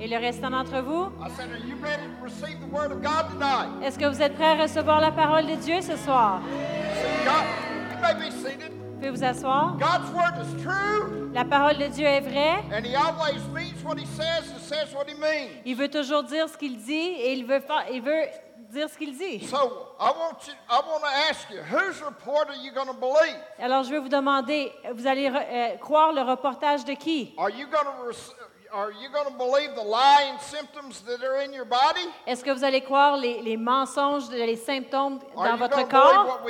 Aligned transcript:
Et 0.00 0.08
le 0.08 0.16
restant 0.18 0.50
d'entre 0.50 0.80
vous, 0.82 1.10
I 1.24 1.30
said, 1.36 1.50
Are 1.50 1.58
you 1.66 1.76
ready 1.82 2.02
to 2.02 2.22
receive 2.24 2.58
the 2.60 2.70
word 2.72 2.92
of 2.92 3.00
God 3.02 3.26
tonight? 3.32 3.82
est-ce 3.82 3.98
que 3.98 4.06
vous 4.06 4.20
êtes 4.22 4.34
prêts 4.34 4.58
à 4.58 4.62
recevoir 4.62 5.00
la 5.00 5.10
parole 5.10 5.46
de 5.46 5.54
Dieu 5.56 5.80
ce 5.80 5.96
soir? 5.96 6.40
Vous 8.10 8.94
pouvez 8.98 9.10
vous 9.10 9.24
asseoir? 9.24 9.76
God's 9.78 10.10
word 10.14 10.34
is 10.42 10.62
true, 10.62 11.30
La 11.34 11.44
parole 11.44 11.76
de 11.78 11.86
Dieu 11.88 12.06
est 12.06 12.20
vraie. 12.20 12.62
and 12.72 12.84
He 12.84 12.94
always 12.94 13.40
means 13.52 13.82
what 13.84 13.98
He 13.98 14.06
says 14.06 14.50
and 14.50 14.60
says 14.60 14.94
what 14.94 15.06
He 15.08 15.14
means. 15.14 15.50
Il 15.64 15.76
veut 15.76 15.88
toujours 15.90 16.22
dire 16.22 16.48
ce 16.48 16.56
qu'il 16.56 16.76
dit 16.78 16.92
et 16.94 17.32
il 17.34 17.44
veut, 17.46 17.60
faire, 17.60 17.84
il 17.92 18.00
veut 18.02 18.22
dire 18.70 18.88
ce 18.88 18.96
qu'il 18.96 19.16
dit. 19.16 19.44
So 19.46 19.56
I 20.00 20.10
want 20.18 20.46
you, 20.46 20.54
I 20.70 20.80
want 20.88 21.00
to 21.00 21.30
ask 21.30 21.50
you, 21.50 21.58
whose 21.62 22.00
report 22.02 22.48
are 22.48 22.56
you 22.56 22.72
going 22.72 22.86
to 22.86 22.94
believe? 22.94 23.36
Alors 23.58 23.82
je 23.84 23.90
vais 23.90 23.98
vous 23.98 24.08
demander, 24.08 24.72
vous 24.94 25.06
allez 25.06 25.28
euh, 25.30 25.76
croire 25.78 26.12
le 26.12 26.22
reportage 26.22 26.84
de 26.84 26.92
qui? 26.94 27.34
Are 28.76 28.92
you 28.92 29.08
going 29.08 29.24
to 29.24 29.26
are 29.26 29.26
you 29.26 29.26
going 29.26 29.26
to 29.26 29.38
believe 29.38 29.74
the 29.74 29.82
lying 29.82 30.38
symptoms 30.38 31.00
that 31.02 31.24
are 31.24 31.40
in 31.42 31.52
your 31.52 31.64
body? 31.64 32.06
Est-ce 32.26 32.44
que 32.44 32.50
vous 32.50 32.62
allez 32.62 32.82
croire 32.82 33.16
les, 33.16 33.40
les 33.40 33.56
mensonges, 33.56 34.28
les 34.30 34.56
symptômes 34.56 35.18
dans 35.34 35.56
votre 35.56 35.88
corps? 35.88 36.40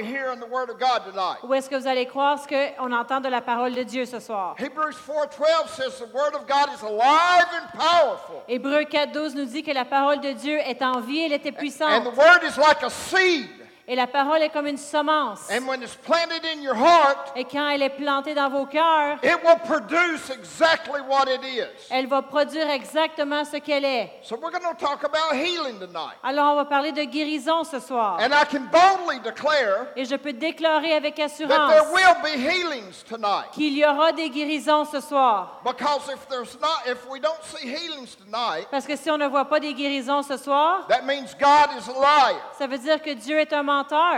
Ou 1.44 1.54
est-ce 1.54 1.70
que 1.70 1.76
vous 1.76 1.86
allez 1.86 2.06
croire 2.06 2.38
ce 2.38 2.48
qu'on 2.48 2.92
entend 2.92 3.20
de 3.20 3.28
la 3.28 3.40
parole 3.40 3.74
de 3.74 3.82
Dieu 3.84 4.06
ce 4.06 4.18
soir? 4.18 4.56
Hebrews 4.58 4.96
4:12 5.06 5.68
says 5.68 5.98
the 5.98 6.12
Word 6.12 6.34
of 6.34 6.46
God 6.48 6.68
is 6.74 6.82
alive 6.82 7.46
and 7.52 7.78
powerful, 7.78 8.42
Hébreu 8.48 8.82
4.12 8.82 9.36
nous 9.36 9.44
dit 9.44 9.62
que 9.62 9.72
la 9.72 9.84
parole 9.84 10.20
de 10.20 10.32
Dieu 10.32 10.58
est 10.58 10.82
en 10.82 11.00
vie, 11.00 11.20
elle 11.20 11.32
était 11.32 11.50
and 11.50 11.58
puissante. 11.58 12.04
the 12.04 12.18
Word 12.18 12.42
is 12.42 12.58
like 12.58 12.82
a 12.82 12.90
seed. 12.90 13.65
Et 13.88 13.94
la 13.94 14.08
parole 14.08 14.42
est 14.42 14.48
comme 14.48 14.66
une 14.66 14.78
semence. 14.78 15.48
And 15.48 15.64
when 15.68 15.80
it's 15.80 15.94
planted 15.94 16.44
in 16.44 16.60
your 16.60 16.74
heart, 16.74 17.30
Et 17.36 17.44
quand 17.44 17.68
elle 17.68 17.82
est 17.82 17.90
plantée 17.90 18.34
dans 18.34 18.50
vos 18.50 18.66
cœurs, 18.66 19.16
it 19.22 19.38
will 19.44 19.60
produce 19.64 20.28
exactly 20.28 21.00
what 21.08 21.26
it 21.32 21.40
is. 21.44 21.86
elle 21.90 22.08
va 22.08 22.20
produire 22.22 22.68
exactement 22.68 23.44
ce 23.44 23.58
qu'elle 23.58 23.84
est. 23.84 24.10
So 24.22 24.34
we're 24.42 24.50
going 24.50 24.64
to 24.68 24.74
talk 24.84 25.04
about 25.04 25.32
healing 25.36 25.78
tonight. 25.78 26.16
Alors, 26.24 26.54
on 26.54 26.56
va 26.56 26.64
parler 26.64 26.90
de 26.90 27.04
guérison 27.04 27.62
ce 27.62 27.78
soir. 27.78 28.18
And 28.20 28.32
I 28.32 28.44
can 28.50 28.64
boldly 28.72 29.20
declare 29.20 29.86
Et 29.94 30.04
je 30.04 30.16
peux 30.16 30.32
déclarer 30.32 30.94
avec 30.94 31.14
that 31.14 31.26
assurance 31.26 31.72
there 31.72 31.92
will 31.92 32.22
be 32.24 32.36
healings 32.36 33.04
tonight. 33.08 33.52
qu'il 33.52 33.78
y 33.78 33.84
aura 33.84 34.10
des 34.10 34.30
guérisons 34.30 34.84
ce 34.86 34.98
soir. 35.00 35.60
Because 35.64 36.10
if 36.12 36.26
there's 36.28 36.58
not 36.60 36.90
if 36.90 37.08
we 37.08 37.20
don't 37.20 37.40
see 37.44 37.68
healings 37.68 38.16
tonight, 38.16 38.66
Parce 38.68 38.84
que 38.84 38.96
si 38.96 39.08
on 39.12 39.18
ne 39.18 39.28
voit 39.28 39.44
pas 39.44 39.60
des 39.60 39.74
guérisons 39.74 40.22
ce 40.24 40.36
soir, 40.36 40.88
that 40.88 41.02
means 41.04 41.36
God 41.38 41.68
is 41.78 41.88
a 41.88 41.92
liar. 42.00 42.40
ça 42.58 42.66
veut 42.66 42.78
dire 42.78 43.00
que 43.00 43.10
Dieu 43.14 43.38
est 43.38 43.52
un 43.52 43.62
menteur. 43.62 43.75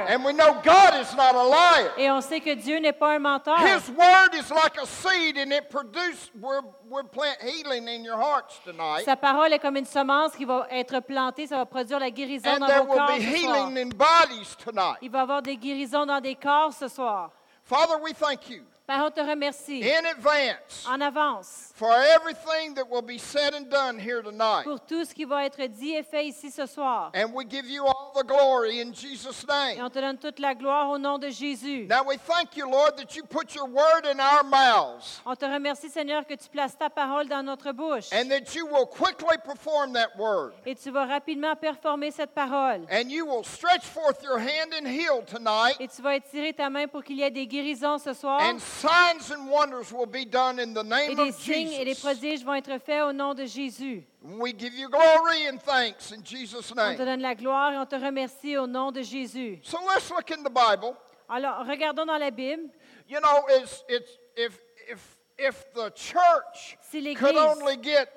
And 0.08 0.24
we 0.24 0.32
know 0.32 0.54
God 0.62 0.94
is 1.00 1.14
not 1.16 1.34
a 1.34 1.42
liar. 1.44 1.90
Et 1.98 2.10
on 2.10 2.20
sait 2.20 2.40
que 2.40 2.54
Dieu 2.54 2.78
n'est 2.78 2.92
pas 2.92 3.14
un 3.14 3.18
menteur. 3.18 3.58
His 3.58 3.88
word 3.90 4.34
is 4.34 4.50
like 4.50 4.78
a 4.80 4.86
seed 4.86 5.36
and 5.38 5.52
it 5.52 5.68
produces 5.70 6.30
we're, 6.40 6.60
we're 6.88 7.04
plant 7.04 7.38
healing 7.42 7.88
in 7.88 8.04
your 8.04 8.16
hearts 8.16 8.58
tonight. 8.64 9.04
Sa 9.04 9.16
parole 9.16 9.52
est 9.52 9.58
comme 9.58 9.76
une 9.76 9.84
semence 9.86 10.32
qui 10.36 10.44
va 10.44 10.66
être 10.70 11.00
plantée, 11.00 11.46
ça 11.46 11.56
va 11.56 11.66
produire 11.66 11.98
la 11.98 12.10
guérison 12.10 12.48
And 12.50 12.60
dans 12.60 12.66
there 12.66 12.80
vos 12.82 12.88
will 12.92 12.98
corps 12.98 13.16
be 13.16 13.20
ce 13.20 13.36
soir. 13.40 13.68
healing 13.68 13.78
in 13.78 13.88
bodies 13.90 14.56
tonight. 14.62 14.98
Il 15.02 15.10
va 15.10 15.18
y 15.18 15.22
avoir 15.22 15.42
des 15.42 15.56
guérisons 15.56 16.06
dans 16.06 16.20
des 16.20 16.34
corps 16.34 16.72
ce 16.72 16.88
soir. 16.88 17.30
Father, 17.64 17.96
we 18.02 18.12
thank 18.14 18.48
you 18.48 18.62
Père, 18.88 19.04
on 19.04 19.10
te 19.10 19.20
remercie 19.20 19.82
in 19.84 20.06
advance 20.06 20.86
en 20.90 20.98
avance 21.02 21.72
for 21.74 21.92
everything 21.92 22.72
that 22.74 22.88
will 22.90 23.02
be 23.02 23.18
said 23.18 23.52
and 23.52 23.68
done 23.68 23.98
here 23.98 24.22
tonight. 24.22 24.64
pour 24.64 24.80
tout 24.80 25.04
ce 25.04 25.12
qui 25.12 25.26
va 25.26 25.44
être 25.44 25.62
dit 25.66 25.92
et 25.94 26.02
fait 26.02 26.24
ici 26.24 26.50
ce 26.50 26.64
soir. 26.64 27.12
And 27.14 27.34
we 27.34 27.44
give 27.46 27.68
you 27.68 27.84
all 27.84 28.12
the 28.16 28.26
glory 28.26 28.80
in 28.80 28.94
Jesus' 28.94 29.44
Et 29.44 29.76
name. 29.76 29.84
on 29.84 29.90
te 29.90 29.98
donne 29.98 30.16
toute 30.16 30.38
la 30.38 30.54
gloire 30.54 30.88
au 30.88 30.96
nom 30.96 31.18
de 31.18 31.28
Jésus. 31.28 31.86
Now 31.86 32.02
we 32.02 32.16
thank 32.16 32.56
you, 32.56 32.64
Lord, 32.66 32.96
that 32.96 33.14
you 33.14 33.24
put 33.24 33.54
your 33.54 33.66
word 33.68 34.06
in 34.10 34.18
our 34.20 34.42
mouths 34.42 35.20
On 35.26 35.36
te 35.36 35.44
remercie, 35.44 35.90
Seigneur, 35.90 36.24
que 36.26 36.34
tu 36.34 36.48
places 36.48 36.78
ta 36.78 36.88
parole 36.88 37.28
dans 37.28 37.42
notre 37.42 37.72
bouche. 37.72 38.10
and 38.10 38.30
that 38.30 38.54
you 38.54 38.64
will 38.64 38.86
quickly 38.86 39.36
perform 39.44 39.92
that 39.92 40.16
word. 40.18 40.54
Et 40.64 40.74
tu 40.74 40.90
vas 40.90 41.04
rapidement 41.04 41.54
performer 41.56 42.10
cette 42.10 42.30
parole. 42.34 42.86
And 42.90 43.10
you 43.10 43.26
will 43.26 43.44
stretch 43.44 43.84
forth 43.84 44.22
your 44.22 44.38
hand 44.38 44.72
and 44.72 44.86
heal 44.88 45.22
tonight. 45.26 45.76
Et 45.78 45.88
tu 45.88 46.00
vas 46.00 46.16
étirer 46.16 46.54
ta 46.54 46.70
main 46.70 46.86
pour 46.88 47.04
qu'il 47.04 47.16
y 47.18 47.22
ait 47.22 47.30
des 47.30 47.46
guérisons 47.46 47.98
ce 47.98 48.14
soir. 48.14 48.40
And 48.40 48.58
signs 48.78 49.30
and 49.30 49.48
wonders 49.50 49.92
will 49.92 50.06
be 50.06 50.24
done 50.24 50.58
in 50.60 50.72
the 50.72 50.80
Et 50.80 51.08
name 51.08 51.14
des 51.16 51.28
of 51.30 51.34
signes 51.38 51.72
et 51.72 51.84
des 51.84 51.94
Jesus. 51.94 52.00
prodiges 52.02 52.44
vont 52.44 52.54
être 52.54 52.78
faits 52.78 53.02
au 53.02 53.12
nom 53.12 53.34
de 53.34 53.44
Jésus. 53.44 54.04
We 54.22 54.52
give 54.56 54.74
you 54.74 54.88
glory 54.88 55.48
and 55.48 55.58
thanks 55.58 56.12
in 56.12 56.22
Jesus' 56.24 56.70
On 56.72 56.74
te 56.74 56.80
name. 56.80 56.96
donne 56.96 57.20
la 57.22 57.34
gloire 57.34 57.72
et 57.72 57.78
on 57.78 57.86
te 57.86 57.96
remercie 57.96 58.56
au 58.56 58.66
nom 58.66 58.92
de 58.92 59.02
Jésus. 59.02 59.58
So 59.62 59.78
let's 59.94 60.10
look 60.10 60.30
in 60.30 60.42
the 60.42 60.50
Bible. 60.52 60.94
Alors, 61.28 61.66
regardons 61.66 62.06
dans 62.06 62.18
la 62.18 62.30
Bible. 62.30 62.70
You 63.08 63.20
know, 63.20 63.44
it's, 63.50 63.84
it's, 63.88 64.10
if, 64.36 64.58
if, 64.90 65.18
if 65.38 65.64
the 65.74 65.90
church 65.94 66.76
Si 66.90 67.00
l'Église- 67.00 67.16
could 67.18 67.36
only 67.36 67.76
get 67.76 68.08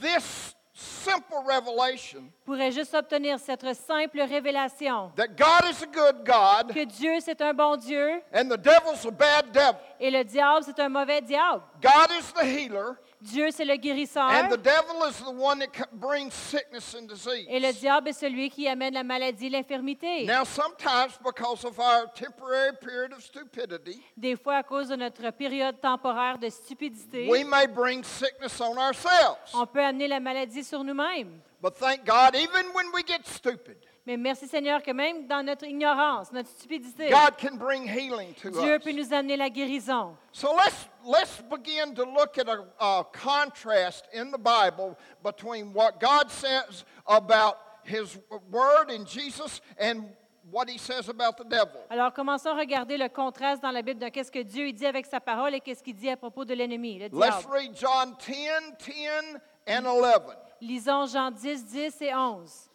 this 0.00 0.54
simple 0.78 1.34
revelation 1.44 2.22
pourrait 2.44 2.70
juste 2.70 2.94
obtenir 2.94 3.38
cette 3.40 3.74
simple 3.74 4.20
révélation? 4.20 5.10
that 5.16 5.28
God 5.36 5.68
is 5.70 5.82
a 5.82 5.86
good 5.86 6.24
God 6.24 6.72
que 6.72 6.84
Dieu, 6.84 7.18
c'est 7.20 7.40
un 7.40 7.52
bon 7.52 7.76
Dieu 7.76 8.22
and 8.32 8.44
the 8.48 8.56
devil's 8.56 9.04
a 9.04 9.10
bad 9.10 9.50
devil. 9.52 9.78
et 9.98 10.10
le 10.10 10.22
diable, 10.24 10.64
c'est 10.64 10.78
un 10.78 10.88
mauvais 10.88 11.20
diable. 11.20 11.62
God 11.82 12.10
is 12.18 12.32
the 12.32 12.44
healer 12.44 12.96
Dieu, 13.20 13.48
c'est 13.50 13.64
le 13.64 13.76
guérisseur 13.76 14.22
and 14.30 14.48
the 14.48 14.56
devil 14.56 15.02
is 15.08 15.18
the 15.22 15.32
one 15.32 15.58
that 15.58 15.66
brings 15.92 16.32
sickness 16.32 16.94
and 16.94 17.06
disease. 17.08 17.46
et 17.48 17.58
le 17.58 17.72
diable 17.72 18.08
est 18.08 18.12
celui 18.12 18.48
qui 18.48 18.68
amène 18.68 18.94
la 18.94 19.02
maladie, 19.02 19.48
l'infirmité. 19.50 20.24
Now, 20.24 20.44
sometimes 20.44 21.18
because 21.24 21.64
of 21.64 21.78
our 21.80 22.06
temporary 22.14 22.72
period 22.80 23.12
of 23.12 23.22
stupidity, 23.22 24.00
Des 24.16 24.36
fois, 24.36 24.56
à 24.58 24.62
cause 24.62 24.88
de 24.88 24.96
notre 24.96 25.30
période 25.32 25.80
temporaire 25.80 26.38
de 26.38 26.48
stupidité, 26.48 27.28
we 27.28 27.44
may 27.44 27.66
bring 27.66 28.04
sickness 28.04 28.60
on 28.60 28.76
ourselves. 28.78 29.38
on 29.54 29.66
peut 29.66 29.82
amener 29.82 30.06
la 30.06 30.20
maladie 30.20 30.62
sur 30.62 30.84
nous-mêmes. 30.84 31.40
But 31.60 31.74
thank 31.76 32.04
God, 32.04 32.36
even 32.36 32.66
when 32.72 32.86
we 32.94 33.02
get 33.04 33.26
stupid, 33.26 33.76
Mais 34.08 34.16
merci 34.16 34.48
Seigneur 34.48 34.82
que 34.82 34.90
même 34.90 35.26
dans 35.26 35.44
notre 35.44 35.66
ignorance, 35.66 36.32
notre 36.32 36.48
stupidité, 36.48 37.10
God 37.10 37.36
can 37.38 37.58
bring 37.58 37.86
healing 37.86 38.32
to 38.40 38.48
Dieu 38.48 38.76
us. 38.76 38.82
peut 38.82 38.92
nous 38.92 39.12
amener 39.12 39.36
la 39.36 39.50
guérison. 39.50 40.16
So 40.32 40.48
let's 40.56 40.88
let's 41.04 41.42
begin 41.50 41.94
to 41.94 42.04
look 42.04 42.38
at 42.38 42.48
a, 42.48 42.64
a 42.80 43.04
contrast 43.12 44.06
in 44.14 44.30
the 44.30 44.38
Bible 44.38 44.96
between 45.22 45.74
what 45.74 46.00
God 46.00 46.30
says 46.30 46.86
about 47.06 47.58
His 47.84 48.18
Word 48.50 48.90
in 48.90 49.04
Jesus 49.04 49.60
and 49.78 50.04
what 50.50 50.70
He 50.70 50.78
says 50.78 51.10
about 51.10 51.36
the 51.36 51.44
devil. 51.44 51.84
Alors, 51.90 52.14
commençons 52.14 52.48
à 52.48 52.54
regarder 52.54 52.96
le 52.96 53.10
contraste 53.10 53.62
dans 53.62 53.72
la 53.72 53.82
Bible 53.82 54.00
de 54.00 54.08
qu'est-ce 54.08 54.32
que 54.32 54.42
Dieu 54.42 54.72
dit 54.72 54.86
avec 54.86 55.04
sa 55.04 55.20
parole 55.20 55.54
et 55.54 55.60
qu'est-ce 55.60 55.82
qu'il 55.82 55.96
dit 55.96 56.08
à 56.08 56.16
propos 56.16 56.46
de 56.46 56.54
l'ennemi, 56.54 56.98
le 56.98 57.08
Let's 57.12 57.44
read 57.44 57.76
John 57.76 58.16
10, 58.26 58.72
10, 58.78 59.38
and 59.68 59.84
11. 59.84 60.34
Lisons 60.62 61.08
Jean 61.12 61.30
10, 61.30 61.66
10 61.66 62.00
et 62.00 62.14
11. 62.14 62.67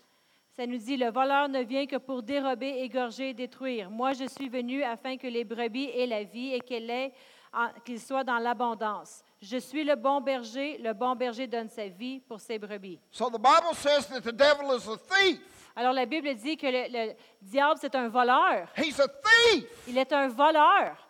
Ça 0.55 0.67
nous 0.67 0.77
dit, 0.77 0.97
le 0.97 1.09
voleur 1.09 1.49
ne 1.49 1.61
vient 1.63 1.87
que 1.87 1.95
pour 1.97 2.21
dérober, 2.21 2.69
égorger 2.83 3.29
et 3.29 3.33
détruire. 3.33 3.89
Moi, 3.89 4.13
je 4.13 4.25
suis 4.25 4.49
venu 4.49 4.83
afin 4.83 5.17
que 5.17 5.25
les 5.25 5.43
brebis 5.43 5.89
aient 5.95 6.05
la 6.05 6.23
vie 6.23 6.53
et 6.53 6.59
qu'elle 6.59 6.89
ait 6.91 7.11
en- 7.51 7.69
qu'il 7.83 7.99
soit 7.99 8.23
dans 8.23 8.37
l'abondance. 8.37 9.23
Je 9.41 9.57
suis 9.57 9.83
le 9.83 9.95
bon 9.95 10.21
berger, 10.21 10.77
le 10.77 10.93
bon 10.93 11.15
berger 11.15 11.47
donne 11.47 11.69
sa 11.69 11.87
vie 11.87 12.19
pour 12.19 12.39
ses 12.39 12.59
brebis. 12.59 12.99
So 13.11 13.29
the 13.31 13.39
Bible 13.39 13.73
says 13.73 14.07
that 14.09 14.21
the 14.21 14.31
devil 14.35 14.75
is 14.77 14.87
a 14.87 14.97
thief. 14.97 15.39
Alors 15.75 15.91
la 15.93 16.05
Bible 16.05 16.33
dit 16.35 16.55
que 16.55 16.67
le, 16.67 16.85
le 17.07 17.13
diable, 17.41 17.79
c'est 17.81 17.95
un 17.95 18.07
voleur. 18.07 18.67
He's 18.77 18.99
a 18.99 19.07
thief. 19.07 19.65
Il 19.87 19.97
est 19.97 20.13
un 20.13 20.27
voleur. 20.27 21.02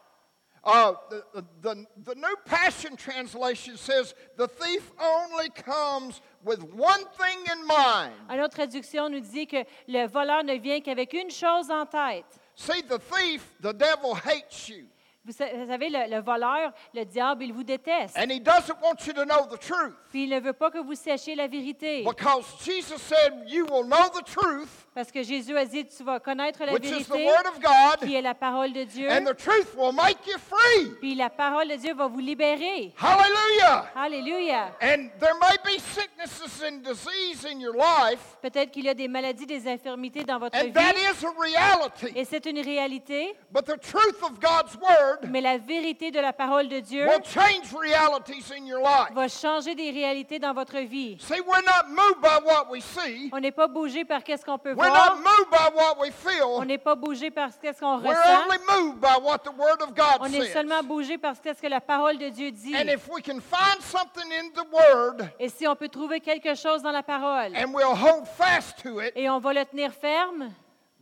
Uh, 0.66 0.94
the, 1.10 1.44
the, 1.62 1.86
the 2.06 2.16
New 2.16 2.36
Passion 2.46 2.96
Translation 2.96 3.76
says 3.76 4.16
the 4.38 4.48
thief 4.48 4.92
only 4.98 5.50
comes 5.50 6.22
with 6.46 6.64
one 6.64 7.04
thing 7.20 7.38
in 7.52 7.68
mind. 7.68 8.14
Une 8.30 8.40
autre 8.40 8.56
traduction 8.56 9.10
nous 9.10 9.20
dit 9.20 9.46
que 9.46 9.66
le 9.90 10.08
voleur 10.08 10.42
ne 10.44 10.54
vient 10.58 10.80
qu'avec 10.80 11.12
une 11.14 11.30
chose 11.30 11.70
en 11.70 11.86
tête. 11.86 12.24
See, 12.56 12.82
the 12.84 12.98
thief, 12.98 13.44
the 13.60 13.74
devil 13.74 14.14
hates 14.16 14.70
you. 14.70 14.86
Vous 15.26 15.34
sa- 15.34 15.54
vous 15.54 15.68
savez, 15.68 15.90
le, 15.90 16.10
le 16.10 16.22
voleur, 16.22 16.72
le 16.94 17.04
diable, 17.06 17.44
il 17.44 17.54
vous 17.54 17.64
déteste. 17.64 18.18
And 18.18 18.30
he 18.32 18.40
doesn't 18.40 18.80
want 18.82 19.06
you 19.06 19.14
to 19.14 19.26
know 19.26 19.46
the 19.50 19.58
truth. 19.58 19.96
Puis 20.14 20.26
il 20.26 20.30
ne 20.30 20.40
veut 20.40 20.54
pas 20.54 20.70
que 20.70 20.78
vous 20.78 20.94
sachiez 20.94 21.34
la 21.34 21.48
vérité. 21.48 22.04
Because 22.04 22.46
Jesus 22.64 23.00
said, 23.00 23.34
You 23.48 23.66
will 23.66 23.84
know 23.88 24.10
the 24.14 24.24
truth, 24.24 24.70
Parce 24.94 25.12
que 25.12 25.24
Jésus 25.24 25.58
a 25.58 25.66
dit, 25.66 25.88
tu 25.88 26.04
vas 26.04 26.20
connaître 26.20 26.64
la 26.64 26.72
which 26.72 26.86
is 26.86 27.06
the 27.06 27.10
vérité, 27.10 27.26
Word 27.26 27.48
of 27.48 27.60
God, 27.60 28.08
qui 28.08 28.14
est 28.14 28.22
la 28.22 28.36
parole 28.36 28.72
de 28.74 28.84
Dieu. 28.84 29.10
and 29.10 29.26
the 29.26 29.36
truth 29.36 29.74
will 29.76 29.92
make 29.92 30.20
you 30.28 30.38
free. 30.38 30.92
Puis 31.02 31.16
la 31.16 31.32
parole 31.32 31.68
de 31.68 31.78
Dieu 31.78 31.96
va 31.96 32.06
vous 32.06 32.20
libérer. 32.20 32.94
Hallelujah. 33.02 33.86
Alléluia. 33.96 34.76
And 34.84 35.10
there 35.20 35.34
may 35.42 35.58
be 35.66 35.80
sicknesses 35.80 36.62
and 36.64 36.84
disease 36.84 37.44
in 37.52 37.60
your 37.60 37.74
life, 37.74 38.38
Peut-être 38.44 38.70
qu'il 38.70 38.86
y 38.86 38.90
a 38.90 38.94
des 38.94 39.08
maladies, 39.08 39.48
des 39.48 39.68
infirmités 39.68 40.24
dans 40.24 40.38
votre 40.38 40.56
and 40.56 40.74
that 40.74 40.94
vie. 40.94 41.02
is 41.02 41.26
a 41.26 41.32
reality. 41.42 42.12
Et 42.16 42.24
c'est 42.24 42.46
une 42.46 42.60
réalité. 42.60 43.36
But 43.52 43.66
the 43.66 43.80
truth 43.82 44.22
of 44.22 44.40
God's 44.40 44.76
Word 44.76 44.84
Word 44.84 45.30
Mais 45.32 45.42
la 45.42 45.58
vérité 45.58 46.12
de 46.12 46.20
la 46.20 46.34
parole 46.34 46.70
de 46.70 46.80
Dieu 46.82 47.08
will 47.08 47.24
change 47.26 47.74
realities 47.74 48.52
in 48.56 48.68
your 48.68 48.82
life. 48.82 49.12
va 49.16 49.28
changer 49.28 49.74
des 49.74 49.86
réalités 49.90 50.03
dans 50.40 50.54
votre 50.54 50.80
vie. 50.80 51.18
See, 51.20 51.40
we're 51.42 51.64
not 51.66 51.90
moved 51.90 52.22
by 52.22 52.40
what 52.44 52.70
we 52.72 52.82
see, 52.82 53.30
On 53.32 53.40
n'est 53.40 53.52
pas 53.52 53.68
bougé 53.68 54.06
par 54.06 54.24
qu'est-ce 54.24 54.44
qu'on 54.46 54.58
peut 54.58 54.74
we're 54.74 54.88
voir. 54.90 55.16
not 55.16 55.18
moved 55.18 55.50
by 55.50 55.76
what 55.76 56.00
we 56.00 56.12
On 56.42 56.66
n'est 56.66 56.78
pas 56.78 56.96
bougé 56.96 57.32
par 57.32 57.50
qu'est-ce 57.60 57.80
qu'on 57.80 58.00
we're 58.00 58.10
ressent. 58.10 58.46
only 58.46 58.58
moved 58.68 59.00
by 59.00 59.18
what 59.22 59.40
the 59.40 59.52
Word 59.58 59.82
of 59.82 59.94
God 59.96 60.18
On 60.22 60.26
est 60.28 60.42
says. 60.46 60.54
seulement 60.54 60.84
bougé 60.84 61.18
par 61.18 61.40
qu'est-ce 61.42 61.62
que 61.62 61.68
la 61.68 61.82
parole 61.82 62.18
de 62.18 62.30
Dieu 62.30 62.52
dit. 62.52 62.76
And 62.76 62.88
if 62.90 63.08
we 63.10 63.22
can 63.22 63.40
find 63.40 63.82
something 63.82 64.32
in 64.32 64.50
the 64.54 64.66
Word 64.72 65.30
Et 65.40 65.50
si 65.50 65.68
on 65.68 65.76
peut 65.76 65.90
trouver 65.90 66.20
quelque 66.20 66.56
chose 66.56 66.82
dans 66.82 66.92
la 66.92 67.04
parole 67.04 67.56
and 67.56 67.74
we'll 67.74 67.96
hold 67.96 68.26
fast 68.26 68.82
to 68.84 69.02
it, 69.02 69.12
et 69.16 69.30
on 69.30 69.40
va 69.40 69.54
le 69.54 69.66
tenir 69.66 69.92
ferme, 69.94 70.52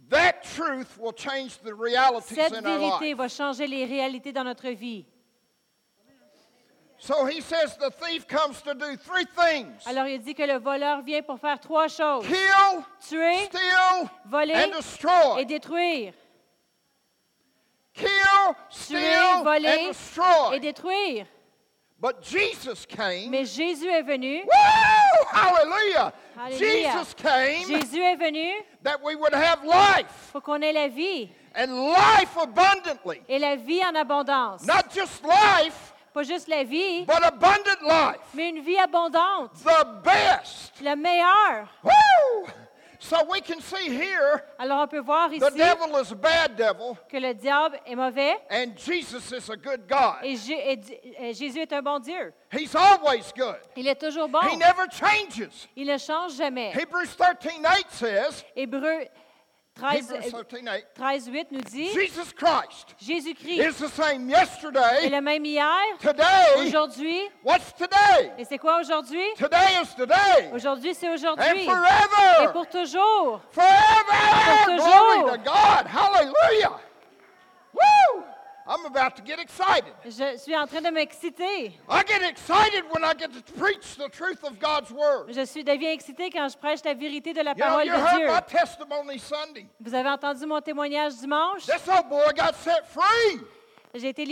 that 0.09 0.42
truth 0.56 0.98
will 1.00 1.13
change 1.15 1.57
the 1.63 1.74
realities 1.74 2.36
cette 2.36 2.53
in 2.53 2.65
our 2.65 2.77
vérité 2.80 3.06
life. 3.09 3.18
va 3.18 3.27
changer 3.27 3.68
les 3.68 3.86
réalités 3.86 4.31
dans 4.33 4.44
notre 4.44 4.69
vie. 4.69 5.06
So 7.03 7.25
he 7.25 7.42
says 7.42 7.75
the 7.77 7.89
thief 7.89 8.27
comes 8.27 8.62
to 8.62 8.75
do 8.75 8.95
three 8.95 9.25
things 9.25 9.81
Alors 9.88 10.06
il 10.07 10.19
dit 10.21 10.36
que 10.36 10.44
le 10.44 10.59
voleur 10.59 11.01
vient 11.01 11.24
pour 11.24 11.39
faire 11.39 11.59
trois 11.59 11.88
choses. 11.88 12.24
kill, 12.27 12.83
Tuer, 13.09 13.45
steal, 13.45 14.07
voler 14.30 14.53
and 14.53 14.71
destroy. 14.77 15.39
et 15.39 15.45
détruire. 15.45 16.13
Kill, 17.95 18.07
Tuer, 18.69 19.00
steal, 19.00 19.38
and 19.39 19.44
voler 19.44 19.88
destroy. 19.88 20.53
et 20.53 20.59
détruire. 20.59 21.25
But 22.00 22.21
Jesus 22.24 22.86
came. 22.86 23.31
Mais 23.31 23.45
Jésus 23.45 23.88
est 23.89 24.03
venu. 24.03 24.44
Woo! 24.44 25.25
Hallelujah. 25.31 26.13
Hallelujah. 26.36 26.92
Jesus 26.92 27.13
came 27.15 27.68
Jésus 27.68 28.00
est 28.01 28.15
venu 28.15 28.51
that 28.83 29.01
we 29.03 29.15
would 29.15 29.33
have 29.33 29.63
life 29.63 30.30
pour 30.31 30.42
qu'on 30.44 30.62
ait 30.62 30.74
la 30.74 30.88
vie 30.88 31.30
and 31.56 31.89
life 31.94 32.38
abundantly. 32.38 33.21
et 33.27 33.39
la 33.39 33.56
vie 33.56 33.83
en 33.83 33.95
abondance. 33.95 34.65
Not 34.65 34.92
just 34.94 35.24
life, 35.24 35.91
Pas 36.13 36.24
juste 36.24 36.48
la 36.50 36.63
vie, 36.63 37.06
but 37.06 37.24
abundant 37.24 37.81
life. 37.84 38.19
mais 38.34 38.50
une 38.50 38.62
vie 38.62 38.78
abondante, 38.78 39.52
The 39.63 39.86
best. 40.04 40.74
la 40.81 40.96
meilleure. 40.96 41.68
Woo! 41.84 42.48
So 43.04 43.18
we 43.28 43.42
can 43.42 43.60
see 43.62 43.90
here 43.90 44.44
Alors 44.60 44.81
on 44.84 44.88
peut 44.88 45.00
voir 45.00 45.30
the 45.30 45.34
ici 45.38 45.58
devil 45.58 45.98
is 46.00 46.12
a 46.12 46.16
bad 46.16 46.56
devil 46.56 46.96
que 47.10 47.18
le 47.18 47.34
diable 47.34 47.80
est 47.88 47.96
mauvais 47.96 48.38
and 48.52 48.78
Jesus 48.78 49.31
is 49.31 49.50
a 49.50 49.56
good 49.58 49.88
God. 49.88 50.18
et, 50.24 50.38
et 51.18 51.34
Jésus 51.34 51.62
est 51.62 51.74
un 51.74 51.81
bon 51.81 51.98
Dieu. 51.98 52.31
He's 52.52 52.75
always 52.75 53.34
good. 53.36 53.58
Il 53.75 53.88
est 53.88 53.96
toujours 54.00 54.28
bon. 54.28 54.42
He 54.42 54.56
never 54.56 54.86
changes. 54.92 55.68
Il 55.75 55.88
ne 55.88 55.98
change 55.98 56.36
jamais. 56.36 56.74
Hebrews 56.80 57.08
13 57.18 57.38
8 57.63 57.86
says, 57.90 58.44
Hébreux 58.56 59.08
13, 59.81 60.12
Hebrews 60.12 60.44
13 60.48 60.66
8, 60.66 60.86
13, 60.94 61.28
8 61.30 61.51
nous 61.51 61.62
dit 61.62 61.89
Jesus 61.92 62.33
Christ 62.36 62.95
Jésus-Christ 63.01 63.60
is 63.60 63.74
the 63.80 63.88
same 63.88 64.30
est 64.30 65.10
le 65.10 65.22
même 65.22 65.44
hier, 65.44 65.66
aujourd'hui. 66.63 67.22
Et 68.38 68.45
c'est 68.45 68.60
quoi 68.60 68.80
aujourd'hui? 68.80 69.24
Aujourd'hui, 70.54 70.94
c'est 70.94 71.10
aujourd'hui. 71.10 71.63
Et 71.63 72.48
pour 72.54 72.68
toujours. 72.68 73.42
Forever. 73.51 74.66
Pour 74.66 74.75
Glory 74.75 74.78
toujours. 74.78 75.31
to 75.31 75.38
God. 75.38 75.88
Hallelujah. 75.88 76.80
Woo! 77.74 78.24
I'm 78.68 78.86
about 78.86 79.16
to 79.18 79.24
get 79.24 79.40
excited. 79.40 79.92
Je 80.06 80.38
suis 80.38 80.56
en 80.56 80.68
train 80.68 80.81
de 80.81 80.92
m'exciter. 80.92 81.74
I 81.90 82.04
get 82.08 82.22
excited 82.22 82.84
when 82.94 83.04
I 83.04 83.13
get 83.18 83.31
to 83.34 83.42
preach 83.54 83.96
the 83.98 84.08
truth 84.10 84.44
of 84.44 84.60
God's 84.60 84.92
word. 84.92 85.34
Je 85.34 85.46
suis 85.46 85.63
deviens 85.63 85.92
excitée 85.92 86.30
quand 86.30 86.48
je 86.48 86.58
prêche 86.58 86.84
la 86.86 86.94
vérité 86.94 87.34
de 87.34 87.42
la 87.42 87.52
You 87.52 87.58
know, 87.58 87.66
parole 87.66 87.86
you 87.86 87.92
de 87.94 87.98
heard 87.98 88.18
Dieu. 88.18 88.28
my 88.28 88.42
testimony 88.42 89.18
Sunday. 89.19 89.66
Vous 89.80 89.94
avez 89.94 90.10
entendu 90.10 90.46
mon 90.46 90.62
témoignage 90.62 91.16
dimanche? 91.16 91.66
This 91.66 91.88
old 91.88 92.08
boy 92.10 92.31
got 92.36 92.54
set 92.56 92.86
free, 92.88 93.40
J'ai 93.96 94.10
été 94.10 94.25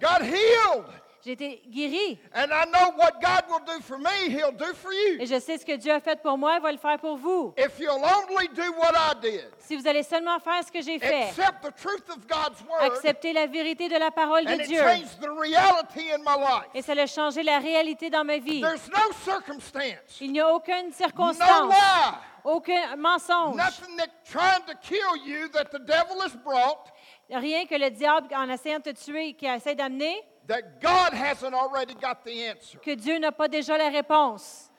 got 0.00 0.22
healed. 0.22 0.86
J'ai 1.26 1.32
été 1.32 1.60
guérie. 1.66 2.20
And 2.36 2.52
I 2.52 2.66
know 2.70 2.92
what 2.96 3.20
God 3.20 3.50
will 3.50 3.64
do 3.66 3.80
for 3.82 3.98
me, 3.98 4.28
He'll 4.28 4.52
do 4.52 4.72
for 4.74 4.92
you. 4.92 5.20
Et 5.20 5.26
je 5.26 5.40
sais 5.40 5.58
ce 5.58 5.66
que 5.66 5.74
Dieu 5.76 5.92
a 5.92 5.98
fait 5.98 6.22
pour 6.22 6.38
moi, 6.38 6.54
il 6.54 6.62
va 6.62 6.70
le 6.70 6.78
faire 6.78 7.00
pour 7.00 7.16
vous. 7.16 7.52
If 7.58 7.80
you'll 7.80 8.00
only 8.04 8.46
do 8.54 8.62
what 8.78 8.92
I 8.94 9.14
did, 9.20 9.44
Si 9.58 9.74
vous 9.74 9.88
allez 9.88 10.04
seulement 10.04 10.38
faire 10.38 10.62
ce 10.64 10.70
que 10.70 10.80
j'ai 10.80 11.00
fait, 11.00 11.24
accept 11.24 11.62
the 11.64 11.74
truth 11.74 12.08
of 12.10 12.28
God's 12.28 12.62
word, 12.62 12.92
accepter 12.92 13.32
la 13.32 13.48
vérité 13.48 13.88
de 13.88 13.96
la 13.98 14.12
parole 14.12 14.46
and 14.46 14.56
de 14.56 14.62
it 14.62 14.68
Dieu. 14.68 14.78
changed 14.80 15.20
the 15.20 15.28
reality 15.28 16.12
in 16.12 16.18
my 16.18 16.36
life. 16.40 16.70
Et 16.74 16.82
ça 16.82 16.92
a 16.92 17.06
changé 17.06 17.42
la 17.42 17.58
réalité 17.58 18.08
dans 18.08 18.22
ma 18.22 18.38
vie. 18.38 18.60
There's 18.60 18.88
no 18.88 19.12
circumstance, 19.24 20.20
Il 20.20 20.30
n'y 20.30 20.38
a 20.38 20.54
aucune 20.54 20.86
no 20.86 20.92
circonstance, 20.92 21.74
lie, 21.74 22.14
aucun 22.44 22.94
mensonge, 22.96 23.56
nothing 23.56 23.96
that 23.96 24.10
trying 24.24 24.64
to 24.64 24.74
kill 24.80 25.16
you 25.26 25.48
that 25.48 25.72
the 25.72 25.80
devil 25.84 26.20
has 26.22 26.36
brought 26.44 26.92
rien 27.30 27.66
que 27.66 27.74
le 27.74 27.90
diable, 27.90 28.28
en 28.32 28.48
essayant 28.48 28.78
de 28.78 28.92
te 28.92 29.04
tuer, 29.04 29.34
qui 29.34 29.46
essaie 29.46 29.74
d'amener, 29.74 30.22
that 30.46 30.80
God 30.80 31.12
hasn't 31.12 31.54
already 31.54 31.94
got 31.94 32.24
the 32.24 32.44
answer. 32.44 32.78
que 32.78 32.94
Dieu 32.94 33.18
n'a 33.18 33.32
pas 33.32 33.48
déjà 33.48 33.76
la 33.76 33.88
réponse. 33.90 34.70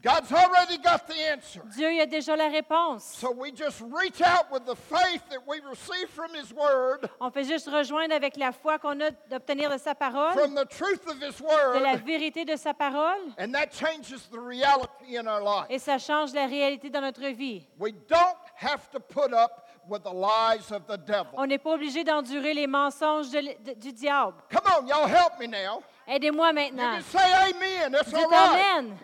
God's 0.00 0.30
already 0.30 0.78
got 0.78 1.08
the 1.08 1.16
answer. 1.32 1.60
Dieu 1.74 1.92
y 1.92 2.00
a 2.00 2.06
déjà 2.06 2.36
la 2.36 2.48
réponse. 2.48 3.02
So 3.16 3.32
we 3.32 3.50
just 3.50 3.80
reach 3.80 4.20
out 4.20 4.46
with 4.52 4.64
the 4.64 4.76
faith 4.76 5.22
that 5.28 5.44
we 5.44 5.60
receive 5.68 6.08
from 6.10 6.32
His 6.34 6.52
Word, 6.52 7.10
On 7.20 7.32
fait 7.32 7.42
juste 7.42 7.68
rejoindre 7.68 8.14
avec 8.14 8.36
la 8.36 8.52
foi 8.52 8.78
qu'on 8.78 9.00
a 9.00 9.10
d'obtenir 9.28 9.70
de 9.70 9.78
sa 9.78 9.96
parole, 9.96 10.34
from 10.34 10.54
the 10.54 10.66
truth 10.66 11.04
of 11.08 11.20
His 11.20 11.36
de 11.38 11.80
la 11.80 11.94
Word, 11.94 12.04
vérité 12.06 12.44
de 12.44 12.56
sa 12.56 12.74
parole, 12.74 13.18
and 13.38 13.52
that 13.52 13.72
changes 13.72 14.28
the 14.30 14.38
reality 14.38 15.16
in 15.16 15.26
our 15.26 15.42
life. 15.42 15.66
et 15.68 15.80
ça 15.80 15.98
change 15.98 16.32
la 16.32 16.46
réalité 16.46 16.90
dans 16.90 17.00
notre 17.00 17.26
vie. 17.34 17.66
We 17.76 17.92
don't 18.08 18.38
have 18.54 18.88
to 18.92 19.00
put 19.00 19.32
up 19.34 19.67
with 19.88 20.02
the 20.02 20.12
lies 20.12 20.70
of 20.70 20.82
the 20.86 20.96
devil. 20.98 21.32
On 21.36 21.46
n'est 21.46 21.58
pas 21.58 21.70
obligé 21.72 22.04
d'endurer 22.04 22.54
les 22.54 22.66
mensonges 22.66 23.30
de 23.30 23.40
de- 23.64 23.74
du 23.74 23.92
diable. 23.92 24.34
Come 24.50 24.62
on, 24.78 24.86
y'all 24.86 25.06
help 25.06 25.38
me 25.38 25.46
now. 25.46 25.82
Aidez-moi 26.06 26.48
You 26.48 26.54
maintenant. 26.54 26.96
can 26.96 27.02
say 27.02 27.32
amen. 27.50 27.94
All 27.94 28.02
Dites 28.02 28.12
right. 28.14 28.32
Amen. 28.78 28.98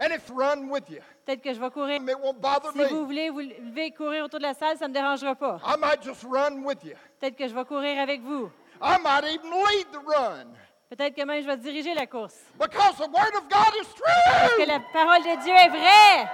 And 0.00 0.12
it's 0.12 0.28
run 0.30 0.68
with 0.70 0.88
you. 0.90 0.98
Peut-être 1.24 1.40
que 1.42 1.54
je 1.54 1.60
vais 1.60 1.70
courir. 1.70 2.00
It 2.02 2.18
won't 2.22 2.40
bother 2.40 2.70
Si 2.72 2.78
vous 2.84 3.00
me. 3.00 3.04
voulez 3.04 3.30
vous 3.30 3.40
et 3.40 3.90
courir 3.92 4.24
autour 4.24 4.38
de 4.40 4.44
la 4.44 4.54
salle, 4.54 4.76
ça 4.76 4.84
ne 4.86 4.90
me 4.90 4.94
dérangera 4.94 5.34
pas. 5.34 5.58
I 5.64 5.76
might 5.78 6.02
just 6.02 6.24
run 6.24 6.62
with 6.64 6.82
you. 6.84 6.94
Peut-être 7.20 7.36
que 7.36 7.48
je 7.48 7.54
vais 7.54 7.64
courir 7.64 8.00
avec 8.00 8.20
vous. 8.22 8.50
I 8.82 8.98
might 9.02 9.24
even 9.24 9.50
lead 9.50 9.86
the 9.92 10.04
run. 10.04 10.46
Peut-être 10.90 11.14
que 11.14 11.24
même 11.24 11.42
je 11.42 11.46
vais 11.46 11.56
diriger 11.56 11.94
la 11.94 12.06
course. 12.06 12.36
Because 12.58 12.96
the 12.98 13.08
Word 13.08 13.34
of 13.36 13.48
God 13.48 13.74
is 13.80 13.86
Parce 14.26 14.50
que 14.50 14.56
true. 14.56 14.66
la 14.66 14.80
parole 14.92 15.22
de 15.22 15.42
Dieu 15.42 15.54
est 15.54 15.68
vraie. 15.70 16.28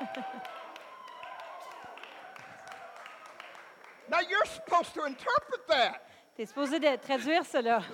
Now 4.10 4.20
you're 4.28 4.44
supposed 4.46 4.92
to 4.94 5.04
interpret 5.06 5.66
that. 5.68 6.02
Tu 6.36 6.42
es 6.42 6.46
supposé 6.50 6.80
de 6.80 6.96
traduire 6.96 7.44
cela. 7.44 7.82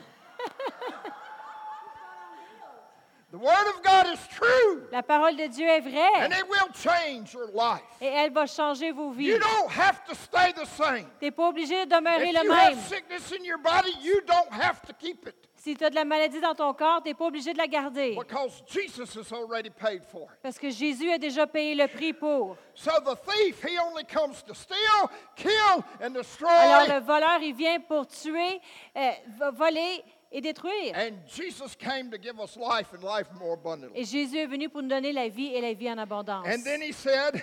The 3.33 3.39
Word 3.39 3.67
of 3.75 3.83
God 3.83 4.07
is 4.15 4.21
true. 4.29 4.85
La 4.93 5.03
parole 5.03 5.37
de 5.37 5.49
Dieu 5.49 5.67
est 5.67 5.81
vraie 5.81 6.23
And 6.25 6.33
it 6.33 6.49
will 6.49 6.69
change 6.73 7.35
your 7.35 7.49
life. 7.53 7.83
et 8.01 8.07
elle 8.07 8.31
va 8.33 8.47
changer 8.47 8.93
vos 8.93 9.11
vies. 9.11 9.27
You 9.27 9.39
don't 9.39 9.69
have 9.71 10.05
to 10.07 10.15
stay 10.15 10.53
the 10.53 10.65
same. 10.65 11.07
Tu 11.19 11.25
n'es 11.27 11.31
pas 11.33 11.49
obligé 11.49 11.85
de 11.85 11.91
demeurer 11.91 12.29
If 12.29 12.35
le 12.39 12.45
you 12.45 12.51
même. 12.51 12.75
have 12.79 12.79
sickness 12.89 13.33
in 13.33 13.45
your 13.45 13.59
body, 13.59 13.91
you 14.01 14.21
don't 14.23 14.51
have 14.53 14.81
to 14.87 14.93
keep 14.95 15.27
it. 15.27 15.35
Si 15.67 15.75
tu 15.75 15.85
as 15.85 15.91
de 15.91 15.97
la 15.97 16.05
maladie 16.05 16.41
dans 16.41 16.55
ton 16.55 16.73
corps, 16.75 17.03
tu 17.03 17.09
n'es 17.09 17.15
pas 17.15 17.25
obligé 17.27 17.53
de 17.53 17.59
la 17.59 17.67
garder. 17.67 18.15
Because 18.17 18.63
Jesus 18.69 19.17
has 19.17 19.33
already 19.33 19.69
paid 19.69 20.05
for 20.05 20.31
it. 20.31 20.39
Parce 20.41 20.61
que 20.61 20.71
Jésus 20.71 21.11
a 21.11 21.19
déjà 21.19 21.45
payé 21.45 21.75
le 21.75 21.89
prix 21.89 22.13
pour. 22.13 22.57
So 22.73 22.93
the 23.05 23.17
thief, 23.29 23.65
he 23.65 23.77
only 23.77 24.05
comes 24.05 24.45
to 24.45 24.55
steal, 24.55 25.11
kill, 25.35 25.83
and 26.01 26.11
destroy. 26.11 26.49
Alors 26.49 26.87
le 26.87 27.05
voleur, 27.05 27.41
il 27.43 27.53
vient 27.53 27.81
pour 27.81 28.07
tuer, 28.07 28.61
euh, 28.97 29.11
vo- 29.41 29.51
voler 29.51 30.05
et 30.31 30.41
détruire. 30.41 30.95
And 30.95 31.17
Jesus 31.27 31.75
came 31.77 32.13
to 32.13 32.17
give 32.17 32.39
us 32.39 32.57
life 32.57 32.95
and 32.95 33.03
life 33.03 33.27
more 33.37 33.55
abundantly. 33.55 34.01
Et 34.01 34.05
Jésus 34.05 34.39
est 34.39 34.47
venu 34.47 34.69
pour 34.69 34.83
nous 34.83 34.89
donner 34.89 35.13
la 35.13 35.29
vie 35.29 35.53
et 35.53 35.61
la 35.61 35.73
vie 35.73 35.91
en 35.91 35.99
abondance. 35.99 36.47
And 36.47 36.63
then 36.63 36.81
he 36.81 36.93
said 36.93 37.43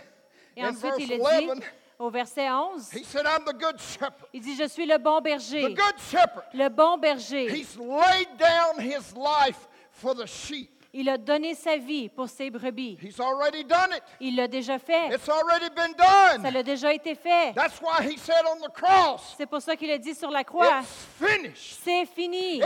Et 0.56 0.62
in 0.62 0.70
ensuite, 0.70 0.82
verse 0.82 1.00
il 1.00 1.14
a 1.14 1.18
dit 1.18 1.48
11, 1.50 1.60
au 2.04 2.10
verset 2.10 2.50
11, 2.50 2.92
he 2.94 3.04
said, 3.04 3.26
I'm 3.26 3.46
the 3.46 3.54
good 3.58 3.80
shepherd. 3.80 4.28
il 4.34 4.42
dit, 4.42 4.56
je 4.56 4.68
suis 4.68 4.86
le 4.86 4.98
bon 4.98 5.20
The 5.20 5.24
berger. 5.24 5.74
good 5.74 6.00
shepherd. 6.12 6.44
Le 6.54 6.70
bon 6.70 6.98
berger. 6.98 7.48
He's 7.50 7.78
laid 7.78 8.28
down 8.38 8.80
his 8.80 9.14
life 9.16 9.68
for 9.92 10.14
the 10.14 10.26
sheep. 10.26 10.70
Il 10.96 11.10
a 11.10 11.18
donné 11.18 11.56
sa 11.56 11.76
vie 11.78 12.08
pour 12.08 12.30
ses 12.30 12.52
brebis. 12.52 13.00
He's 13.02 13.20
already 13.20 13.64
done 13.64 13.92
it. 13.96 14.04
Il 14.20 14.36
l'a 14.36 14.48
déjà 14.48 14.78
fait. 14.78 15.08
It's 15.16 15.28
already 15.28 15.70
been 15.70 15.96
Ça 15.98 16.38
done. 16.38 16.54
l'a 16.54 16.62
déjà 16.62 16.94
été 16.94 17.16
fait. 17.16 17.54
That's 17.56 17.82
why 17.82 18.04
he 18.08 18.16
said 18.18 18.44
on 18.46 18.60
the 18.60 18.72
cross, 18.72 19.34
C'est 19.38 19.48
pour 19.48 19.60
ça 19.62 19.76
qu'il 19.76 19.90
a 19.90 19.98
dit 19.98 20.14
sur 20.14 20.30
la 20.30 20.44
croix, 20.44 20.82
c'est 21.84 22.06
fini. 22.06 22.60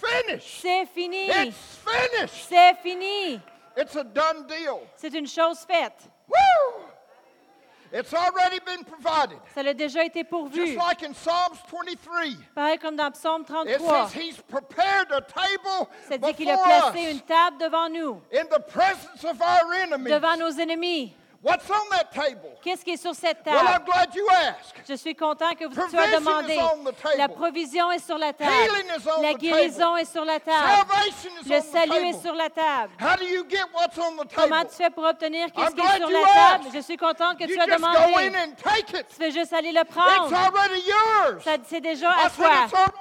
C'est 0.00 0.86
fini. 0.86 1.28
It's 1.28 1.76
finished. 1.92 2.40
C'est 2.50 2.74
fini. 2.82 3.40
It's 3.76 3.94
a 3.94 4.02
done 4.02 4.44
deal. 4.48 4.80
C'est 4.96 5.14
une 5.14 5.28
chose 5.28 5.58
faite. 5.60 6.08
Woo! 6.26 6.87
It's 7.92 8.12
already 8.12 8.60
been 8.66 8.84
provided. 8.84 9.38
Ça 9.54 9.62
l'a 9.62 9.72
déjà 9.72 10.04
été 10.04 10.22
pourvu. 10.24 10.54
Just 10.54 10.76
like 10.76 11.02
in 11.02 11.14
Psalms 11.14 11.58
23, 11.70 12.36
Pareil 12.54 12.78
comme 12.78 12.96
dans 12.96 13.10
Psaume 13.10 13.44
it 13.66 13.80
says 13.80 14.12
he's 14.12 14.40
prepared 14.42 15.10
a 15.10 15.20
table 15.22 15.88
Ça 16.08 16.18
dit 16.18 16.34
qu'il 16.34 16.50
a 16.50 16.58
placé 16.58 17.10
une 17.10 17.20
table 17.20 17.56
devant 17.58 17.88
nous, 17.88 18.20
in 18.32 18.44
the 18.44 18.60
presence 18.70 19.24
of 19.24 19.40
our 19.40 19.72
enemies. 19.72 20.10
devant 20.10 20.36
nos 20.36 20.50
ennemis. 20.60 21.14
What's 21.40 21.70
on 21.70 21.88
that 21.90 22.10
table? 22.12 22.50
Qu'est-ce 22.64 22.84
qui 22.84 22.90
est 22.90 22.96
sur 22.96 23.14
cette 23.14 23.38
Well, 23.46 23.54
I'm 23.54 23.66
table? 23.66 23.84
glad 23.84 24.14
you 24.16 24.26
asked. 24.28 24.74
Je 24.88 24.94
suis 24.94 25.14
content 25.14 25.54
que 25.54 25.66
vous 25.66 25.88
tu 25.88 25.96
as 25.96 26.18
demandé. 26.18 26.58
La 27.16 27.28
provision 27.28 27.92
est 27.92 28.00
sur 28.04 28.18
la 28.18 28.32
table. 28.32 28.50
La 29.22 29.34
guérison 29.34 29.96
est 29.96 30.04
sur 30.04 30.24
la 30.24 30.40
table. 30.40 30.66
Le 31.46 31.60
salut 31.60 32.06
est 32.08 32.20
sur 32.20 32.34
la 32.34 32.50
table. 32.50 32.90
Comment 34.34 34.64
tu 34.64 34.74
fais 34.76 34.90
pour 34.90 35.04
obtenir 35.04 35.46
I'm 35.46 35.52
qui 35.52 35.60
est 35.60 35.96
sur 35.96 36.10
la 36.10 36.24
table? 36.26 36.64
Je 36.74 36.80
suis 36.80 36.96
contente 36.96 37.38
que 37.38 37.44
tu 37.44 37.60
as 37.60 37.66
demandé. 37.66 38.32
Tu 39.08 39.14
fais 39.16 39.30
juste 39.30 39.52
aller 39.52 39.70
le 39.72 39.84
prendre. 39.84 40.28
Ça- 41.44 41.56
C'est 41.68 41.80
déjà 41.80 42.10
à 42.10 42.30
toi. 42.30 42.48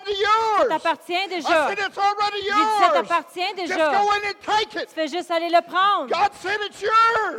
yours. 0.08 0.67
t'appartient 0.70 1.27
déjà. 1.27 1.48
ça 2.79 2.89
t'appartient 2.94 3.53
déjà. 3.56 3.75
Tu 4.88 4.94
fais 4.94 5.08
juste 5.08 5.32
aller 5.32 5.50
le 5.50 5.62
prendre. 5.62 6.08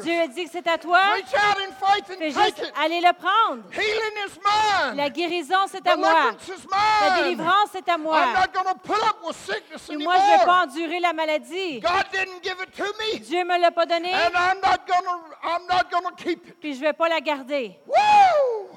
Dieu 0.03 0.21
a 0.23 0.27
dit 0.27 0.45
que 0.45 0.51
c'est 0.51 0.67
à 0.67 0.77
toi. 0.77 0.88
Reach 0.89 1.35
out 1.35 1.59
in 1.61 1.73
faith 1.73 2.07
Tu 2.07 2.13
and 2.13 2.19
fais 2.19 2.33
take 2.33 2.57
juste 2.57 2.69
it. 2.69 2.73
aller 2.77 3.01
le 3.01 3.13
prendre. 3.13 3.63
Healing 3.73 4.17
is 4.27 4.39
mine. 4.45 4.97
La 4.97 5.11
guérison, 5.11 5.67
c'est 5.69 5.87
à 5.87 5.97
moi. 5.97 6.33
Deliverance 6.33 6.49
is 6.49 6.67
La 7.01 7.23
délivrance, 7.23 7.69
c'est 7.73 7.89
à 7.89 7.95
I'm 7.95 8.03
moi. 8.03 8.25
not 8.33 8.53
going 8.53 8.67
to 8.67 8.79
put 8.81 9.03
up 9.05 9.17
with 9.27 9.37
sickness 9.37 9.89
Et 9.91 9.97
moi, 9.97 10.15
je 10.17 10.21
ne 10.33 10.39
vais 10.39 10.45
pas 10.45 10.63
endurer 10.65 11.01
la 11.01 11.13
maladie. 11.13 11.81
God 11.81 12.05
didn't 12.13 12.43
give 12.43 12.57
it 12.63 12.73
to 12.77 12.85
me, 12.99 13.19
Dieu 13.21 13.45
me 13.45 13.59
l'a 13.61 13.71
pas 13.71 13.87
donné, 13.87 14.13
and 14.13 14.35
I'm 14.35 14.61
not 14.61 14.87
going 14.87 15.05
to. 15.05 15.37
I'm 15.43 15.67
not 15.67 15.91
going 15.91 16.05
to 16.05 16.23
keep 16.23 16.47
it. 16.49 16.61
puis 16.61 16.75
je 16.75 16.81
ne 16.81 16.87
vais 16.87 16.93
pas 16.93 17.09
la 17.09 17.21
garder. 17.21 17.79
Woo! 17.87 18.69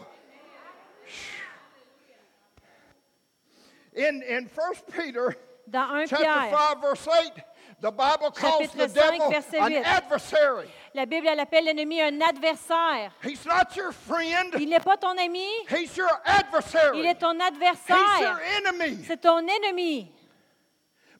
In 3.96 4.22
in 4.24 4.48
First 4.48 4.86
Peter 4.91 5.36
Dans 5.68 5.89
1 5.91 6.08
chapter 6.08 6.24
Pierre, 6.25 6.50
five 6.50 6.82
verse 6.82 7.08
eight, 7.22 7.34
the 7.82 7.91
Bible 7.91 8.32
calls 8.32 8.62
Chapitre 8.62 8.88
the 8.88 8.89
5, 8.89 8.94
devil 8.94 9.30
verset 9.30 9.60
an 9.60 9.72
8. 9.72 10.68
La 10.93 11.05
Bible 11.05 11.27
elle 11.27 11.39
appelle 11.39 11.65
l'ennemi 11.65 12.01
un 12.01 12.19
adversaire. 12.21 13.12
He's 13.24 13.45
not 13.45 13.75
your 13.75 13.91
friend. 13.93 14.55
Il 14.60 14.69
n'est 14.69 14.79
pas 14.79 14.98
ton 14.98 15.17
ami, 15.17 15.45
He's 15.69 15.95
your 15.95 16.10
adversary. 16.25 17.00
il 17.00 17.05
est 17.05 17.15
ton 17.15 17.33
He's 17.33 17.39
your 17.39 17.48
adversaire. 17.48 18.39
enemy 18.57 19.03
C'est 19.05 19.21
ton 19.21 19.39
ennemi 19.48 20.12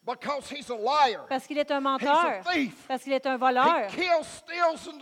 because 0.06 0.50
he's 0.52 0.70
a 0.72 0.76
liar. 0.76 1.26
parce 1.30 1.46
qu'il 1.48 1.58
est 1.58 1.70
un 1.72 1.78
He's 1.78 1.84
menteur, 1.84 2.26
a 2.26 2.54
thief. 2.54 2.74
parce 2.88 3.04
qu'il 3.04 3.14
est 3.14 3.26
un 3.26 3.38
voleur. 3.38 3.88
He 3.90 3.96
kills, 3.96 4.26
steals, 4.26 4.88
and 4.94 4.98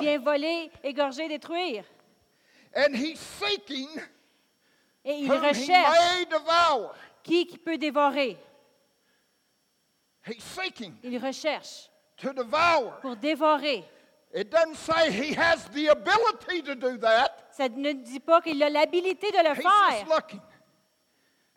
Il 0.00 0.06
vient 0.06 0.18
voler, 0.18 0.70
égorger, 0.84 1.28
détruire. 1.28 1.84
And 2.74 2.94
he's 2.94 3.18
seeking 3.18 3.88
Et 5.04 5.14
il 5.20 5.30
whom 5.30 5.42
he 5.42 5.48
recherche 5.48 5.98
may 6.18 6.24
devour. 6.26 6.94
qui, 7.22 7.46
qui 7.46 7.58
peut 7.58 7.76
dévorer. 7.78 8.36
He's 10.26 10.42
seeking 10.42 10.94
Il 11.02 11.18
recherche 11.18 11.90
to 12.18 12.32
devour. 12.32 12.98
pour 13.02 13.16
dévorer. 13.16 13.84
It 14.36 14.50
doesn't 14.50 14.76
say 14.76 15.10
he 15.10 15.32
has 15.32 15.64
the 15.72 15.86
ability 15.88 16.60
to 16.62 16.74
do 16.74 16.98
that. 16.98 17.50
Ça 17.56 17.70
ne 17.74 17.92
dit 17.94 18.20
pas 18.20 18.42
qu'il 18.42 18.62
a 18.62 18.68
l'habilité 18.68 19.30
de 19.32 19.38
le 19.38 19.54
He's 19.54 19.62
faire. 19.62 20.08
looking. 20.14 20.40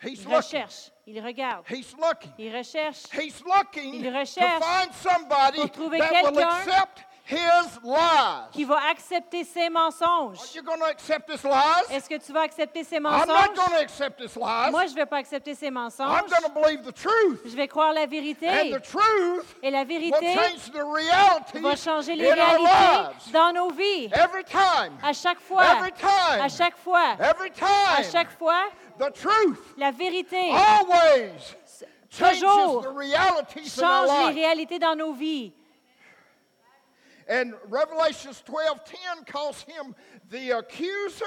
He's 0.01 0.19
Il 0.23 0.29
looking. 0.29 0.35
recherche, 0.37 0.91
il 1.05 1.19
regarde, 1.21 1.65
He's 1.69 1.93
looking. 1.97 2.31
il 2.37 2.55
recherche. 2.55 3.03
He's 3.11 3.43
looking 3.43 3.95
Il 3.95 4.03
to 4.03 4.17
recherche 4.17 4.63
find 4.63 4.93
somebody 4.93 5.57
pour 5.57 5.71
trouver 5.71 5.97
that 5.99 6.23
will 6.23 6.31
quelqu'un 6.31 6.47
accept 6.47 7.05
his 7.29 7.79
lies. 7.83 8.49
qui 8.51 8.63
va 8.63 8.79
accepter 8.89 9.43
ses 9.43 9.65
Are 9.65 9.69
mensonges. 9.69 10.53
you 10.55 10.61
going 10.63 10.79
to 10.79 10.85
accept 10.85 11.29
his 11.29 11.43
lies? 11.43 11.83
Est-ce 11.91 12.09
que 12.09 12.17
tu 12.17 12.31
vas 12.33 12.41
accepter 12.41 12.83
ses 12.83 12.97
I'm 12.97 13.03
not 13.03 13.27
mensonges? 13.27 13.55
going 13.55 13.69
to 13.69 13.81
accept 13.81 14.19
his 14.21 14.35
lies. 14.35 14.71
Moi, 14.71 14.85
je 14.87 14.91
ne 14.91 14.95
vais 14.95 15.05
pas 15.05 15.17
accepter 15.17 15.53
ses 15.55 15.67
I'm 15.67 15.73
mensonges. 15.75 16.29
going 16.29 16.43
to 16.43 16.49
believe 16.49 16.83
the 16.83 16.93
truth. 16.93 17.41
Je 17.45 17.55
vais 17.55 17.67
croire 17.67 17.93
la 17.93 18.01
And 18.03 18.07
vérité. 18.07 18.71
the 18.71 18.81
truth 18.81 19.45
Et 19.61 19.69
la 19.71 19.79
will 19.83 19.87
vérité 19.87 20.33
change 20.35 20.71
the 20.71 20.83
reality 20.83 21.59
va 21.61 21.75
changer 21.75 22.15
les 22.15 22.29
in 22.29 22.37
our 22.37 22.45
réalités 22.47 22.63
lives. 22.63 23.31
dans 23.33 23.53
nos 23.53 23.69
vies. 23.71 24.09
Every 24.13 24.43
time. 24.43 24.97
À 25.03 25.13
chaque 25.13 25.39
fois. 25.39 25.63
Every 25.77 25.91
time. 25.91 26.41
À 26.41 26.49
chaque 26.49 26.77
fois. 26.77 27.13
Every 27.19 27.49
À 27.61 27.97
time. 28.01 28.11
chaque 28.11 28.31
fois, 28.37 28.63
The 28.97 29.13
truth 29.13 29.57
la 29.77 29.91
vérité 29.91 30.51
always 30.51 31.31
changes 32.09 32.39
toujours 32.41 32.81
the 32.81 32.87
realities 32.89 33.77
in 33.79 33.83
our 33.85 34.07
change 34.07 34.19
les 34.19 34.25
life. 34.25 34.35
réalités 34.35 34.79
dans 34.79 34.95
nos 34.95 35.13
vies. 35.13 35.53
And 37.29 37.53
Revelations 37.69 38.41
12:10 38.43 39.23
calls 39.31 39.63
him 39.67 39.93
the 40.31 40.51
accuser 40.51 41.25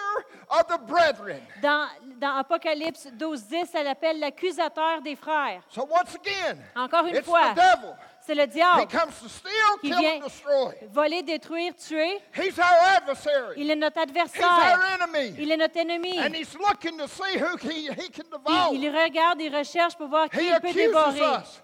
of 0.50 0.66
the 0.66 0.78
brethren. 0.78 1.40
Dans, 1.62 1.86
dans 2.20 2.36
Apocalypse 2.38 3.06
12, 3.12 3.44
10, 3.48 3.70
elle 3.74 3.86
appelle 3.86 4.18
l'accusateur 4.18 5.00
des 5.02 5.14
frères. 5.14 5.62
So 5.68 5.82
once 5.88 6.14
again, 6.16 6.58
Encore 6.74 7.06
une 7.06 7.14
it's 7.16 7.24
fois, 7.24 7.50
the 7.52 7.54
devil. 7.56 7.94
c'est 8.26 8.34
le 8.34 8.42
He 8.44 8.48
diable 8.48 8.88
comes 8.90 9.12
to 9.22 9.28
steal, 9.28 9.52
qui 9.80 9.90
kill, 9.90 9.98
vient 9.98 10.16
and 10.16 10.24
destroy. 10.24 10.74
voler, 10.90 11.22
détruire, 11.22 11.72
tuer. 11.76 12.18
He's 12.34 12.58
our 12.58 12.96
adversary. 12.96 13.54
Il 13.56 13.70
est 13.70 13.76
notre 13.76 13.98
He's 14.00 14.08
adversaire. 14.08 14.44
our 14.44 14.82
enemy. 15.00 15.36
Il 15.38 15.52
est 15.52 15.56
notre 15.56 15.76
ennemi. 15.78 16.18
And 16.18 16.34
he's 16.34 16.54
looking 16.58 16.98
to 16.98 17.06
see 17.06 17.38
who 17.38 17.56
he, 17.58 17.88
he 17.90 18.10
can 18.10 18.24
Il, 18.26 18.30
devour. 18.30 18.74
il 18.74 18.90
regarde, 18.90 19.40
il 19.40 19.56
recherche 19.56 19.96
pour 19.96 20.08
voir 20.08 20.28
qui 20.28 20.38
He 20.38 20.48
il 20.48 20.60
peut 20.60 20.68
accuses 20.68 20.74
dévorer. 20.74 21.20
us. 21.42 21.62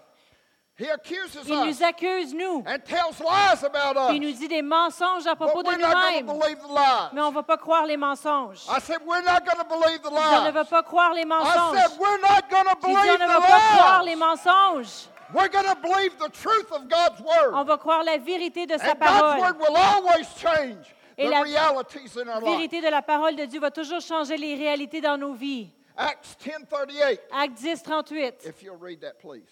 He 0.79 0.89
accuses 0.89 1.35
Il 1.45 1.55
nous 1.59 1.69
us 1.71 1.81
accuse, 1.81 2.33
nous. 2.33 2.63
and 2.65 2.79
tells 2.85 3.19
lies 3.19 3.63
about 3.65 4.07
Puis 4.07 4.15
il 4.17 4.21
nous 4.21 4.29
us. 4.29 4.39
dit 4.39 4.47
des 4.47 4.61
mensonges 4.61 5.27
à 5.27 5.35
propos 5.35 5.61
de 5.61 5.67
we're 5.67 5.77
not 5.77 5.91
going 5.91 6.19
to 6.19 6.23
nous-mêmes. 6.23 6.39
believe 6.39 6.57
the 6.59 6.71
lies. 6.71 7.09
Mais 7.11 7.21
on 7.21 7.29
ne 7.31 7.33
va 7.35 7.43
pas 7.43 7.57
croire 7.57 7.85
les 7.85 7.97
mensonges. 7.97 8.59
I 8.69 8.79
said, 8.79 8.99
we're 9.05 9.21
not 9.21 9.41
going 9.45 9.57
to 9.57 9.65
believe 9.67 10.01
the 10.01 10.07
On 10.11 10.45
ne 10.45 10.51
va 10.51 10.63
pas 10.63 10.81
croire 10.83 11.13
les 11.13 11.25
mensonges. 11.25 11.75
on 11.99 12.87
believe 12.87 13.19
ne 13.19 13.25
the 13.25 13.27
va 13.27 13.41
pas 13.41 13.59
croire 13.75 14.03
les 14.03 14.15
mensonges. 14.15 15.09
We're 15.33 15.49
going 15.49 15.65
to 15.65 15.75
believe 15.75 16.17
the 16.17 16.29
truth 16.31 16.71
of 16.71 16.87
God's 16.87 17.21
On 17.21 17.57
word. 17.57 17.65
va 17.67 17.77
croire 17.77 18.03
la 18.03 18.17
vérité 18.17 18.65
de 18.65 18.77
sa 18.77 18.91
And 18.91 18.95
God's 18.95 18.99
parole. 18.99 19.39
word 19.41 19.59
will 19.59 19.75
always 19.77 20.27
change 20.37 20.95
Et 21.17 21.25
the 21.27 21.29
la 21.31 21.41
realities 21.41 22.15
in 22.17 22.27
our 22.29 22.39
La 22.41 22.47
life. 22.51 22.57
vérité 22.57 22.81
de 22.81 22.87
la 22.89 23.01
parole 23.01 23.35
de 23.35 23.43
Dieu 23.45 23.59
va 23.59 23.69
toujours 23.69 23.99
changer 24.01 24.37
les 24.37 24.55
réalités 24.55 25.01
dans 25.01 25.17
nos 25.17 25.33
vies. 25.33 25.69
Acts 25.97 26.37
10:38. 26.41 27.19
Acte 27.31 27.53
10, 27.57 27.83
38. 27.83 28.45
If 28.45 28.63
you'll 28.63 28.77
read 28.79 29.01
that, 29.01 29.19
please. 29.21 29.43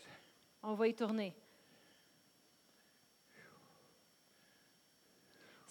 On 0.64 0.74
va 0.74 0.88
y 0.88 0.94
tourner. 0.94 1.34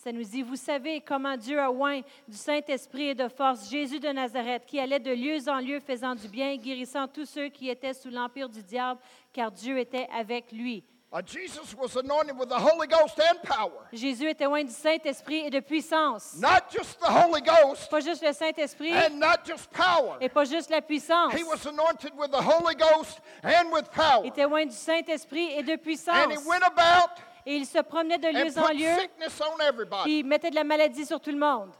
Ça 0.07 0.13
nous 0.13 0.23
dit, 0.23 0.43
vous 0.43 0.55
savez 0.55 1.01
comment 1.01 1.37
Dieu 1.37 1.59
a 1.59 1.69
oint 1.69 2.01
du 2.29 2.37
Saint-Esprit 2.37 3.09
et 3.09 3.15
de 3.17 3.27
force 3.27 3.69
Jésus 3.69 3.99
de 3.99 4.09
Nazareth, 4.09 4.65
qui 4.65 4.79
allait 4.79 5.01
de 5.01 5.11
lieu 5.11 5.49
en 5.49 5.59
lieu 5.59 5.81
faisant 5.81 6.15
du 6.15 6.29
bien, 6.29 6.57
guérissant 6.57 7.09
tous 7.09 7.25
ceux 7.25 7.49
qui 7.49 7.69
étaient 7.69 7.93
sous 7.93 8.11
l'empire 8.11 8.49
du 8.49 8.63
diable, 8.63 9.01
car 9.33 9.51
Dieu 9.51 9.79
était 9.79 10.07
avec 10.13 10.53
lui. 10.53 10.85
Jesus 11.25 11.75
was 11.75 11.97
anointed 11.97 12.37
with 12.39 12.49
the 12.51 12.59
Holy 12.59 12.87
Ghost 12.87 13.19
and 13.19 13.41
power. 13.43 13.89
Jésus 13.93 14.29
était 14.29 14.47
oint 14.47 14.65
du 14.65 14.73
Saint-Esprit 14.73 15.47
et 15.47 15.51
de 15.51 15.61
puissance. 15.61 16.35
Not 16.39 16.69
just 16.71 16.99
the 17.01 17.09
Holy 17.09 17.41
Ghost 17.41 17.89
Pas 17.91 18.01
juste 18.01 18.23
le 18.23 18.33
Saint-Esprit 18.35 18.93
and 18.93 19.19
not 19.19 19.45
just 19.47 19.71
power. 19.71 20.19
et 20.21 20.29
pas 20.29 20.45
juste 20.45 20.69
la 20.69 20.83
puissance. 20.83 21.33
He 21.33 21.43
was 21.45 21.65
anointed 21.67 22.13
with 22.19 22.31
the 22.33 22.43
Holy 22.43 22.75
Ghost 22.75 23.21
and 23.43 23.71
with 23.73 23.91
power. 23.93 24.25
Il 24.25 24.29
était 24.29 24.45
oint 24.45 24.67
du 24.67 24.75
Saint-Esprit 24.77 25.53
et 25.57 25.63
de 25.63 25.73
And 25.75 25.79
puissance. 25.79 26.33
he 26.35 26.39
went 26.47 26.63
about 26.65 27.13
Et 27.47 27.55
il 27.57 27.67
se 27.67 27.79
promenait 27.79 28.19
de 28.19 28.29
lieu 28.29 28.59
en 28.59 28.69
lieu, 28.73 29.01
sickness 29.01 29.41
on 29.41 29.61
everybody. 29.63 30.03
puis 30.03 30.19
il 30.19 30.27
mettait 30.27 30.51
de 30.51 30.57
la 30.57 30.65
maladie 30.65 31.07
sur 31.07 31.21
tout 31.21 31.31
le 31.31 31.39
monde. 31.39 31.71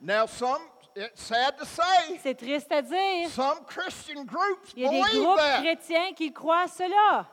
Now, 0.00 0.26
some, 0.26 0.58
it's 0.96 1.22
sad 1.22 1.56
to 1.58 1.64
say, 1.66 2.18
C'est 2.22 2.34
triste 2.36 2.72
à 2.72 2.80
dire. 2.82 3.28
some 3.30 3.60
Christian 3.66 4.24
groups 4.24 4.72
Il 4.74 4.82
y 4.84 4.86
a 4.86 4.90
des 4.90 5.18
groupes 5.20 5.36
that. 5.36 5.60
chrétiens 5.62 6.12
qui 6.14 6.32
croient 6.32 6.62
à 6.62 6.68
cela. 6.68 7.26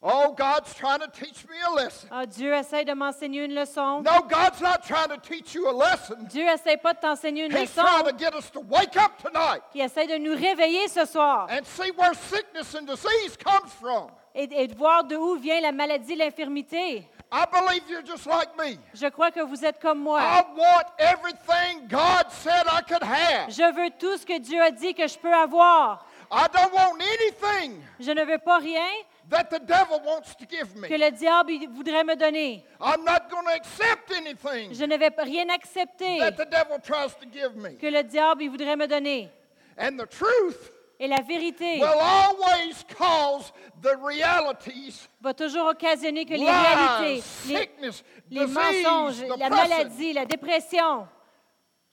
Oh, 0.00 0.32
God's 0.32 0.72
trying 0.74 1.00
to 1.00 1.08
teach 1.08 1.44
me 1.48 1.56
a 1.66 1.74
lesson. 1.74 2.06
Ah, 2.12 2.24
Dieu 2.24 2.52
essaie 2.54 2.84
de 2.84 2.92
m'enseigner 2.94 3.44
une 3.44 3.52
leçon. 3.54 4.00
No, 4.04 4.22
God's 4.28 4.60
not 4.60 4.84
trying 4.86 5.08
to 5.08 5.16
teach 5.16 5.54
you 5.56 5.66
a 5.68 5.72
lesson. 5.72 6.14
Dieu 6.30 6.46
essaie 6.46 6.76
pas 6.76 6.94
de 6.94 7.00
t'enseigner 7.00 7.46
une 7.46 7.50
He's 7.52 7.74
leçon. 7.74 7.82
trying 7.84 8.04
to 8.04 8.16
get 8.16 8.32
us 8.32 8.48
to 8.50 8.60
wake 8.60 8.96
up 8.96 9.18
tonight 9.20 9.60
Il 9.74 9.80
essaie 9.80 10.06
de 10.06 10.16
nous 10.18 10.36
réveiller 10.36 10.86
ce 10.86 11.04
soir 11.04 11.48
and 11.50 11.64
see 11.64 11.90
where 11.96 12.14
sickness 12.14 12.76
and 12.76 12.82
disease 12.86 13.36
comes 13.36 13.68
from. 13.80 14.08
et, 14.36 14.48
et 14.52 14.68
de 14.68 14.76
voir 14.76 15.02
de 15.02 15.16
où 15.16 15.34
vient 15.34 15.60
la 15.60 15.72
maladie, 15.72 16.14
l'infirmité. 16.14 17.04
I 17.32 17.44
believe 17.52 17.82
you're 17.90 18.06
just 18.06 18.24
like 18.26 18.56
me. 18.56 18.78
Je 18.94 19.08
crois 19.08 19.32
que 19.32 19.40
vous 19.40 19.64
êtes 19.64 19.80
comme 19.80 19.98
moi. 19.98 20.20
I 20.22 20.42
want 20.56 20.86
everything 21.00 21.88
God 21.88 22.30
said 22.30 22.66
I 22.68 22.82
could 22.88 23.02
have. 23.02 23.50
Je 23.50 23.74
veux 23.74 23.90
tout 23.98 24.16
ce 24.16 24.24
que 24.24 24.38
Dieu 24.38 24.62
a 24.62 24.70
dit 24.70 24.94
que 24.94 25.08
je 25.08 25.18
peux 25.18 25.34
avoir. 25.34 26.06
I 26.30 26.46
don't 26.52 26.72
want 26.72 27.00
anything 27.00 27.82
Je 27.98 28.12
ne 28.12 28.22
veux 28.24 28.38
pas 28.38 28.58
rien 28.58 28.86
that 29.28 29.50
the 29.50 29.58
devil 29.58 30.00
wants 30.04 30.34
to 30.34 30.46
give 30.46 30.72
que 30.74 30.96
le 30.96 31.10
diable 31.10 31.66
voudrait 31.70 32.04
me 32.04 32.16
donner. 32.16 32.62
I'm 32.80 33.04
not 33.04 33.30
going 33.30 33.46
to 33.46 33.52
accept 33.52 34.10
anything 34.12 34.72
Je 34.72 34.84
ne 34.84 34.96
vais 34.96 35.12
rien 35.18 35.48
accepter 35.50 36.18
that 36.20 36.36
the 36.36 36.46
devil 36.50 36.78
tries 36.82 37.14
to 37.14 37.26
give 37.26 37.56
me. 37.56 37.76
que 37.76 37.90
le 37.90 38.02
diable 38.02 38.42
il 38.42 38.50
voudrait 38.50 38.76
me 38.76 38.86
donner. 38.86 39.30
And 39.78 39.98
the 39.98 40.06
truth 40.06 40.72
Et 41.00 41.06
la 41.06 41.22
vérité 41.22 41.78
will 41.78 42.00
always 42.00 42.84
cause 42.96 43.52
the 43.82 43.96
realities, 44.02 45.08
va 45.20 45.32
toujours 45.32 45.68
occasionner 45.68 46.24
que 46.24 46.32
les 46.32 46.38
lies, 46.38 46.50
réalités, 46.50 47.14
les, 47.14 47.20
sickness, 47.56 48.04
les 48.28 48.46
disease, 48.46 48.54
mensonges, 48.84 49.24
la 49.38 49.48
maladie, 49.48 50.12
la 50.12 50.24
dépression 50.24 51.06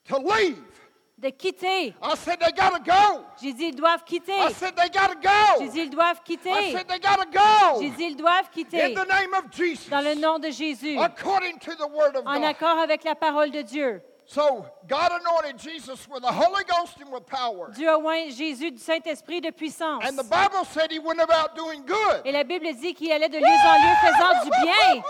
to 0.06 0.18
leave 0.20 0.75
de 1.18 1.30
quitter. 1.32 1.94
I 2.02 2.16
said, 2.16 2.40
they 2.40 2.52
got 2.52 2.72
to 2.76 2.80
go. 2.84 3.24
J'ai 3.42 3.54
dit, 3.54 3.68
ils 3.70 3.76
doivent 3.76 4.04
quitter. 4.06 4.34
I 4.34 4.52
said, 4.52 4.76
they 4.76 4.90
got 4.90 5.08
to 5.12 5.18
J'ai 5.22 5.66
go. 5.66 5.72
dit, 5.72 5.80
ils 5.84 5.90
doivent 5.90 6.18
I 6.20 6.26
quitter. 6.26 6.72
said, 6.72 6.88
they 6.88 7.00
got 7.00 7.20
to 7.22 7.28
go. 7.32 7.82
J'ai 7.82 7.90
dit, 7.92 8.04
ils 8.04 8.16
doivent 8.18 8.48
In 8.48 8.54
quitter. 8.54 8.94
the 8.94 9.06
name 9.08 9.34
of 9.34 9.50
Jesus. 9.52 9.90
Dans 9.90 10.02
le 10.04 10.16
nom 10.16 10.40
de 10.40 10.50
Jésus. 10.52 10.98
According 11.00 11.58
to 11.60 11.72
the 11.76 11.88
word 11.88 12.16
of 12.18 12.26
En 12.28 12.36
God. 12.42 12.44
accord 12.44 12.80
avec 12.80 13.04
la 13.06 13.16
parole 13.16 13.50
de 13.52 13.62
Dieu. 13.62 14.02
So 14.28 14.66
God 14.90 15.12
anointed 15.22 15.60
Jesus 15.60 16.08
with 16.10 16.24
the 16.24 16.32
Holy 16.32 16.64
Ghost 16.66 16.98
and 17.00 17.12
with 17.14 17.28
power. 17.28 17.70
Dieu 17.76 17.88
a 17.88 17.96
oint 18.00 18.32
Jésus 18.32 18.72
du 18.72 18.80
Saint-Esprit 18.80 19.40
de 19.40 19.52
puissance. 19.52 20.04
And 20.04 20.18
the 20.18 20.24
Bible 20.24 20.66
said 20.66 20.92
he 20.92 20.98
went 20.98 21.20
about 21.22 21.56
doing 21.56 21.86
good. 21.86 22.22
Et 22.26 22.32
la 22.32 22.44
Bible 22.44 22.66
dit 22.82 22.96
qu'il 22.96 23.12
allait 23.12 23.30
de 23.30 23.38
lieu 23.38 23.46
en 23.46 23.78
lieu 23.78 23.96
faisant 24.02 24.44
du 24.44 24.50
bien. 24.50 25.04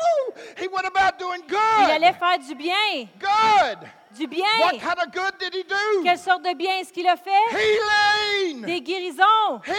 He 0.62 0.68
went 0.68 0.86
about 0.86 1.18
doing 1.18 1.40
Il 1.48 1.92
allait 1.92 2.12
good. 2.12 2.20
faire 2.20 2.40
du 2.40 2.56
bien. 2.56 3.08
Good. 3.18 3.90
Du 4.16 4.28
bien. 4.28 4.46
What 4.62 4.80
kind 4.80 4.98
of 5.06 5.12
good 5.14 5.38
did 5.40 5.54
he 5.54 5.64
do? 5.64 6.04
Quelle 6.04 6.18
sorte 6.18 6.44
de 6.44 6.54
bien 6.56 6.78
est-ce 6.80 6.94
qu'il 6.94 7.08
a 7.08 7.18
fait? 7.18 7.32
Healing. 7.52 8.66
Des 8.66 8.82
guérisons. 8.82 9.60
Des 9.66 9.72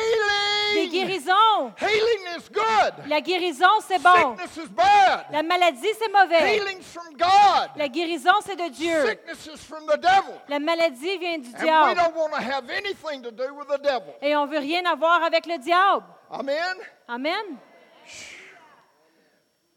Healing. 0.83 0.91
guérisons. 0.91 1.73
Healing 1.81 2.37
is 2.39 2.49
good. 2.53 3.09
La 3.09 3.21
guérison, 3.21 3.81
c'est 3.87 3.99
bon. 4.03 4.37
Sickness 4.37 4.57
is 4.65 4.69
bad. 4.69 5.27
La 5.33 5.43
maladie, 5.43 5.89
c'est 5.99 6.13
mauvais. 6.13 6.57
Healing's 6.57 6.85
from 6.93 7.17
God. 7.17 7.71
La 7.77 7.89
guérison, 7.89 8.33
c'est 8.45 8.57
de 8.57 8.69
Dieu. 8.69 9.07
Sickness 9.07 9.47
is 9.47 9.65
from 9.65 9.87
the 9.87 9.97
devil. 9.99 10.35
La 10.49 10.59
maladie 10.59 11.17
vient 11.19 11.39
du 11.39 11.49
And 11.49 11.55
we 11.55 11.63
diable. 11.65 11.95
don't 11.95 12.15
want 12.17 12.31
to 12.35 12.43
have 12.43 12.69
anything 12.69 13.23
to 13.23 13.31
do 13.31 13.55
with 13.55 13.69
the 13.69 13.81
devil. 13.83 14.15
Et 14.21 14.37
on 14.37 14.47
veut 14.47 14.59
rien 14.59 14.85
avoir 14.85 15.23
avec 15.23 15.47
le 15.47 15.57
diable. 15.59 16.05
Amen? 16.31 16.77
Amen. 17.09 17.57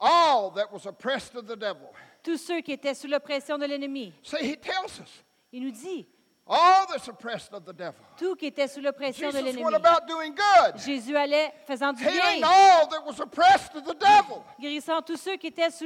All 0.02 0.52
that 0.52 0.72
was 0.72 0.86
oppressed 0.86 1.36
of 1.36 1.46
the 1.48 1.56
devil. 1.58 1.94
Tous 2.24 2.38
ceux 2.38 2.62
qui 2.62 2.72
étaient 2.72 2.94
sous 2.94 3.08
l'oppression 3.08 3.58
de 3.58 3.66
l'ennemi. 3.66 4.14
See, 4.24 4.38
he 4.38 4.58
tells 4.58 5.02
us 5.02 5.24
Il 5.52 5.64
nous 5.64 5.72
dit, 5.72 6.08
all 6.50 6.86
that's 6.88 7.08
oppressed 7.08 7.54
of 7.54 7.64
the 7.66 7.74
devil. 7.74 7.96
tout 8.18 8.36
qui 8.36 8.48
était 8.48 8.68
sous 8.68 8.82
l'oppression 8.82 9.30
de 9.30 9.38
l'ennemi. 9.40 9.64
went 9.64 9.76
about 9.76 10.08
doing 10.08 10.34
good, 10.34 10.78
Jésus 10.84 11.16
allait 11.16 11.54
faisant 11.68 11.94
du 11.94 12.04
bien, 12.04 12.42
all 12.44 12.88
that 12.90 13.06
was 13.06 13.20
oppressed 13.22 13.76
of 13.76 13.84
the 13.84 13.96
devil. 14.00 14.44
guérissant 14.60 15.02
tous 15.02 15.18
ceux 15.18 15.36
qui 15.38 15.48
étaient 15.48 15.70
sous 15.72 15.86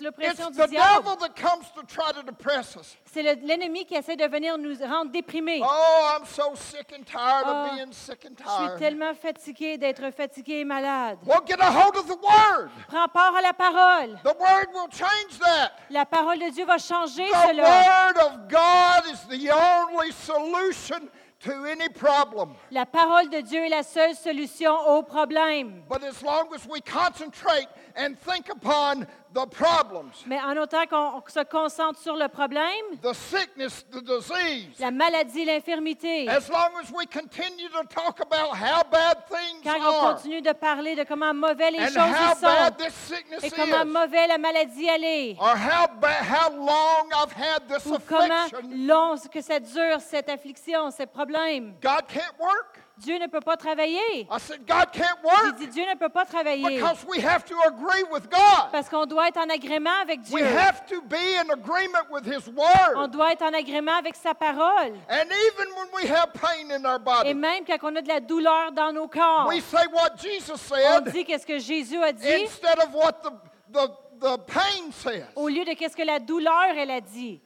l'oppression 0.00 0.50
du 0.50 0.56
diable. 0.66 1.04
devil 1.04 1.16
that 1.20 1.34
comes 1.36 1.70
to 1.74 1.82
try 1.82 2.12
to 2.12 2.22
depress 2.22 2.76
us. 2.76 2.96
C'est 3.04 3.22
le- 3.22 3.46
l'ennemi 3.46 3.84
qui 3.84 3.94
essaie 3.94 4.16
de 4.16 4.26
venir 4.26 4.56
nous 4.58 4.74
rendre 4.86 5.10
déprimés. 5.10 5.60
Oh, 5.62 6.16
I'm 6.16 6.24
so 6.26 6.54
sick 6.54 6.92
and 6.92 7.04
tired 7.04 7.46
of 7.46 7.74
being 7.74 7.92
sick 7.92 8.24
and 8.24 8.34
Je 8.38 8.42
suis 8.44 8.66
tired. 8.66 8.78
tellement 8.78 9.14
fatigué 9.14 9.76
d'être 9.78 10.10
fatigué 10.14 10.60
et 10.60 10.64
malade. 10.64 11.18
Well, 11.26 11.42
get 11.46 11.60
a 11.60 11.70
hold 11.70 11.96
of 11.96 12.06
the 12.06 12.16
word. 12.22 12.70
Prends 12.88 13.08
part 13.08 13.34
à 13.34 13.42
la 13.42 13.52
parole. 13.52 14.18
The 14.24 14.36
word 14.38 14.68
will 14.72 14.88
change 14.90 15.38
that. 15.40 15.72
La 15.90 16.04
parole 16.06 16.38
de 16.38 16.50
Dieu 16.50 16.64
va 16.64 16.78
changer 16.78 17.28
The 17.30 17.48
cela. 17.48 17.62
word 17.62 18.18
of 18.18 18.48
God 18.48 19.04
is 19.12 19.20
the 19.28 19.50
only 19.50 19.97
solution 20.12 21.08
to 21.40 21.64
any 21.66 21.88
problem. 21.88 22.54
La 22.70 22.84
parole 22.84 23.30
de 23.30 23.40
Dieu 23.40 23.64
est 23.64 23.68
la 23.68 23.82
seule 23.82 24.14
solution 24.14 24.72
aux 24.88 25.02
problèmes. 25.02 25.82
But 25.88 26.02
as 26.02 26.22
long 26.22 26.52
as 26.54 26.66
we 26.68 26.80
concentrate 26.80 27.68
and 27.98 28.14
think 28.20 28.48
upon 28.48 29.06
the 29.34 29.44
problems, 29.46 30.24
Mais 30.26 30.40
en 30.40 30.56
autant 30.56 30.86
qu'on 30.86 31.22
se 31.28 31.44
concentre 31.44 31.98
sur 32.00 32.16
le 32.16 32.28
problème, 32.28 32.96
the 33.02 33.12
sickness, 33.12 33.84
the 33.90 34.02
disease, 34.02 34.78
la 34.78 34.90
maladie, 34.90 35.44
l'infirmité, 35.44 36.28
as 36.28 36.48
long 36.48 36.70
as 36.80 36.90
we 36.90 37.06
continue 37.06 37.68
to 37.68 37.82
talk 37.88 38.20
about 38.20 38.54
how 38.56 38.82
bad 38.90 39.26
things 39.28 39.62
quand 39.62 39.78
on 39.80 40.06
are 40.06 40.14
continue 40.14 40.40
de 40.40 40.52
parler 40.52 40.94
de 40.94 41.04
comment 41.04 41.34
mauvais 41.34 41.70
les 41.72 41.80
and 41.80 41.88
choses 41.88 41.96
how 41.96 42.34
bad 42.40 42.80
sont 42.80 42.90
sickness 42.90 43.44
et 43.44 43.50
comment 43.50 43.82
is, 43.82 43.86
mauvais 43.86 44.26
la 44.28 44.38
maladie 44.38 44.86
elle 44.86 45.04
est, 45.04 45.36
or 45.38 45.56
how 45.56 45.86
bad, 46.00 46.24
how 46.24 46.50
long 46.50 47.08
I've 47.12 47.32
had 47.32 47.68
this 47.68 47.84
ou 47.84 47.98
comment 48.08 48.46
affliction, 48.46 48.86
long 48.86 49.16
que 49.30 49.42
ça 49.42 49.60
dure, 49.60 50.00
cette 50.00 50.28
affliction, 50.30 50.90
ces 50.90 51.06
problèmes. 51.06 51.74
God 51.82 52.06
can't 52.08 52.38
work. 52.38 52.77
Dieu 52.98 53.16
ne 53.18 53.26
peut 53.28 53.40
pas 53.40 53.56
travailler. 53.56 54.26
I 54.30 54.38
said, 54.38 54.66
God 54.66 54.90
can't 54.92 55.18
J'ai 55.58 55.66
dit, 55.66 55.72
Dieu 55.72 55.84
ne 55.88 55.94
peut 55.96 56.08
pas 56.08 56.24
travailler 56.24 56.76
because 56.78 57.04
we 57.08 57.22
have 57.24 57.44
to 57.44 57.54
agree 57.66 58.02
with 58.10 58.28
God. 58.28 58.70
parce 58.72 58.88
qu'on 58.88 59.06
doit 59.06 59.28
être 59.28 59.36
en 59.38 59.48
agrément 59.48 59.94
avec 60.02 60.20
We 60.32 60.42
Dieu. 60.42 60.58
have 60.58 60.84
to 60.86 61.00
be 61.02 61.14
in 61.38 61.48
agreement 61.50 62.10
with 62.10 62.24
His 62.26 62.48
On 62.48 62.54
Word. 62.96 63.08
doit 63.10 63.32
être 63.32 63.42
en 63.42 63.54
agrément 63.54 63.94
avec 63.94 64.16
sa 64.16 64.34
parole. 64.34 64.94
And 65.08 65.26
even 65.30 65.68
when 65.76 65.88
we 65.94 66.10
have 66.10 66.32
pain 66.32 66.70
in 66.72 66.84
our 66.84 66.96
Et 66.96 67.32
body, 67.32 67.34
même 67.34 67.64
quand 67.64 67.78
on 67.82 67.94
a 67.96 68.02
de 68.02 68.08
la 68.08 68.20
douleur 68.20 68.72
dans 68.72 68.92
nos 68.92 69.06
corps, 69.06 69.46
we 69.48 69.60
say 69.62 69.86
what 69.92 70.16
Jesus 70.16 70.52
on 70.52 70.56
said 70.56 71.12
dit 71.12 71.24
qu'est-ce 71.24 71.46
que 71.46 71.58
Jésus 71.58 72.02
a 72.02 72.12
dit 72.12 72.26
instead 72.44 72.78
of 72.78 72.92
what 72.94 73.12
the, 73.22 73.30
the, 73.72 73.88
the 74.20 74.38
pain 74.46 74.90
says. 74.92 75.24
au 75.36 75.46
lieu 75.48 75.64
de 75.64 75.74
qu'est-ce 75.74 75.96
que 75.96 76.02
la 76.02 76.18
douleur 76.18 76.70
elle 76.76 76.90
a 76.90 77.00
dit. 77.00 77.40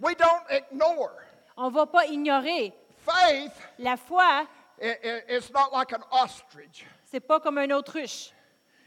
We 0.00 0.14
don't 0.16 0.42
ignore. 0.50 1.12
On 1.56 1.70
ne 1.70 1.74
va 1.74 1.86
pas 1.86 2.04
ignorer. 2.06 2.74
Faith 3.04 3.52
La 3.78 3.96
foi, 3.96 4.46
is 4.80 5.50
not 5.52 5.72
like 5.72 5.92
an 5.92 6.02
ostrich. 6.10 6.84
c'est 7.04 7.20
pas 7.20 7.40
comme 7.40 7.58
un 7.58 7.70
autruche. 7.70 8.30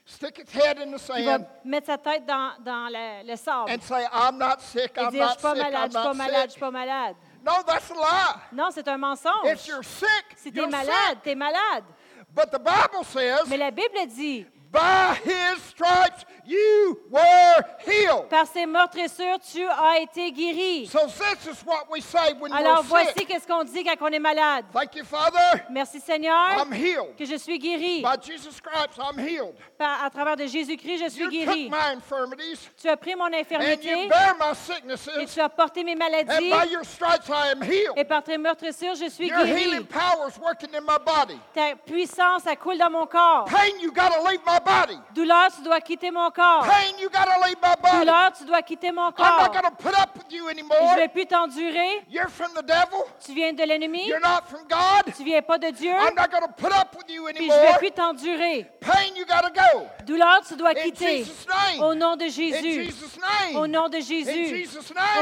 Stick 0.10 0.40
its 0.40 0.54
head 0.54 0.78
in 0.80 0.92
the 0.92 1.02
Il 1.18 1.26
va 1.26 1.34
sand 1.38 1.46
mettre 1.66 1.88
sa 1.88 1.98
tête 1.98 2.26
dans, 2.26 2.54
dans 2.64 2.88
le, 2.90 3.28
le 3.30 3.36
sable 3.36 3.70
and 3.70 3.82
say, 3.82 4.06
I'm 4.14 4.38
not 4.38 4.62
sick, 4.62 4.92
et 4.96 5.02
I'm 5.02 5.12
dire 5.12 5.24
Je 5.24 5.28
not 5.28 5.32
suis 5.34 5.42
pas 5.42 5.54
sick, 5.56 5.64
malade, 5.64 5.76
I'm 5.76 5.92
je 5.92 5.92
suis 5.92 6.02
pas 6.02 6.04
not 6.08 6.14
malade, 6.16 6.34
je 6.34 6.40
suis 6.44 6.52
sick. 6.52 6.60
pas 6.62 6.72
malade. 6.72 7.16
No, 7.44 7.52
that's 7.66 7.92
a 7.92 7.94
lie. 7.94 8.36
Non, 8.54 8.70
c'est 8.72 8.88
un 8.88 8.98
mensonge. 8.98 9.46
If 9.52 9.68
you're 9.68 9.84
sick, 9.84 10.26
Si 10.38 10.52
tu 10.52 10.60
es 10.60 10.62
you're 10.62 10.70
malade, 10.72 11.16
sick. 11.16 11.24
tu 11.24 11.30
es 11.32 11.36
malade. 11.36 11.84
But 12.34 12.52
the 12.52 12.60
Bible 12.60 13.04
says, 13.04 13.48
Mais 13.50 13.58
la 13.58 13.70
Bible 13.72 14.06
dit 14.08 14.46
by 14.72 15.14
His 15.26 15.62
stripes 15.64 16.24
you 16.48 17.00
were 17.10 17.64
healed. 17.86 18.30
Par 18.30 18.48
ses 18.48 18.66
meurtrissures, 18.66 19.40
tu 19.52 19.66
as 19.68 20.00
été 20.00 20.32
guéri. 20.32 20.88
So 20.88 21.00
this 21.08 21.46
is 21.48 21.66
what 21.66 21.90
we 21.92 22.02
say 22.02 22.34
when 22.40 22.52
Alors 22.54 22.78
we're 22.84 22.84
voici 22.90 23.14
sick. 23.18 23.28
qu'est-ce 23.28 23.46
qu'on 23.48 23.64
dit 23.64 23.84
quand 23.84 23.96
on 24.02 24.08
est 24.12 24.20
malade. 24.20 24.66
Thank 24.74 24.96
you, 24.96 25.04
Father. 25.04 25.64
Merci 25.70 26.00
Seigneur 26.00 26.36
I'm 26.58 26.72
healed. 26.74 27.16
que 27.18 27.26
je 27.26 27.36
suis 27.36 27.60
guéri. 27.60 28.02
By 28.02 28.16
Jesus' 28.22 28.56
stripes, 28.56 28.98
I'm 28.98 29.20
healed. 29.20 29.56
Par- 29.78 30.04
à 30.04 30.10
travers 30.10 30.38
de 30.38 30.46
Jésus-Christ, 30.46 31.04
je 31.04 31.10
suis 31.10 31.24
You 31.26 31.30
guéri. 31.30 31.64
took 31.70 31.72
my 31.72 31.94
infirmities 31.96 32.70
Tu 32.82 32.88
as 32.88 32.96
pris 32.98 33.16
mon 33.16 33.26
and 33.26 33.32
you 33.34 33.40
infirmité 33.42 34.08
bear 34.08 34.36
my 34.40 35.22
et 35.22 35.26
tu 35.26 35.40
as 35.42 35.50
porté 35.50 35.84
mes 35.84 35.94
and 35.94 35.98
maladies. 35.98 36.50
by 36.50 36.66
your 36.72 36.84
stripes 36.86 37.28
I 37.30 37.52
am 37.52 37.62
healed. 37.62 37.98
Et 37.98 38.06
par 38.06 38.24
tes 38.24 38.38
meurtrissures, 38.38 38.96
je 38.96 39.10
suis 39.10 39.28
Your 39.28 39.46
healing 39.46 39.82
guéri. 39.82 39.88
power 39.90 40.30
is 40.30 40.38
working 40.40 40.74
in 40.74 40.82
my 40.82 40.98
body. 41.04 41.38
Ta 41.54 41.76
puissance, 41.76 42.44
elle 42.46 42.58
coule 42.58 42.78
dans 42.78 42.90
mon 42.90 43.06
corps. 43.06 43.46
Pain, 43.46 43.78
you 43.82 43.92
got 43.92 44.10
to 44.14 44.22
leave 44.30 44.42
my 44.46 44.60
body. 44.64 44.98
Douleur, 45.14 45.50
tu 45.56 45.62
dois 45.64 45.82
quitter 45.82 46.10
mon 46.12 46.30
corps. 46.32 46.37
Pain, 46.38 47.00
you 47.00 47.10
got 47.10 47.26
to 47.26 47.40
leave 47.46 47.58
my 47.62 47.76
body. 47.82 48.06
Douleur, 48.06 48.32
tu 48.38 48.46
dois 48.46 48.62
quitter 48.62 48.92
mon 48.92 49.08
I'm 49.08 49.14
corps. 49.14 49.38
not 49.42 49.54
going 49.54 49.64
to 49.66 49.72
put 49.72 49.94
up 50.00 50.16
with 50.18 50.32
you 50.32 50.48
Et 50.50 50.54
je 50.54 50.60
anymore. 50.60 50.92
ne 50.94 50.96
vais 50.98 51.08
plus 51.08 51.26
t'endurer. 51.26 52.04
You're 52.10 52.30
from 52.30 52.54
the 52.54 52.64
devil. 52.66 53.04
Tu 53.26 53.34
viens 53.34 53.54
de 53.54 53.64
l'ennemi. 53.64 54.08
You're 54.08 54.20
not 54.20 54.44
from 54.48 54.62
God. 54.70 55.14
Tu 55.16 55.24
viens 55.24 55.42
pas 55.42 55.58
de 55.58 55.72
Dieu. 55.72 55.92
I'm 55.92 56.16
not 56.16 56.28
put 56.58 56.72
up 56.72 56.96
with 56.98 57.10
you 57.10 57.26
Puis 57.26 57.46
je 57.46 57.52
vais 57.52 57.58
anymore. 57.60 57.78
plus 57.78 57.92
t'endurer. 57.92 58.66
Pain, 58.82 59.16
you 59.16 59.26
got 59.26 59.42
to 59.42 59.52
go. 59.52 59.88
Douleur, 60.06 60.42
tu 60.48 60.56
dois 60.56 60.72
In 60.72 60.84
quitter. 60.84 61.24
Jesus' 61.24 61.46
name. 61.48 61.84
Au 61.84 61.94
nom 61.96 62.16
de 62.16 62.26
In 62.26 62.30
Jésus. 62.30 62.86
Jesus' 62.86 63.20
name. 63.20 63.56
Au 63.58 63.68
nom 63.68 63.88
de 63.90 63.98
In 63.98 64.02
Jésus. 64.02 64.64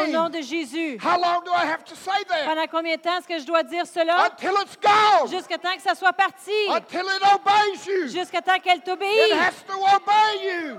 Au 0.03 0.07
nom 0.11 0.29
de 0.29 0.41
Jésus. 0.41 0.97
How 1.03 1.17
long 1.19 1.41
do 1.43 1.51
I 1.51 1.65
have 1.65 1.83
to 1.85 1.95
say 1.95 2.23
that? 2.27 2.45
Pendant 2.45 2.67
combien 2.67 2.95
de 2.95 3.01
temps 3.01 3.17
est-ce 3.17 3.27
que 3.27 3.39
je 3.39 3.45
dois 3.45 3.63
dire 3.63 3.85
cela? 3.85 4.27
Until 4.31 4.51
it's 4.61 4.77
gone. 4.81 5.29
Jusqu'à 5.29 5.57
temps 5.57 5.75
que 5.75 5.81
ça 5.81 5.95
soit 5.95 6.13
parti. 6.13 6.51
Until 6.69 7.01
it 7.05 7.21
obeys 7.33 7.85
you. 7.87 8.07
Jusqu'à 8.07 8.41
temps 8.41 8.59
qu'elle 8.59 8.77
It 8.77 8.83
t'obéisse. 8.83 9.33
has 9.33 9.63
to 9.67 9.73
obey 9.73 10.45
you. 10.45 10.77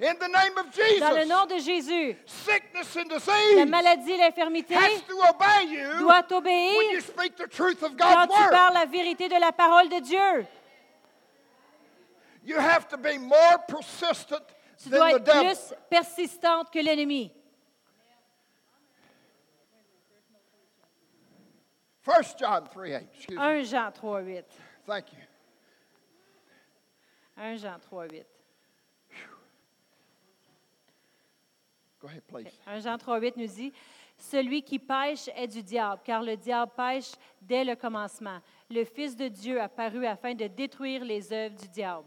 In 0.00 0.16
the 0.18 0.28
name 0.28 0.56
of 0.56 0.66
Dans 0.98 1.14
le 1.14 1.26
nom 1.26 1.46
Jesus. 1.46 1.46
de 1.46 1.58
Jésus. 1.58 2.16
Sickness 2.24 2.96
and 2.96 3.10
La 3.10 3.18
disease 3.18 3.66
maladie, 3.68 4.16
l'infirmité 4.16 4.74
has 4.74 5.02
to 5.02 5.12
obey 5.28 5.66
you 5.68 5.98
doit 5.98 6.30
when 6.30 6.90
you 6.90 7.00
speak 7.02 7.36
the 7.36 7.46
truth 7.46 7.82
of 7.82 7.98
quand 7.98 8.28
God's 8.28 8.34
tu 8.34 8.40
word. 8.40 8.50
parles 8.50 8.74
la 8.74 8.86
vérité 8.86 9.28
de 9.28 9.38
la 9.38 9.52
parole 9.52 9.90
de 9.90 10.00
Dieu. 10.00 10.46
You 12.42 12.58
have 12.58 12.88
to 12.88 12.96
be 12.96 13.18
more 13.18 13.58
persistent 13.68 14.42
Tu 14.82 14.88
than 14.88 14.96
dois 14.96 15.10
the 15.10 15.16
être 15.16 15.24
devil. 15.24 15.54
plus 15.54 15.74
persistante 15.90 16.70
que 16.72 16.80
l'ennemi. 16.82 17.30
1 22.06 22.36
John 22.38 22.66
3 22.66 22.88
8. 22.88 23.08
Excuse 23.14 23.36
me. 23.38 23.44
1 23.44 23.64
Jean 23.64 23.92
3, 23.92 24.22
8. 24.22 24.44
Thank 24.86 25.12
you. 25.12 25.18
1 27.36 27.58
Jean 27.58 27.78
3, 27.78 28.08
Go 32.00 32.08
ahead, 32.08 32.22
please. 32.26 32.48
1 32.66 32.80
Jean 32.80 32.96
3, 32.98 33.18
8 33.20 33.36
nous 33.36 33.46
dit 33.46 33.72
Celui 34.16 34.62
qui 34.62 34.78
pêche 34.78 35.28
est 35.36 35.48
du 35.48 35.62
diable, 35.62 36.00
car 36.04 36.22
le 36.22 36.36
diable 36.36 36.72
pêche 36.76 37.12
dès 37.42 37.64
le 37.64 37.74
commencement. 37.76 38.38
Le 38.70 38.84
Fils 38.84 39.16
de 39.16 39.28
Dieu 39.28 39.60
a 39.60 39.68
paru 39.68 40.06
afin 40.06 40.34
de 40.34 40.46
détruire 40.46 41.04
les 41.04 41.32
œuvres 41.32 41.56
du 41.56 41.68
diable. 41.68 42.06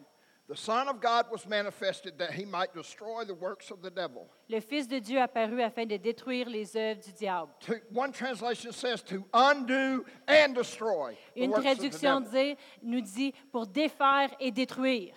The 0.49 0.56
Son 0.58 0.88
of 0.89 0.99
God 0.99 1.27
was 1.32 1.47
manifested 1.47 2.17
that 2.17 2.32
he 2.34 2.43
might 2.45 2.73
destroy 2.75 3.23
the 3.25 3.34
works 3.34 3.71
of 3.71 3.82
the 3.82 3.89
devil. 3.89 4.27
Le 4.49 4.60
Fils 4.60 4.88
de 4.88 4.99
Dieu 4.99 5.17
a 5.21 5.27
paru 5.27 5.62
afin 5.62 5.86
de 5.86 5.95
détruire 5.97 6.49
les 6.49 6.75
œuvres 6.75 7.01
du 7.01 7.13
diable. 7.13 7.49
To, 7.62 7.73
one 7.93 8.12
translation 8.12 8.71
says 8.73 9.01
to 9.03 9.23
undo 9.34 10.03
and 10.27 10.53
destroy 10.53 11.15
the 11.36 11.43
Une 11.43 11.51
works 11.51 11.65
of 11.65 11.77
the 11.77 11.89
traduction 11.89 12.19
devil. 12.21 12.32
dit- 12.56 12.58
nous 12.84 13.01
dit 13.01 13.34
pour 13.51 13.67
défaire 13.67 14.32
et 14.39 14.51
détruire. 14.51 15.13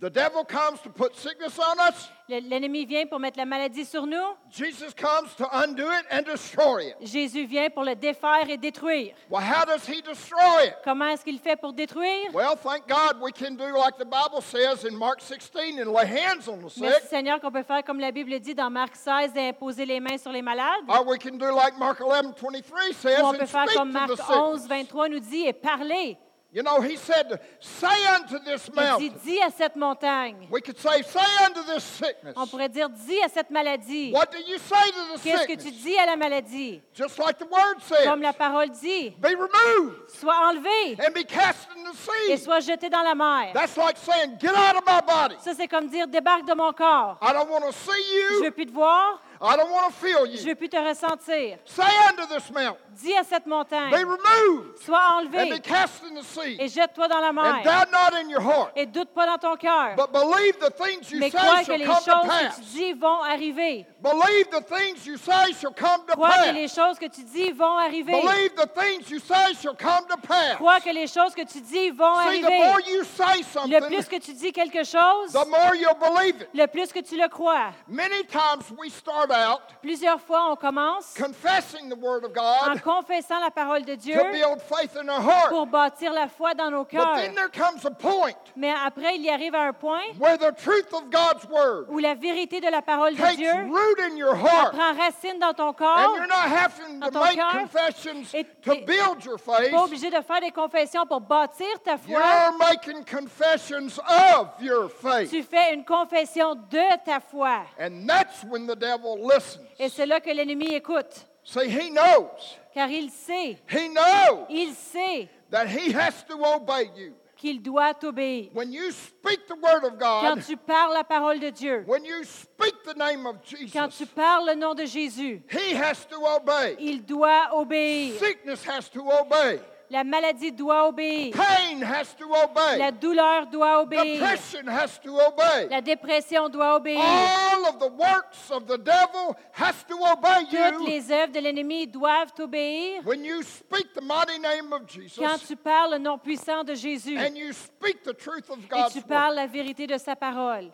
The 0.00 0.10
devil 0.10 0.44
comes 0.44 0.80
to 0.82 0.90
put 0.90 1.14
sickness 1.16 1.58
on 1.58 1.78
us. 1.78 2.08
Le- 2.28 2.40
L'ennemi 2.40 2.84
vient 2.84 3.06
pour 3.06 3.20
mettre 3.20 3.38
la 3.38 3.44
maladie 3.46 3.84
sur 3.84 4.06
nous. 4.06 4.34
Jesus 4.50 4.92
comes 4.92 5.32
to 5.36 5.46
undo 5.52 5.84
it 5.92 6.04
and 6.10 6.22
destroy 6.26 6.88
it. 6.88 6.96
Jésus 7.00 7.46
vient 7.46 7.70
pour 7.70 7.84
le 7.84 7.94
défaire 7.94 8.50
et 8.50 8.56
détruire. 8.58 9.14
Well, 9.30 9.40
how 9.42 9.64
does 9.64 9.86
he 9.86 10.02
destroy 10.02 10.66
it? 10.66 10.74
Comment 10.84 11.06
est-ce 11.10 11.24
qu'il 11.24 11.38
fait 11.38 11.56
pour 11.56 11.72
détruire? 11.72 12.32
Well, 12.34 12.56
thank 12.56 12.88
God 12.88 13.20
we 13.22 13.32
can 13.32 13.54
do 13.54 13.64
like 13.78 13.96
the 13.96 14.04
Bible 14.04 14.42
says 14.42 14.84
in 14.84 14.96
Mark 14.96 15.20
16 15.20 15.78
and 15.78 15.92
lay 15.92 16.06
hands 16.06 16.48
on 16.48 16.60
the 16.60 16.68
sick. 16.70 16.82
Merci 16.82 17.06
Seigneur 17.06 17.40
qu'on 17.40 17.52
peut 17.52 17.62
faire 17.62 17.84
comme 17.84 18.00
la 18.00 18.10
Bible 18.10 18.38
dit 18.40 18.54
dans 18.54 18.70
Marc 18.70 18.96
16 18.96 19.30
et 19.36 19.48
imposer 19.50 19.86
les 19.86 20.00
mains 20.00 20.18
sur 20.18 20.32
les 20.32 20.42
malades. 20.42 20.84
Or 20.88 21.06
we 21.06 21.18
can 21.18 21.38
do 21.38 21.54
like 21.54 21.78
Mark 21.78 22.00
11 22.00 22.34
23 22.36 22.92
says 22.94 23.20
Ou 23.20 23.26
on 23.26 23.34
and 23.34 23.38
peut 23.38 23.46
faire 23.46 23.66
comme 23.72 23.92
Marc 23.92 24.08
the 24.16 24.20
11, 24.28 24.60
sick. 24.62 24.68
23 24.68 25.08
nous 25.08 25.20
dit 25.20 25.46
et 25.46 25.52
parler. 25.52 26.18
You 26.54 26.62
know, 26.62 26.80
he 26.80 26.96
said, 26.96 27.40
say 27.58 28.06
unto 28.14 28.38
this 28.38 28.68
Il 28.68 28.74
dit, 28.74 28.80
mountain. 29.10 29.14
dis 29.24 29.40
à 29.40 29.50
cette 29.50 29.74
montagne. 29.74 30.46
We 30.52 30.62
could 30.62 30.78
say, 30.78 31.02
say 31.02 31.44
unto 31.44 31.64
this 31.64 31.82
sickness. 31.82 32.32
On 32.36 32.46
pourrait 32.46 32.68
dire, 32.68 32.88
dis 32.90 33.20
à 33.24 33.28
cette 33.28 33.50
maladie. 33.50 34.12
What 34.12 34.26
do 34.30 34.38
you 34.38 34.56
say 34.58 34.90
to 34.92 35.16
the 35.18 35.20
Qu'est-ce 35.20 35.48
que 35.48 35.54
tu 35.56 35.62
sickness? 35.70 35.82
dis 35.82 35.98
à 35.98 36.06
la 36.06 36.14
maladie? 36.16 36.80
Just 36.94 37.18
like 37.18 37.38
the 37.38 37.46
word 37.50 37.80
says. 37.82 38.04
Comme 38.06 38.22
la 38.22 38.32
parole 38.32 38.68
dit, 38.70 39.10
Be 39.20 39.30
removed 39.34 40.08
sois 40.08 40.36
enlevé 40.48 40.96
and 41.04 41.12
be 41.12 41.24
cast 41.26 41.66
in 41.76 41.82
the 41.82 42.30
et 42.30 42.36
sea. 42.36 42.44
sois 42.44 42.60
jeté 42.60 42.88
dans 42.88 43.02
la 43.02 43.16
mer. 43.16 43.52
That's 43.52 43.76
like 43.76 43.96
saying, 43.96 44.38
get 44.40 44.54
out 44.54 44.76
of 44.76 44.84
my 44.86 45.00
body. 45.04 45.34
Ça, 45.40 45.54
c'est 45.56 45.66
comme 45.66 45.88
dire, 45.88 46.06
débarque 46.06 46.46
de 46.46 46.54
mon 46.54 46.72
corps. 46.72 47.18
I 47.20 47.32
don't 47.32 47.50
want 47.50 47.62
to 47.66 47.72
see 47.72 47.90
Je 47.90 48.38
veux 48.38 48.44
you. 48.46 48.50
plus 48.52 48.66
te 48.66 48.72
voir, 48.72 49.20
I 49.40 49.56
don't 49.56 49.70
want 49.70 49.88
to 49.88 49.92
feel 49.92 50.26
je 50.26 50.38
you. 50.42 50.44
veux 50.48 50.54
plus 50.54 50.68
te 50.68 50.76
ressentir. 50.76 51.58
Say 51.64 51.82
unto 52.08 52.26
this 52.32 52.50
mountain, 52.50 52.76
Dis 53.02 53.14
à 53.16 53.24
cette 53.24 53.44
be 53.44 53.48
montagne, 53.48 53.92
removed 53.92 54.78
sois 54.78 54.98
and 55.18 55.24
be 55.30 55.36
enlevé 55.36 55.60
cast 55.60 56.04
in 56.04 56.14
the 56.14 56.20
et 56.60 56.68
sea. 56.68 56.80
jette-toi 56.80 57.08
dans 57.08 57.20
la 57.20 57.28
And 57.30 57.32
mer. 57.34 57.62
doubt 57.64 57.90
not 57.90 58.14
in 58.20 58.28
your 58.30 58.40
heart, 58.40 58.72
Et 58.76 58.86
doute 58.86 59.08
pas 59.10 59.26
dans 59.26 59.38
ton 59.38 59.56
cœur, 59.56 59.96
but 59.96 60.12
believe 60.12 60.56
the 60.60 60.70
things 60.76 61.10
you 61.10 61.18
mais 61.18 61.30
say 61.30 61.38
crois 61.38 61.58
que 61.58 61.64
shall 61.64 61.78
les 61.78 61.84
come 61.86 61.94
choses 61.96 62.04
to 62.04 62.12
que 62.12 62.22
tu 62.22 62.28
pass. 62.28 62.60
dis 62.72 62.92
vont 62.92 63.22
arriver. 63.22 63.86
Believe 64.00 64.48
the 64.50 64.62
things 64.62 65.06
you 65.06 65.16
say 65.16 65.52
shall 65.60 65.72
come 65.74 66.04
to 66.06 66.12
Crois 66.14 66.30
que 66.44 66.52
les 66.54 66.68
choses 66.68 66.98
que 66.98 67.06
tu 67.06 67.22
dis 67.24 67.50
vont 67.52 67.76
arriver. 67.78 68.12
Believe 68.12 68.54
the 68.54 68.68
things 68.78 69.10
you 69.10 69.18
say 69.18 69.54
shall 69.60 69.74
come 69.74 70.06
to 70.08 70.16
pass. 70.18 70.56
Crois 70.56 70.80
que 70.80 70.90
les 70.92 71.06
choses 71.08 71.34
que 71.34 71.42
tu 71.44 71.60
dis 71.60 71.90
vont 71.90 72.14
See, 72.30 72.40
the 72.42 72.50
more 72.50 72.74
arriver. 72.76 72.90
you 72.92 73.04
say 73.04 73.38
Le 73.38 73.42
something, 73.44 73.80
plus 73.88 74.06
que 74.08 74.18
tu 74.20 74.32
dis 74.34 74.52
quelque 74.52 74.84
chose, 74.84 75.32
the 75.32 75.46
more 75.48 75.74
you'll 75.74 75.94
believe 75.98 76.40
it. 76.42 76.48
le 76.54 76.66
plus 76.66 76.92
que 76.92 77.00
tu 77.00 77.16
le 77.16 77.28
crois. 77.28 77.72
Many 77.88 78.22
times 78.24 78.70
we 78.78 78.90
start 78.92 79.23
out 79.30 79.60
Plusieurs 79.82 80.20
fois, 80.20 80.50
on 80.50 80.56
commence 80.56 81.14
confessing 81.14 81.88
the 81.90 81.96
Word 81.98 82.24
of 82.24 82.30
en 82.36 82.72
God 82.74 82.80
confessant 82.82 83.38
la 83.40 83.50
parole 83.50 83.84
de 83.84 83.94
Dieu 83.96 84.16
to 84.16 84.24
build 84.32 84.60
faith 84.62 84.96
in 84.96 85.08
our 85.08 85.20
heart. 85.20 85.50
pour 85.50 85.66
bâtir 85.66 86.12
la 86.12 86.26
foi 86.28 86.54
dans 86.54 86.70
nos 86.70 86.84
But 86.84 86.90
cœurs. 86.90 87.14
then 87.16 87.34
there 87.34 87.48
comes 87.50 87.84
a 87.84 87.90
point 87.90 88.34
Mais 88.56 88.72
après, 88.84 89.16
il 89.16 89.22
y 89.22 89.30
arrive 89.30 89.54
à 89.54 89.62
un 89.68 89.72
point 89.72 90.02
where 90.18 90.36
the 90.38 90.52
truth 90.56 90.92
of 90.92 91.10
God's 91.10 91.44
Word 91.50 91.86
où 91.90 91.98
la 91.98 92.14
vérité 92.14 92.60
de 92.60 92.68
la 92.70 92.82
parole 92.82 93.14
de 93.14 93.20
takes 93.20 93.36
Dieu 93.36 93.52
root 93.52 94.00
in 94.10 94.16
your 94.16 94.34
heart. 94.34 94.72
prend 94.74 94.94
racine 94.96 95.38
dans 95.38 95.52
ton 95.52 95.68
And 95.68 95.72
corps. 95.74 96.14
you're 96.16 96.26
not 96.26 96.48
having 96.48 97.00
dans 97.00 97.06
to 97.08 97.12
ton 97.12 97.24
make 97.24 97.36
cœur. 97.36 97.50
confessions 97.60 98.24
Et 98.34 98.44
to 98.62 98.74
t'es 98.74 98.80
build 98.82 99.24
your 99.24 99.38
Tu 99.38 99.50
n'es 99.50 99.56
faith. 99.58 99.70
pas 99.72 99.84
obligé 99.84 100.10
de 100.10 100.20
faire 100.22 100.40
des 100.40 100.50
confessions 100.50 101.06
pour 101.06 101.20
bâtir 101.20 101.66
ta 101.84 101.96
foi. 101.98 102.20
You're 102.20 102.56
making 102.58 103.04
confessions 103.04 103.98
of 103.98 104.48
your 104.60 104.88
faith. 104.88 105.30
Tu 105.30 105.42
fais 105.42 105.74
une 105.74 105.84
confession 105.84 106.54
de 106.54 107.04
ta 107.04 107.20
foi. 107.20 107.64
And 107.78 108.06
that's 108.06 108.44
when 108.44 108.66
the 108.66 108.76
devil 108.76 109.13
listens. 109.16 109.60
Et 109.78 109.88
c'est 109.88 110.06
là 110.06 110.20
que 110.20 110.30
l'ennemi 110.30 110.66
écoute. 110.74 111.26
See, 111.44 111.68
he 111.68 111.90
knows. 111.90 112.30
Car 112.72 112.88
il 112.90 113.10
sait, 113.10 113.58
He 113.70 113.88
knows 113.88 114.46
il 114.48 114.74
sait 114.74 115.28
that 115.50 115.66
he 115.66 115.92
has 115.94 116.24
to 116.28 116.34
obey 116.42 116.90
you. 116.96 117.12
qu'il 117.36 117.60
doit 117.62 117.92
t'obéir. 117.94 118.48
When 118.54 118.72
you 118.72 118.90
speak 118.90 119.46
the 119.46 119.54
word 119.62 119.84
of 119.84 119.98
Quand 119.98 120.36
God, 120.36 120.44
tu 120.46 120.56
parles 120.56 120.94
la 120.94 121.04
parole 121.04 121.38
de 121.38 121.50
Dieu, 121.50 121.84
when 121.86 122.04
you 122.04 122.24
speak 122.24 122.74
the 122.84 122.96
name 122.96 123.26
of 123.26 123.36
quand 123.72 123.88
tu 123.88 123.98
Jesus, 123.98 124.06
parles 124.14 124.46
le 124.46 124.54
nom 124.54 124.74
de 124.74 124.86
Jésus, 124.86 125.42
he 125.50 125.74
has 125.76 126.06
to 126.08 126.16
obey. 126.24 126.76
il 126.80 127.04
doit 127.04 127.50
obéir. 127.52 128.18
Sickness 128.18 128.64
has 128.66 128.88
to 128.90 129.00
obey. 129.10 129.60
La 129.94 130.02
maladie 130.02 130.50
doit 130.50 130.88
obéir. 130.88 131.32
Pain 131.32 131.80
has 131.80 132.16
to 132.18 132.24
obey. 132.24 132.78
La 132.78 132.90
douleur 132.90 133.46
doit 133.46 133.80
obéir. 133.80 134.18
Depression 134.18 134.66
has 134.66 134.98
to 135.00 135.10
obey. 135.10 135.68
La 135.70 135.80
dépression 135.80 136.48
doit 136.48 136.74
obéir. 136.74 136.98
All 136.98 137.68
of 137.68 137.78
the 137.78 137.92
works 137.92 138.50
of 138.50 138.66
the 138.66 138.76
devil 138.76 139.36
has 139.52 139.84
to 139.86 139.94
obey 139.94 140.46
Toutes 140.50 140.80
you 140.80 140.86
les 140.88 141.12
œuvres 141.12 141.32
de 141.32 141.38
l'ennemi 141.38 141.86
doivent 141.86 142.32
obéir 142.40 143.02
when 143.04 143.24
you 143.24 143.40
speak 143.44 143.92
the 143.94 144.02
mighty 144.02 144.36
name 144.40 144.72
of 144.72 144.84
Jesus 144.88 145.16
quand 145.16 145.38
tu 145.46 145.54
parles 145.54 145.92
le 145.92 145.98
nom 145.98 146.18
puissant 146.18 146.64
de 146.64 146.74
Jésus 146.74 147.16
and 147.16 147.36
you 147.36 147.52
speak 147.52 148.02
the 148.02 148.16
truth 148.16 148.50
of 148.50 148.58
et 148.58 148.92
tu 148.92 149.00
parles 149.00 149.36
la 149.36 149.46
vérité 149.46 149.86
de 149.86 149.96
sa 149.96 150.16
parole. 150.16 150.72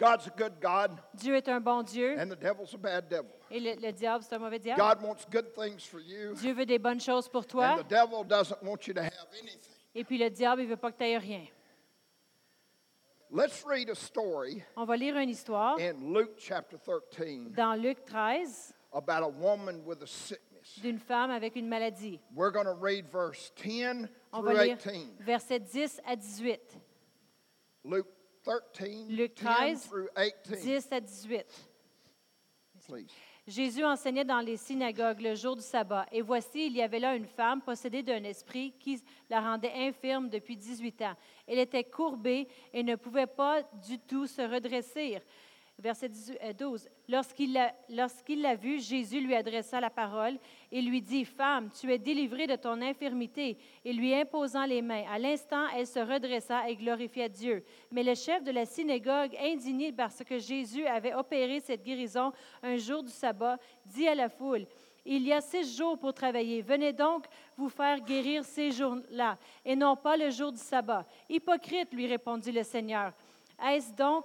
God's 0.00 0.26
a 0.26 0.30
good 0.30 0.54
God 0.60 0.98
Dieu 1.14 1.34
est 1.36 1.46
un 1.48 1.60
bon 1.60 1.82
Dieu 1.82 2.16
and 2.18 2.30
the 2.30 2.36
devil's 2.40 2.72
a 2.72 2.78
bad 2.78 3.06
devil. 3.08 3.30
et 3.50 3.60
le, 3.60 3.74
le 3.74 3.92
diable, 3.92 4.24
c'est 4.26 4.34
un 4.34 4.38
mauvais 4.38 4.58
diable. 4.58 4.80
God 4.80 5.02
wants 5.02 5.26
good 5.30 5.52
things 5.54 5.80
for 5.84 6.00
you 6.00 6.32
Dieu 6.34 6.54
veut 6.54 6.64
des 6.64 6.78
bonnes 6.78 7.00
choses 7.00 7.28
pour 7.28 7.42
and 7.42 7.48
toi 7.48 7.76
the 7.82 7.88
devil 7.88 8.24
doesn't 8.24 8.62
want 8.62 8.86
you 8.86 8.94
to 8.94 9.02
have 9.02 9.28
anything. 9.34 9.60
et 9.94 10.02
puis 10.04 10.16
le 10.16 10.30
diable, 10.30 10.62
il 10.62 10.68
veut 10.68 10.76
pas 10.76 10.90
que 10.90 10.96
tu 10.98 11.04
aies 11.04 11.18
rien. 11.18 11.42
Let's 13.32 13.62
read 13.64 13.90
a 13.90 13.94
story 13.94 14.62
On 14.76 14.84
va 14.84 14.96
lire 14.96 15.16
une 15.18 15.28
histoire 15.28 15.76
in 15.78 16.12
Luke 16.12 16.32
chapter 16.38 16.76
13 16.78 17.52
dans 17.54 17.74
Luc 17.74 18.04
13 18.04 18.74
about 18.92 19.22
a 19.22 19.28
woman 19.28 19.82
with 19.84 20.02
a 20.02 20.06
sickness. 20.06 20.80
d'une 20.82 20.98
femme 20.98 21.30
avec 21.30 21.54
une 21.56 21.68
maladie. 21.68 22.18
We're 22.34 22.50
going 22.50 22.64
to 22.64 22.74
read 22.74 23.06
verse 23.06 23.52
10 23.56 24.08
On 24.32 24.40
va 24.42 24.52
through 24.52 24.64
lire 24.64 24.76
18. 24.78 25.20
versets 25.20 25.60
10 25.60 26.00
à 26.06 26.16
18. 26.16 26.60
Luke 27.84 28.08
13, 28.44 29.08
Luc 29.10 29.34
10 29.34 29.44
13, 29.44 29.88
through 29.88 30.08
18. 30.44 30.62
10 30.62 30.88
à 30.92 31.00
18. 31.00 31.46
Please. 32.88 33.06
Jésus 33.46 33.84
enseignait 33.84 34.24
dans 34.24 34.40
les 34.40 34.56
synagogues 34.56 35.20
le 35.20 35.34
jour 35.34 35.56
du 35.56 35.62
sabbat. 35.62 36.06
Et 36.12 36.22
voici, 36.22 36.66
il 36.66 36.76
y 36.76 36.82
avait 36.82 37.00
là 37.00 37.16
une 37.16 37.26
femme 37.26 37.60
possédée 37.60 38.02
d'un 38.02 38.22
esprit 38.24 38.72
qui 38.78 39.02
la 39.28 39.40
rendait 39.40 39.72
infirme 39.74 40.28
depuis 40.28 40.56
18 40.56 41.02
ans. 41.02 41.14
Elle 41.46 41.58
était 41.58 41.84
courbée 41.84 42.46
et 42.72 42.82
ne 42.82 42.94
pouvait 42.96 43.26
pas 43.26 43.62
du 43.88 43.98
tout 43.98 44.26
se 44.26 44.42
redresser. 44.42 45.20
Verset 45.80 46.10
18, 46.10 46.38
euh, 46.42 46.52
12. 46.52 46.88
Lorsqu'il 47.08 47.54
l'a 47.54 47.72
lorsqu'il 47.88 48.42
l'a 48.42 48.54
vue, 48.54 48.78
Jésus 48.80 49.20
lui 49.20 49.34
adressa 49.34 49.80
la 49.80 49.88
parole 49.88 50.38
et 50.70 50.82
lui 50.82 51.00
dit, 51.00 51.24
Femme, 51.24 51.70
tu 51.70 51.90
es 51.90 51.98
délivrée 51.98 52.46
de 52.46 52.56
ton 52.56 52.82
infirmité. 52.82 53.56
Et 53.82 53.94
lui 53.94 54.14
imposant 54.14 54.66
les 54.66 54.82
mains, 54.82 55.04
à 55.10 55.18
l'instant, 55.18 55.66
elle 55.74 55.86
se 55.86 55.98
redressa 55.98 56.68
et 56.68 56.76
glorifia 56.76 57.30
Dieu. 57.30 57.64
Mais 57.90 58.02
le 58.02 58.14
chef 58.14 58.44
de 58.44 58.50
la 58.50 58.66
synagogue, 58.66 59.34
indigné 59.40 59.90
parce 59.90 60.22
que 60.22 60.38
Jésus 60.38 60.84
avait 60.84 61.14
opéré 61.14 61.60
cette 61.60 61.82
guérison 61.82 62.30
un 62.62 62.76
jour 62.76 63.02
du 63.02 63.10
sabbat, 63.10 63.56
dit 63.86 64.06
à 64.06 64.14
la 64.14 64.28
foule, 64.28 64.66
il 65.06 65.22
y 65.22 65.32
a 65.32 65.40
six 65.40 65.76
jours 65.78 65.98
pour 65.98 66.12
travailler. 66.12 66.60
Venez 66.60 66.92
donc 66.92 67.24
vous 67.56 67.70
faire 67.70 68.00
guérir 68.00 68.44
ces 68.44 68.70
jours-là, 68.70 69.38
et 69.64 69.74
non 69.74 69.96
pas 69.96 70.18
le 70.18 70.28
jour 70.28 70.52
du 70.52 70.60
sabbat. 70.60 71.06
Hypocrite, 71.26 71.94
lui 71.94 72.06
répondit 72.06 72.52
le 72.52 72.62
Seigneur. 72.62 73.14
Est-ce 73.62 73.94
donc 73.94 74.24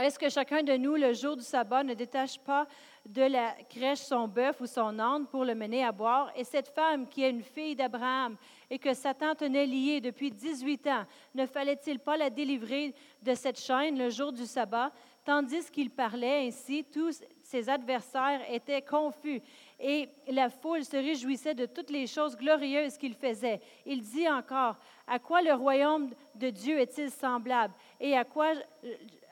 est-ce 0.00 0.18
que 0.18 0.30
chacun 0.30 0.62
de 0.62 0.76
nous, 0.76 0.96
le 0.96 1.12
jour 1.12 1.36
du 1.36 1.42
sabbat, 1.42 1.84
ne 1.84 1.92
détache 1.92 2.38
pas 2.38 2.66
de 3.04 3.22
la 3.22 3.54
crèche 3.68 3.98
son 3.98 4.26
bœuf 4.26 4.60
ou 4.60 4.66
son 4.66 4.98
âne 4.98 5.26
pour 5.26 5.44
le 5.44 5.54
mener 5.54 5.84
à 5.84 5.92
boire? 5.92 6.32
Et 6.34 6.44
cette 6.44 6.68
femme 6.68 7.06
qui 7.06 7.22
est 7.22 7.30
une 7.30 7.42
fille 7.42 7.76
d'Abraham 7.76 8.36
et 8.70 8.78
que 8.78 8.94
Satan 8.94 9.34
tenait 9.34 9.66
liée 9.66 10.00
depuis 10.00 10.30
18 10.30 10.86
ans, 10.86 11.04
ne 11.34 11.44
fallait-il 11.44 11.98
pas 11.98 12.16
la 12.16 12.30
délivrer 12.30 12.94
de 13.20 13.34
cette 13.34 13.60
chaîne 13.60 13.98
le 13.98 14.08
jour 14.08 14.32
du 14.32 14.46
sabbat? 14.46 14.92
Tandis 15.24 15.70
qu'il 15.70 15.90
parlait 15.90 16.46
ainsi, 16.48 16.84
tous 16.84 17.22
ses 17.42 17.68
adversaires 17.68 18.40
étaient 18.50 18.82
confus 18.82 19.40
et 19.78 20.08
la 20.26 20.48
foule 20.48 20.84
se 20.84 20.96
réjouissait 20.96 21.54
de 21.54 21.66
toutes 21.66 21.90
les 21.90 22.08
choses 22.08 22.36
glorieuses 22.36 22.96
qu'il 22.96 23.14
faisait. 23.14 23.60
Il 23.86 24.00
dit 24.00 24.28
encore, 24.28 24.76
à 25.06 25.18
quoi 25.20 25.42
le 25.42 25.52
royaume 25.52 26.10
de 26.34 26.50
Dieu 26.50 26.80
est-il 26.80 27.10
semblable 27.10 27.74
et 28.00 28.16
à 28.16 28.24
quoi, 28.24 28.52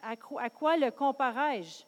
à 0.03 0.17
quoi, 0.17 0.43
à 0.43 0.51
quoi 0.51 0.77
le 0.77 0.91
comparais-je? 0.91 1.85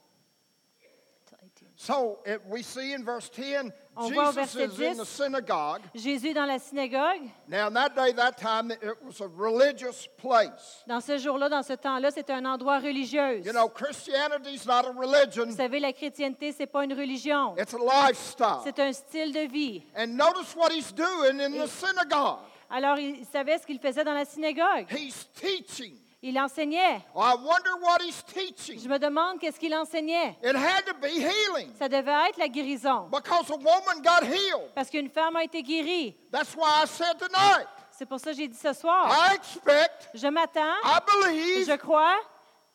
So 1.77 2.18
it, 2.25 2.40
we 2.48 2.62
see 2.62 2.92
in 2.92 3.03
verse 3.03 3.29
10, 3.31 3.72
On 3.96 4.09
voit 4.11 4.29
au 4.29 4.33
Jesus 4.33 4.55
verset 4.55 4.64
is 4.64 4.87
in 4.87 4.94
the 4.94 5.05
10. 5.05 5.09
synagogue. 5.09 5.81
Jésus 5.94 6.33
dans 6.33 6.44
la 6.46 6.59
synagogue. 6.59 7.22
Now, 7.48 7.66
in 7.68 7.72
that 7.75 7.90
day, 7.96 8.12
that 8.12 8.33
time, 8.37 8.70
it 8.70 8.81
was 9.05 9.20
a 9.20 9.27
religious 9.29 10.07
place. 10.18 10.85
Dans 10.87 11.01
ce 11.01 11.18
jour-là, 11.18 11.48
dans 11.48 11.62
ce 11.64 11.72
temps-là, 11.72 12.11
c'était 12.11 12.33
un 12.35 12.44
endroit 12.44 12.79
religieux. 12.79 13.40
You 13.44 13.53
know, 13.53 13.68
Christianity 13.68 14.55
is 14.55 14.66
not 14.66 14.85
a 14.87 14.92
religion, 14.92 15.46
Vous 15.46 15.57
savez, 15.57 15.81
la 15.81 15.92
chrétienté, 15.92 16.53
c'est 16.53 16.66
pas 16.66 16.85
une 16.85 16.92
religion. 16.94 17.55
it's 17.59 17.75
a 17.75 17.79
lifestyle. 17.79 18.61
C'est 18.64 18.79
un 18.79 18.92
style 18.92 19.33
de 19.33 19.51
vie. 19.51 19.83
And 19.96 20.09
notice 20.16 20.55
what 20.55 20.70
he's 20.72 20.92
doing 20.94 21.40
in 21.40 21.51
the 21.51 21.66
synagogue. 21.66 22.40
Alors, 22.70 22.98
il 22.98 23.25
savait 23.27 23.59
ce 23.59 23.66
qu'il 23.66 23.81
faisait 23.81 24.05
dans 24.05 24.14
la 24.14 24.25
synagogue. 24.25 24.87
He's 24.90 25.29
teaching. 25.35 25.96
Il 26.24 26.38
enseignait. 26.38 26.98
I 27.16 27.35
wonder 27.35 27.72
what 27.80 27.98
he's 28.00 28.22
teaching. 28.24 28.78
Je 28.78 28.88
me 28.88 28.96
demande 28.98 29.40
qu'est-ce 29.40 29.58
qu'il 29.58 29.74
enseignait. 29.74 30.37
It 30.42 30.54
had 30.54 30.85
to 30.87 30.94
be 30.94 31.08
healing 31.11 31.72
Ça 31.76 31.88
devait 31.88 32.28
être 32.28 32.38
la 32.38 32.46
guérison. 32.48 33.08
because 33.11 33.50
a 33.50 33.56
woman 33.56 34.00
got 34.02 34.24
healed. 34.24 34.72
Parce 34.74 34.88
qu'une 34.88 35.08
femme 35.11 35.35
a 35.35 35.42
été 35.42 35.62
guérie. 35.62 36.16
That's 36.30 36.54
why 36.54 36.85
I 36.85 36.87
said 36.87 37.18
tonight 37.18 37.66
C'est 37.90 38.06
pour 38.06 38.20
ça 38.20 38.30
que 38.30 38.37
j'ai 38.37 38.46
dit 38.48 38.56
ce 38.56 38.72
soir. 38.72 39.08
I 39.11 39.35
expect, 39.35 40.11
Je 40.14 40.26
m'attends, 40.28 40.76
I 40.85 40.98
believe, 41.06 41.66
je 41.66 41.76
crois, 41.76 42.16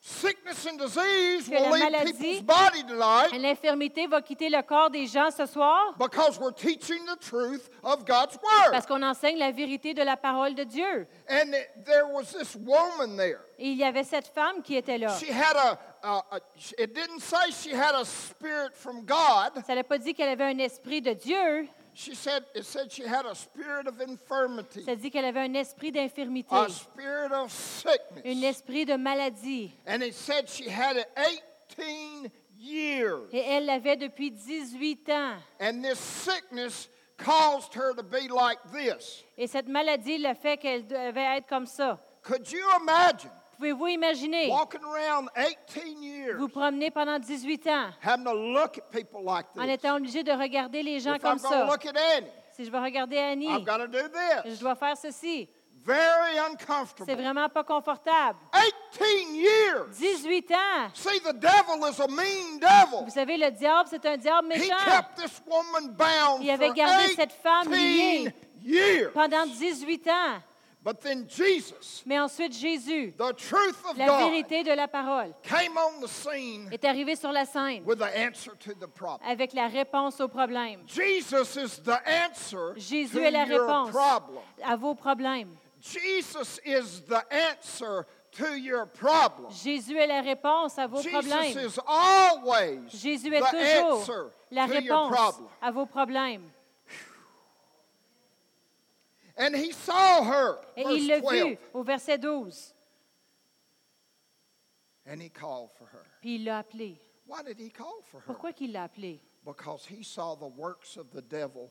Que 0.00 1.50
will 1.50 1.90
la 1.90 2.04
leave 2.04 2.42
maladie- 2.44 2.44
tonight 2.86 3.32
l'infirmité 3.42 4.06
va 4.06 4.22
quitter 4.22 4.48
le 4.48 4.62
corps 4.62 4.90
des 4.90 5.06
gens 5.06 5.30
ce 5.30 5.44
soir 5.44 5.94
because 5.98 6.38
we're 6.38 6.52
teaching 6.54 7.04
the 7.06 7.16
truth 7.18 7.68
of 7.82 8.04
God's 8.04 8.36
Word. 8.42 8.70
parce 8.70 8.86
qu'on 8.86 9.02
enseigne 9.02 9.38
la 9.38 9.50
vérité 9.50 9.94
de 9.94 10.02
la 10.02 10.16
parole 10.16 10.54
de 10.54 10.64
Dieu. 10.64 11.06
And 11.28 11.50
there 11.84 12.06
was 12.12 12.32
this 12.32 12.54
woman 12.54 13.16
there. 13.16 13.40
Et 13.58 13.70
il 13.70 13.76
y 13.76 13.84
avait 13.84 14.04
cette 14.04 14.28
femme 14.28 14.62
qui 14.62 14.76
était 14.76 14.98
là. 14.98 15.08
She 15.18 15.30
had 15.30 15.56
a, 15.56 15.78
a, 16.02 16.24
a 16.30 16.38
it 16.78 16.94
didn't 16.94 17.20
say 17.20 17.50
she 17.50 17.74
had 17.74 17.94
a 17.94 18.04
spirit 18.04 18.72
from 18.74 19.04
God. 19.04 19.62
Ça 19.66 19.74
n'a 19.74 19.82
pas 19.84 19.98
dit 19.98 20.14
qu'elle 20.14 20.28
avait 20.28 20.44
un 20.44 20.58
esprit 20.58 21.02
de 21.02 21.12
Dieu, 21.12 21.66
She 21.98 22.14
said, 22.14 22.44
it 22.54 22.64
said 22.64 22.92
she 22.92 23.02
had 23.02 23.26
a 23.26 23.34
spirit 23.34 23.88
of 23.88 24.00
infirmity, 24.00 24.84
ça 24.84 24.94
dit 24.94 25.10
qu'elle 25.10 25.24
avait 25.24 25.40
un 25.40 25.54
esprit 25.54 25.90
d'infirmité, 25.90 26.54
a 26.54 26.68
spirit 26.68 27.32
of 27.32 27.32
un 27.32 27.48
sickness. 27.48 28.44
esprit 28.44 28.84
de 28.84 28.96
maladie. 28.96 29.72
And 29.84 30.04
it 30.04 30.14
said 30.14 30.48
she 30.48 30.68
had 30.68 30.96
it 30.96 31.08
18 31.76 32.30
years. 32.56 33.28
Et 33.32 33.40
elle 33.40 33.66
l'avait 33.66 33.96
depuis 33.96 34.30
18 34.30 35.08
ans. 35.08 35.38
And 35.58 35.82
this 35.82 35.98
sickness 35.98 36.88
caused 37.16 37.74
her 37.74 37.92
to 37.94 38.04
be 38.04 38.28
like 38.28 38.60
this. 38.72 39.24
Et 39.36 39.48
cette 39.48 39.66
maladie 39.66 40.18
l'a 40.18 40.36
fait 40.36 40.56
qu'elle 40.56 40.86
devait 40.86 41.38
être 41.38 41.48
comme 41.48 41.66
ça. 41.66 41.98
Could 42.22 42.48
you 42.48 42.64
imagine 42.80 43.32
Pouvez-vous 43.58 43.86
imaginer? 43.88 44.48
walking 44.50 44.80
around 44.84 45.28
18 45.36 46.02
years 46.02 46.38
Vous 46.38 46.48
promenez 46.48 46.90
pendant 46.90 47.18
18 47.18 47.66
ans 47.66 47.90
having 48.00 48.24
to 48.24 48.32
look 48.32 48.78
at 48.78 48.90
people 48.90 49.20
like 49.24 49.46
en 49.58 49.68
étant 49.68 49.96
obligé 49.96 50.22
de 50.22 50.32
regarder 50.32 50.82
les 50.82 51.00
gens 51.00 51.14
If 51.16 51.22
comme 51.22 51.38
ça? 51.38 51.66
look 51.66 51.84
at 51.84 51.96
Annie, 52.16 52.28
Si 52.52 52.64
je 52.64 52.70
vais 52.70 52.78
regarder 52.78 53.18
Annie, 53.18 53.48
I've 53.48 53.64
got 53.64 53.78
to 53.78 53.88
do 53.88 53.98
je 54.44 54.60
dois 54.60 54.74
faire 54.76 54.96
ceci. 54.96 55.48
Very 55.84 56.36
C'est 57.06 57.14
vraiment 57.14 57.48
pas 57.48 57.64
confortable. 57.64 58.38
18 59.00 59.34
years. 59.36 59.86
18 59.98 60.50
ans. 60.52 60.90
See, 60.92 61.18
the 61.20 61.32
devil 61.32 61.86
is 61.88 62.00
a 62.00 62.08
mean 62.08 62.58
devil. 62.60 63.04
Vous 63.04 63.10
savez, 63.10 63.36
le 63.38 63.50
diable, 63.50 63.88
c'est 63.88 64.04
un 64.04 64.16
diable 64.18 64.48
He 64.52 64.58
méchant. 64.58 64.74
kept 64.84 65.16
this 65.16 65.40
woman 65.46 65.94
bound 65.94 66.42
Il 66.42 66.50
avait 66.50 66.70
gardé 66.72 67.14
cette 67.14 67.32
femme 67.32 67.68
18 67.68 67.76
liée. 67.76 68.32
years. 68.64 69.12
Pendant 69.14 69.46
18 69.46 70.08
ans. 70.08 70.42
But 70.88 71.02
then 71.02 71.26
Jesus, 71.28 72.02
Mais 72.06 72.18
ensuite, 72.18 72.54
Jésus, 72.54 73.12
the 73.18 73.34
truth 73.34 73.76
of 73.90 73.98
la 73.98 74.06
God, 74.06 74.32
vérité 74.32 74.64
de 74.64 74.72
la 74.74 74.88
parole, 74.88 75.34
came 75.42 75.76
on 75.76 76.00
the 76.00 76.08
scene 76.08 76.66
est 76.72 76.82
arrivé 76.82 77.14
sur 77.14 77.30
la 77.30 77.44
scène 77.44 77.84
with 77.84 77.98
the 77.98 78.08
answer 78.16 78.52
to 78.58 78.72
the 78.72 78.86
problem. 78.86 79.20
avec 79.22 79.52
la 79.52 79.68
réponse 79.68 80.18
au 80.18 80.28
problème. 80.28 80.80
Jesus 80.86 81.56
is 81.58 81.78
the 81.84 82.00
answer 82.06 82.72
Jésus 82.78 83.18
to 83.18 83.20
est 83.22 83.30
la 83.30 83.44
your 83.44 83.66
réponse 83.66 83.90
problem. 83.90 84.38
à 84.64 84.76
vos 84.76 84.94
problèmes. 84.94 85.50
Jesus 85.78 86.58
is 86.64 87.02
the 87.06 87.22
answer 87.30 88.06
to 88.32 88.56
your 88.56 88.86
problem. 88.86 89.50
Jésus 89.50 89.94
est 89.98 90.06
la 90.06 90.22
réponse 90.22 90.78
à 90.78 90.86
vos 90.86 91.02
Jesus 91.02 91.10
problèmes. 91.12 91.66
is 91.66 91.78
always 91.86 92.80
Jésus 92.94 93.34
est 93.34 93.40
the 93.40 93.50
toujours 93.50 94.00
answer 94.00 94.30
la 94.50 94.66
to 94.66 94.72
your 94.72 94.80
réponse 94.80 95.10
problem. 95.14 95.48
à 95.60 95.70
vos 95.70 95.84
problèmes. 95.84 96.50
And 99.38 99.54
he 99.54 99.72
saw 99.72 100.22
her, 100.24 100.58
Et 100.76 100.82
il 100.82 101.06
l'a 101.06 101.20
12, 101.20 101.32
vu 101.32 101.58
au 101.72 101.82
verset 101.84 102.18
12. 102.18 102.74
and 105.06 105.20
he 105.22 105.30
called 105.30 105.70
for 105.78 105.86
her. 105.86 106.04
Puis 106.20 106.34
il 106.36 106.44
l'a 106.44 106.58
appelé. 106.58 106.98
Why 107.26 107.42
did 107.42 107.58
he 107.58 107.70
call 107.70 108.00
for 108.10 108.20
her? 108.20 108.26
Pourquoi 108.26 108.52
qu'il 108.52 108.72
l'a 108.72 108.84
appelé? 108.84 109.20
Because 109.44 109.86
he 109.86 110.02
saw 110.02 110.34
the 110.34 110.46
works 110.56 110.96
of 110.96 111.10
the 111.12 111.22
devil 111.22 111.70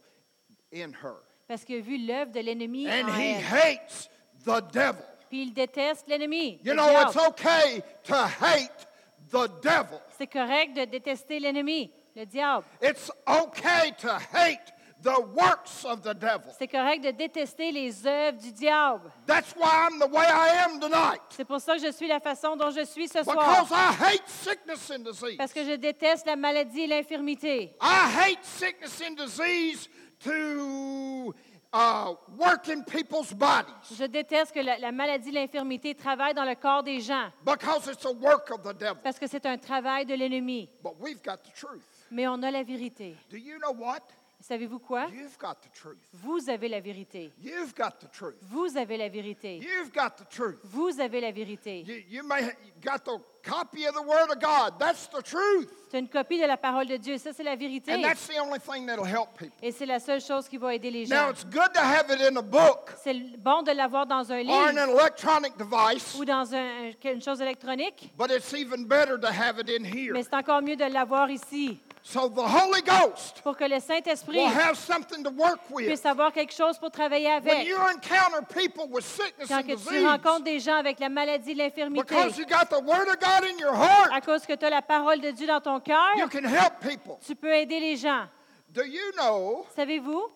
in 0.72 0.94
her. 1.04 1.18
Parce 1.48 1.64
qu'il 1.64 1.78
a 1.78 1.82
vu 1.82 1.98
l'œuvre 2.06 2.32
de 2.32 2.40
l'ennemi 2.42 2.88
And 2.88 3.10
en 3.10 3.20
he 3.20 3.34
elle. 3.36 3.44
hates 3.44 4.10
the 4.44 4.62
devil. 4.72 5.04
Puis 5.30 5.44
il 5.44 5.54
déteste 5.54 6.08
l'ennemi. 6.08 6.60
You 6.64 6.72
le 6.74 6.78
know, 6.78 6.88
diable. 6.88 7.10
it's 7.10 7.28
okay 7.28 7.84
to 8.06 8.16
hate 8.16 8.88
the 9.30 9.48
devil. 9.62 10.00
C'est 10.18 10.28
correct 10.28 10.74
de 10.76 10.86
détester 10.86 11.40
l'ennemi, 11.40 11.92
le 12.16 12.26
diable. 12.26 12.66
It's 12.82 13.12
okay 13.28 13.92
to 14.00 14.18
hate 14.34 14.74
the 15.04 15.20
works 15.36 15.86
of 15.86 16.02
the 16.02 16.14
devil. 16.14 16.52
C'est 16.58 16.68
correct 16.68 17.04
de 17.04 17.12
détester 17.12 17.72
les 17.72 18.06
œuvres 18.06 18.38
du 18.40 18.52
diable. 18.52 19.12
That's 19.26 19.54
why 19.56 19.88
I'm 19.88 20.00
the 20.00 20.10
way 20.12 20.26
I 20.26 20.66
am 20.66 20.80
tonight. 20.80 21.22
C'est 21.30 21.46
pour 21.46 21.60
ça 21.62 21.76
que 21.76 21.82
je 21.86 21.92
suis 21.92 22.08
la 22.08 22.20
façon 22.20 22.56
dont 22.56 22.72
je 22.72 22.84
suis 22.86 23.08
ce 23.08 23.24
soir. 23.24 23.36
Because 23.36 23.72
I 23.72 23.94
hate 23.94 24.28
sickness 24.28 24.92
and 24.92 25.00
disease. 25.04 25.38
Parce 25.38 25.54
que 25.54 25.64
je 25.64 25.76
déteste 25.76 26.26
la 26.26 26.36
maladie 26.36 26.82
et 26.82 26.88
l'infirmité. 26.88 27.76
I 27.82 28.10
hate 28.16 28.44
sickness 28.44 29.02
and 29.02 29.16
disease 29.16 29.88
to 30.24 31.34
uh, 31.74 32.14
work 32.38 32.68
in 32.70 32.82
people's 32.84 33.34
bodies 33.34 33.96
Je 33.98 34.06
déteste 34.06 34.52
que 34.54 34.60
la, 34.60 34.78
la 34.80 34.92
maladie 34.92 35.30
et 35.30 35.34
l'infirmité 35.34 35.94
travaillent 35.96 36.34
dans 36.34 36.46
le 36.46 36.56
corps 36.56 36.84
des 36.84 37.02
gens. 37.02 37.30
because 37.46 37.88
it's 37.88 38.06
a 38.06 38.12
work 38.12 38.50
of 38.52 38.64
the 38.64 38.76
devil. 38.78 39.00
Parce 39.04 39.20
que 39.20 39.28
c'est 39.28 39.46
un 39.46 39.58
travail 39.58 40.06
de 40.06 40.16
l'ennemi. 40.16 40.70
But 40.84 40.94
we've 41.00 41.22
got 41.24 41.38
the 41.44 41.54
truth. 41.54 41.84
Mais 42.10 42.28
on 42.28 42.42
a 42.42 42.52
la 42.52 42.64
vérité. 42.64 43.16
Do 43.30 43.38
you 43.38 43.58
know 43.60 43.74
what? 43.74 44.02
Savez-vous 44.40 44.80
quoi? 44.80 45.08
You've 45.12 45.38
got 45.40 45.56
the 45.62 45.72
truth. 45.74 45.98
Vous 46.14 46.50
avez 46.50 46.68
la 46.70 46.80
vérité. 46.80 47.32
You've 47.42 47.74
got 47.76 47.92
the 48.00 48.10
truth. 48.12 48.36
Vous 48.42 48.78
avez 48.78 48.96
la 48.98 49.10
vérité. 49.10 49.58
You've 49.58 49.92
got 49.92 50.12
the 50.18 50.30
truth. 50.30 50.60
Vous 50.64 51.00
avez 51.00 51.20
la 51.22 51.32
vérité. 51.32 51.82
You, 51.82 51.96
you 52.08 52.24
may 52.24 52.44
have 52.44 52.56
got 52.82 53.00
the 53.04 53.20
copy 53.44 53.86
of 53.88 53.96
the 53.96 54.04
Word 54.06 54.30
of 54.30 54.40
God. 54.40 54.78
That's 54.80 55.10
the 55.10 55.24
truth. 55.24 55.70
C'est 55.90 56.00
une 56.00 56.08
copie 56.08 56.40
de 56.40 56.46
la 56.46 56.56
parole 56.58 56.86
de 56.86 56.98
Dieu. 56.98 57.18
Ça, 57.18 57.34
c'est 57.34 57.44
la 57.44 57.56
vérité. 57.56 57.94
And 57.94 58.02
that's 58.04 58.28
the 58.28 58.40
only 58.40 58.60
thing 58.60 58.86
that'll 58.86 59.06
help 59.08 59.30
people. 59.38 59.58
Et 59.64 59.72
c'est 59.72 59.86
la 59.88 60.00
seule 60.00 60.22
chose 60.22 60.48
qui 60.48 60.58
va 60.58 60.76
aider 60.76 60.92
les 60.92 61.06
Now, 61.08 61.16
gens. 61.16 61.30
it's 61.32 61.46
good 61.46 61.74
to 61.74 61.80
have 61.82 62.06
it 62.12 62.22
in 62.22 62.36
a 62.38 62.42
book 62.42 62.92
C'est 63.04 63.16
bon 63.40 63.64
de 63.64 63.72
l'avoir 63.72 64.06
dans 64.06 64.32
un 64.32 64.38
or 64.38 64.44
livre 64.44 64.82
an 64.84 64.98
electronic 65.00 65.58
device, 65.58 66.16
ou 66.20 66.26
dans 66.26 66.54
un- 66.54 66.92
une 67.06 67.22
chose 67.22 67.42
électronique, 67.42 68.14
but 68.18 68.30
it's 68.30 68.54
even 68.54 68.86
better 68.86 69.18
to 69.20 69.28
have 69.28 69.58
it 69.60 69.70
in 69.70 69.84
here. 69.84 70.14
mais 70.14 70.24
c'est 70.24 70.36
encore 70.36 70.62
mieux 70.62 70.76
de 70.76 70.84
l'avoir 70.86 71.30
ici 71.32 71.80
So 72.10 72.30
the 72.30 72.42
Holy 72.42 72.82
Ghost 72.84 73.42
pour 73.44 73.58
que 73.58 73.66
le 73.68 73.82
Saint-Esprit 73.82 74.38
will 74.38 74.48
have 74.48 74.78
something 74.78 75.26
to 75.26 75.30
work 75.30 75.60
with. 75.70 75.88
puisse 75.88 76.06
avoir 76.06 76.32
quelque 76.32 76.54
chose 76.54 76.78
pour 76.80 76.90
travailler 76.90 77.28
When 77.28 77.48
avec. 77.50 77.68
you 77.68 77.76
encounter 77.76 78.42
people 78.44 78.88
with 78.90 79.04
sickness 79.04 79.50
Quand 79.50 79.58
and 79.60 79.64
que 79.68 79.76
tu 79.76 79.90
disease, 79.90 80.06
rencontres 80.06 80.46
des 80.46 80.60
gens 80.62 80.78
avec 80.78 81.02
la 81.02 81.10
maladie 81.10 81.54
l'infirmité, 81.54 82.02
because 82.08 82.38
you 82.38 82.46
got 82.46 82.70
the 82.70 82.82
Word 82.82 83.10
of 83.10 83.20
God 83.20 83.44
in 83.44 83.58
your 83.60 83.76
heart, 83.76 84.10
à 84.14 84.22
cause 84.22 84.46
que 84.46 84.54
tu 84.56 84.64
as 84.66 84.70
la 84.70 84.82
parole 84.82 85.20
de 85.20 85.32
Dieu 85.32 85.48
dans 85.48 85.60
ton 85.60 85.76
you 85.76 85.82
cœur, 85.82 86.30
can 86.30 86.46
help 86.48 86.80
people. 86.80 87.18
tu 87.26 87.36
peux 87.36 87.54
aider 87.54 87.82
les 87.82 87.98
gens. 87.98 88.26
Do 88.70 88.86
you 88.86 89.12
know 89.18 89.66
Savez-vous 89.76 90.32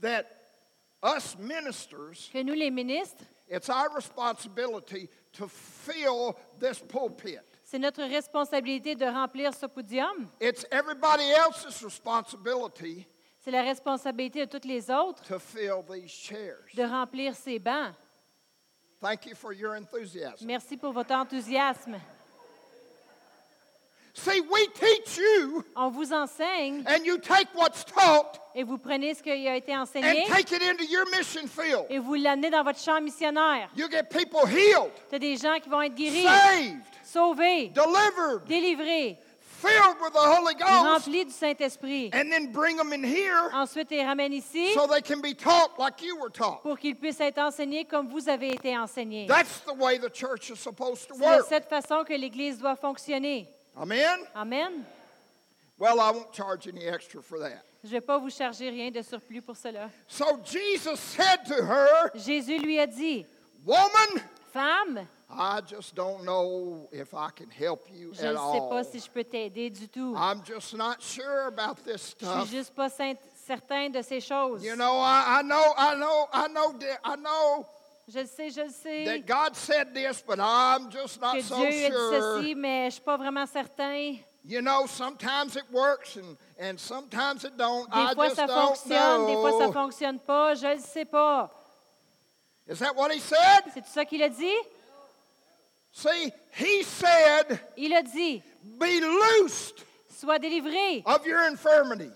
that 0.00 0.24
us 1.04 1.36
ministers, 1.38 2.30
que 2.32 2.42
nous, 2.42 2.54
les 2.54 2.72
ministres, 2.72 3.22
it's 3.48 3.68
our 3.68 3.94
responsibility 3.94 5.08
to 5.34 5.46
fill 5.46 6.34
this 6.58 6.80
pulpit? 6.80 7.42
C'est 7.72 7.78
notre 7.78 8.02
responsabilité 8.02 8.94
de 8.94 9.06
remplir 9.06 9.54
ce 9.54 9.64
podium. 9.64 10.28
It's 10.42 10.66
everybody 10.70 11.24
else's 11.30 11.82
responsibility 11.82 13.06
C'est 13.40 13.50
la 13.50 13.62
responsabilité 13.62 14.40
de 14.40 14.50
toutes 14.50 14.66
les 14.66 14.90
autres 14.90 15.22
to 15.26 15.38
fill 15.38 15.82
these 15.90 16.10
chairs. 16.10 16.58
de 16.74 16.82
remplir 16.84 17.34
ces 17.34 17.58
bancs. 17.58 17.94
Thank 19.00 19.24
you 19.24 19.34
for 19.34 19.54
your 19.54 19.74
enthusiasm. 19.74 20.46
Merci 20.46 20.76
pour 20.76 20.92
votre 20.92 21.14
enthousiasme. 21.14 21.98
See, 24.14 24.42
we 24.42 24.68
teach 24.74 25.16
you, 25.16 25.64
On 25.74 25.88
vous 25.88 26.12
enseigne 26.12 26.84
and 26.86 27.06
you 27.06 27.16
take 27.16 27.48
what's 27.54 27.86
taught 27.86 28.38
et 28.54 28.64
vous 28.64 28.76
prenez 28.76 29.14
ce 29.14 29.22
qui 29.22 29.30
a 29.30 29.56
été 29.56 29.74
and 29.74 29.80
enseigné 29.84 30.26
take 30.28 30.54
it 30.54 30.62
into 30.62 30.84
your 30.84 31.06
mission 31.10 31.46
field. 31.48 31.86
et 31.88 31.98
vous 31.98 32.12
l'amenez 32.16 32.50
dans 32.50 32.62
votre 32.62 32.78
champ 32.78 33.00
missionnaire. 33.00 33.70
You 33.74 33.88
get 33.90 34.10
people 34.10 34.46
healed, 34.46 34.92
Tu 35.08 35.14
as 35.14 35.18
des 35.18 35.38
gens 35.38 35.58
qui 35.58 35.70
vont 35.70 35.80
être 35.80 35.94
guéris, 35.94 36.24
saved, 36.24 36.82
sauvés, 37.12 37.68
delivered, 37.72 38.46
délivrés, 38.46 39.18
filled 39.60 39.96
with 40.00 40.12
the 40.12 40.18
Holy 40.18 40.54
Ghost, 40.54 41.06
remplis 41.06 41.24
du 41.26 41.30
Saint-Esprit. 41.30 42.10
and 42.12 42.30
then 42.32 42.50
bring 42.52 42.76
them 42.76 42.92
in 42.92 43.02
here 43.04 43.48
Ensuite, 43.52 43.90
les 43.90 44.02
ramènent 44.02 44.32
ici 44.32 44.72
so 44.74 44.86
they 44.86 45.00
can 45.02 45.20
be 45.20 45.34
taught 45.34 45.78
like 45.78 46.02
you 46.02 46.16
were 46.18 46.30
taught. 46.30 46.62
pour 46.62 46.76
qu'ils 46.78 46.96
puissent 46.96 47.20
être 47.20 47.38
enseignés 47.38 47.84
comme 47.84 48.08
vous 48.08 48.28
avez 48.28 48.50
été 48.54 48.76
enseignés. 48.76 49.26
That's 49.28 49.60
the 49.60 49.74
way 49.74 49.98
the 49.98 50.10
church 50.12 50.50
is 50.50 50.58
supposed 50.58 51.06
to 51.08 51.14
C'est 51.14 51.20
de 51.20 51.24
work. 51.24 51.46
cette 51.48 51.68
façon 51.68 52.04
que 52.04 52.14
l'Église 52.14 52.58
doit 52.58 52.76
fonctionner. 52.76 53.46
Amen? 53.76 54.18
Amen. 54.34 54.84
Well, 55.78 56.00
I 56.00 56.10
won't 56.10 56.32
charge 56.32 56.68
any 56.68 56.86
extra 56.86 57.22
for 57.22 57.38
that. 57.40 57.62
Je 57.84 57.88
ne 57.88 57.92
vais 57.94 58.00
pas 58.00 58.18
vous 58.18 58.30
charger 58.30 58.68
rien 58.70 58.90
de 58.92 59.02
surplus 59.02 59.42
pour 59.42 59.56
cela. 59.56 59.90
So 60.06 60.38
Jesus 60.44 61.00
said 61.00 61.44
to 61.48 61.54
her, 61.64 62.10
Jésus 62.14 62.58
lui 62.58 62.78
a 62.78 62.86
dit, 62.86 63.26
Woman, 63.64 64.22
Femme, 64.52 65.06
I 65.30 65.60
just 65.66 65.94
don't 65.94 66.24
know 66.24 66.88
if 66.92 67.14
I 67.14 67.30
can 67.34 67.48
help 67.50 67.88
you 67.90 68.12
je 68.12 68.20
at 68.26 68.32
ne 68.34 68.36
sais 68.36 68.58
all. 68.60 68.68
pas 68.68 68.84
si 68.84 68.98
je 69.00 69.08
peux 69.10 69.24
t'aider 69.24 69.70
du 69.70 69.88
tout. 69.88 70.14
I'm 70.14 70.42
just 70.44 70.74
not 70.76 70.96
sure 71.00 71.46
about 71.46 71.82
this 71.84 72.14
Je 72.20 72.26
stuff. 72.26 72.46
suis 72.48 72.56
juste 72.58 72.74
pas 72.74 72.90
certain 72.90 73.88
de 73.90 74.02
ces 74.02 74.20
choses. 74.20 74.62
You 74.62 74.76
know, 74.76 74.98
I, 75.00 75.40
I 75.40 75.42
know, 75.42 75.74
I 75.78 75.94
know, 75.96 76.28
I 76.34 76.48
know, 76.48 76.72
that- 76.78 77.00
I 77.02 77.16
know 77.16 77.66
Je 78.08 78.18
le 78.18 78.26
sais, 78.26 78.50
je 78.50 78.60
le 78.62 78.70
sais 78.70 79.04
that 79.06 79.26
God 79.26 79.56
said 79.56 79.94
this, 79.94 80.20
but 80.26 80.38
I'm 80.38 80.90
just 80.90 81.18
not 81.20 81.40
so 81.40 81.56
Dieu 81.56 81.66
a 81.66 81.70
dit 81.70 81.86
sure. 81.86 82.10
ceci, 82.42 82.54
mais 82.54 82.80
je 82.82 82.84
ne 82.86 82.90
suis 82.90 83.00
pas 83.02 83.16
vraiment 83.16 83.46
certain. 83.46 84.18
You 84.44 84.60
know, 84.60 84.86
sometimes 84.86 85.54
it 85.56 85.64
works 85.72 86.16
and, 86.16 86.36
and 86.60 86.76
sometimes 86.78 87.44
it 87.44 87.56
don't. 87.56 87.88
Des 87.90 87.96
I 87.96 88.12
fois, 88.14 88.24
just 88.28 88.36
ça 88.40 88.46
don't 88.48 88.76
fonctionne, 88.76 89.26
des 89.26 89.34
fois, 89.36 89.52
ça 89.52 89.66
know. 89.66 89.72
fonctionne 89.72 90.18
pas. 90.18 90.54
Je 90.56 90.66
ne 90.66 90.74
le 90.74 90.80
sais 90.80 91.04
pas. 91.06 91.48
Is 92.68 92.78
that 92.78 92.94
what 92.94 93.12
he 93.12 93.20
said? 93.20 93.64
C'est 93.74 93.82
tout 93.82 93.92
ça 93.92 94.04
qu'il 94.04 94.22
a 94.22 94.28
dit? 94.28 94.56
See, 95.92 96.32
he 96.56 96.82
said, 96.84 97.60
Il 97.76 97.92
a 97.92 98.02
dit, 98.02 98.42
Be 98.78 99.00
loosed 99.00 99.84
sois 100.08 100.38
délivré 100.38 101.02
of 101.04 101.26
your 101.26 101.44
infirmity. 101.48 102.10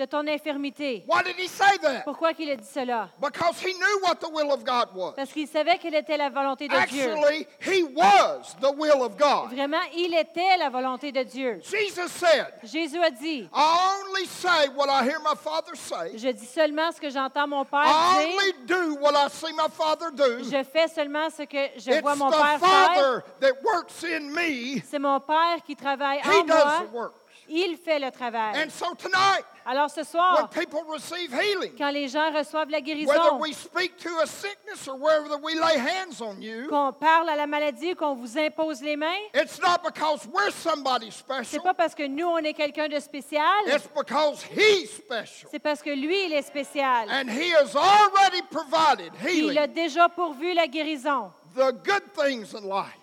De 0.00 0.06
ton 0.06 0.26
infirmité. 0.26 1.04
Why 1.06 1.22
did 1.22 1.36
he 1.38 1.46
say 1.46 1.76
that? 1.82 2.02
Pourquoi 2.04 2.32
qu'il 2.32 2.50
a 2.50 2.56
dit 2.56 2.66
cela? 2.66 3.10
Because 3.20 3.60
he 3.60 3.74
knew 3.74 4.00
what 4.02 4.16
the 4.16 4.30
will 4.32 4.50
of 4.50 4.64
God 4.64 4.88
was. 4.94 5.12
Parce 5.14 5.30
qu'il 5.32 5.46
savait 5.46 5.76
quelle 5.78 5.94
était 5.94 6.16
la 6.16 6.30
volonté 6.30 6.68
de 6.68 6.86
Dieu. 6.88 7.12
Actually, 7.12 7.46
he 7.60 7.82
was 7.94 8.56
the 8.60 8.72
will 8.74 9.02
of 9.02 9.16
God. 9.18 9.50
Vraiment, 9.52 9.82
il 9.94 10.14
était 10.14 10.56
la 10.58 10.70
volonté 10.70 11.12
de 11.12 11.22
Dieu. 11.22 11.60
Jesus 11.62 12.08
said, 12.08 12.46
Jésus 12.64 12.98
a 13.02 13.10
dit, 13.10 13.48
I 13.52 14.02
only 14.06 14.26
say 14.26 14.68
what 14.74 14.88
I 14.88 15.04
hear 15.04 15.18
my 15.20 15.34
Father 15.36 15.74
say. 15.76 16.16
je 16.16 16.28
dis 16.32 16.46
seulement 16.46 16.90
ce 16.92 17.00
que 17.00 17.10
j'entends 17.10 17.46
mon 17.46 17.64
Père 17.64 17.84
I 17.86 18.24
dire. 18.24 18.34
only 18.34 18.52
do 18.66 18.94
what 19.00 19.12
I 19.14 19.28
see 19.28 19.52
my 19.52 19.68
Father 19.70 20.10
do. 20.12 20.42
Je 20.44 20.64
fais 20.64 20.88
seulement 20.88 21.28
ce 21.30 21.42
que 21.42 21.58
je 21.76 21.90
It's 21.90 22.00
vois 22.00 22.14
mon 22.16 22.30
the 22.30 22.36
Père 22.36 22.58
faire. 22.58 22.94
Father 22.94 23.22
that 23.40 23.52
works 23.62 24.02
in 24.04 24.30
me. 24.30 24.80
C'est 24.90 24.98
mon 24.98 25.20
Père 25.20 25.58
qui 25.66 25.76
travaille 25.76 26.20
He 26.20 26.28
en 26.28 26.44
does 26.46 26.54
moi. 26.64 26.80
the 26.90 26.92
work. 26.94 27.12
Il 27.52 27.76
fait 27.76 27.98
le 27.98 28.12
travail. 28.12 28.54
And 28.64 28.70
so 28.70 28.94
tonight, 28.94 29.44
Alors 29.66 29.90
ce 29.90 29.96
when 29.96 30.04
soir, 30.04 30.48
people 30.50 30.82
receive 30.88 31.32
healing, 31.34 31.72
quand 31.76 31.90
les 31.90 32.06
gens 32.06 32.30
reçoivent 32.32 32.70
la 32.70 32.78
whether 32.78 32.94
guérison, 32.94 33.38
we 33.40 33.52
speak 33.52 33.96
to 33.98 34.08
a 34.22 34.26
sickness 34.26 34.86
or 34.86 34.94
whether 34.96 35.36
we 35.42 35.54
lay 35.56 35.76
hands 35.76 36.20
on 36.20 36.40
you, 36.40 36.68
qu'on 36.68 36.92
parle 36.92 37.28
à 37.28 37.34
la 37.34 37.48
maladie, 37.48 37.96
qu'on 37.96 38.14
vous 38.14 38.38
impose 38.38 38.80
les 38.82 38.94
mains, 38.96 39.18
it's 39.34 39.60
not 39.60 39.78
because 39.84 40.26
we're 40.32 40.52
somebody 40.52 41.10
c'est 41.10 41.18
special. 41.18 41.62
pas 41.62 41.74
parce 41.74 41.94
que 41.94 42.06
nous, 42.06 42.24
on 42.26 42.38
est 42.38 42.54
quelqu'un 42.54 42.86
de 42.88 43.00
spécial, 43.00 43.42
It's 43.66 43.88
because 43.88 44.44
He's 44.44 44.90
special. 44.92 45.48
c'est 45.50 45.58
parce 45.58 45.82
que 45.82 45.90
lui, 45.90 46.26
il 46.26 46.32
est 46.32 46.42
spécial. 46.42 47.08
And 47.10 47.28
He 47.28 47.52
has 47.52 47.74
already 47.76 48.42
provided 48.48 49.12
Puis 49.24 49.38
il 49.48 49.58
a 49.58 49.62
healing, 49.64 49.74
déjà 49.74 50.08
pourvu 50.08 50.54
la 50.54 50.68
guérison 50.68 51.32
the 51.56 51.72
good 51.84 52.04
things 52.16 52.54
in 52.54 52.60
life. 52.68 52.96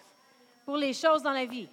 pour 0.66 0.78
les 0.78 0.94
choses 0.94 1.22
dans 1.22 1.34
la 1.34 1.46
vie. 1.46 1.68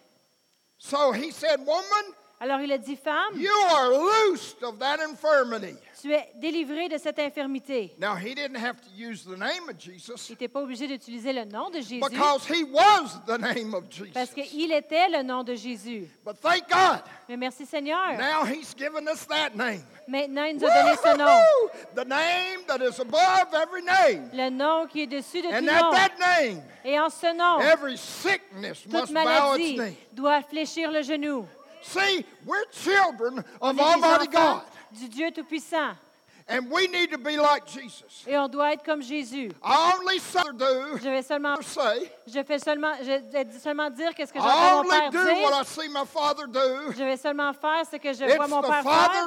So 0.76 1.12
He 1.12 1.30
said, 1.30 1.60
Woman, 1.60 2.14
Alors 2.44 2.60
il 2.60 2.70
a 2.72 2.76
dit, 2.76 2.94
femme, 2.94 3.32
you 3.40 3.50
are 3.70 3.88
loosed 3.88 4.62
of 4.62 4.78
that 4.78 4.98
infirmity. 5.02 5.78
tu 6.02 6.12
es 6.12 6.28
délivrée 6.34 6.90
de 6.90 6.98
cette 6.98 7.18
infirmité. 7.18 7.94
Now, 7.98 8.16
He 8.16 8.34
didn't 8.34 8.56
have 8.58 8.76
to 8.82 8.90
use 8.94 9.24
the 9.24 9.38
name 9.38 9.70
of 9.70 9.78
Jesus 9.78 10.28
Il 10.28 10.32
n'était 10.32 10.48
pas 10.48 10.60
obligé 10.60 10.86
d'utiliser 10.86 11.32
le 11.32 11.46
nom 11.46 11.70
de 11.70 11.80
Jésus 11.80 12.00
because 12.00 12.44
He 12.46 12.62
was 12.64 13.18
the 13.26 13.38
name 13.38 13.72
of 13.72 13.84
parce 14.12 14.34
Jesus. 14.34 14.50
qu'il 14.50 14.70
était 14.72 15.08
le 15.08 15.22
nom 15.22 15.42
de 15.42 15.54
Jésus. 15.54 16.06
But 16.22 16.36
thank 16.42 16.68
God, 16.68 17.00
Mais 17.30 17.38
merci 17.38 17.64
Seigneur. 17.64 18.12
now 18.18 18.44
He's 18.44 18.74
given 18.76 19.08
us 19.08 19.24
that 19.26 19.54
name. 19.56 19.80
Maintenant, 20.06 20.44
il 20.44 20.58
nous 20.58 20.66
a 20.66 20.82
donné 20.82 20.96
ce 21.02 21.16
nom. 21.16 21.24
Woo! 21.24 21.70
The 21.94 22.06
name 22.06 22.66
that 22.66 22.82
is 22.86 23.00
above 23.00 23.54
every 23.54 23.82
name. 23.82 24.28
Le 24.34 24.50
nom 24.50 24.86
qui 24.86 25.00
est 25.04 25.06
dessus 25.06 25.40
de 25.40 25.48
tout 25.48 25.54
And 25.54 25.66
at 25.66 25.80
nom. 25.80 25.92
that 25.92 26.10
name, 26.20 26.62
Et 26.84 27.00
en 27.00 27.08
ce 27.08 27.34
nom, 27.34 27.60
every 27.60 27.96
sickness 27.96 28.82
toute 28.82 28.92
must 28.92 29.14
bow 29.14 29.20
its 29.20 29.24
maladie 29.24 29.76
knee. 29.78 29.96
doit 30.12 30.42
fléchir 30.42 30.90
le 30.90 31.00
genou. 31.00 31.46
See, 31.84 32.24
we're 32.44 32.64
children 32.72 33.44
of 33.60 33.78
Almighty 33.78 34.26
God, 34.26 34.62
du 34.98 35.08
Dieu 35.08 35.30
Tout-Puissant. 35.30 35.96
And 36.46 36.70
we 36.70 36.86
need 36.88 37.10
to 37.10 37.18
be 37.18 37.36
like 37.36 37.66
Jesus. 37.66 38.24
Et 38.26 38.36
on 38.36 38.48
doit 38.48 38.74
être 38.74 38.84
comme 38.84 39.02
Jésus. 39.02 39.50
I 39.62 39.94
only 39.98 40.18
say, 40.20 40.40
do, 40.54 40.98
Je 40.98 41.08
vais 41.08 41.22
seulement, 41.22 41.56
say, 41.62 42.12
je 42.26 42.42
fais 42.42 42.58
seulement, 42.58 42.92
je 43.00 43.32
vais 43.32 43.46
seulement 43.58 43.88
dire 43.88 44.14
qu'est-ce 44.14 44.32
que 44.32 44.38
j'entends 44.38 44.74
mon 44.74 44.80
only 44.80 44.90
Père 44.90 45.10
do 45.10 45.18
what 45.18 45.24
dire. 45.24 45.60
I 45.60 45.64
see 45.64 45.88
my 45.88 46.04
Father 46.06 46.46
do. 46.46 46.92
Je 46.92 47.02
vais 47.02 47.16
seulement 47.16 47.52
faire 47.54 47.86
ce 47.90 47.96
que 47.96 48.12
je 48.12 48.24
It's 48.24 48.36
vois 48.36 48.46
mon 48.46 48.60
Père 48.60 48.82
faire. 48.82 49.20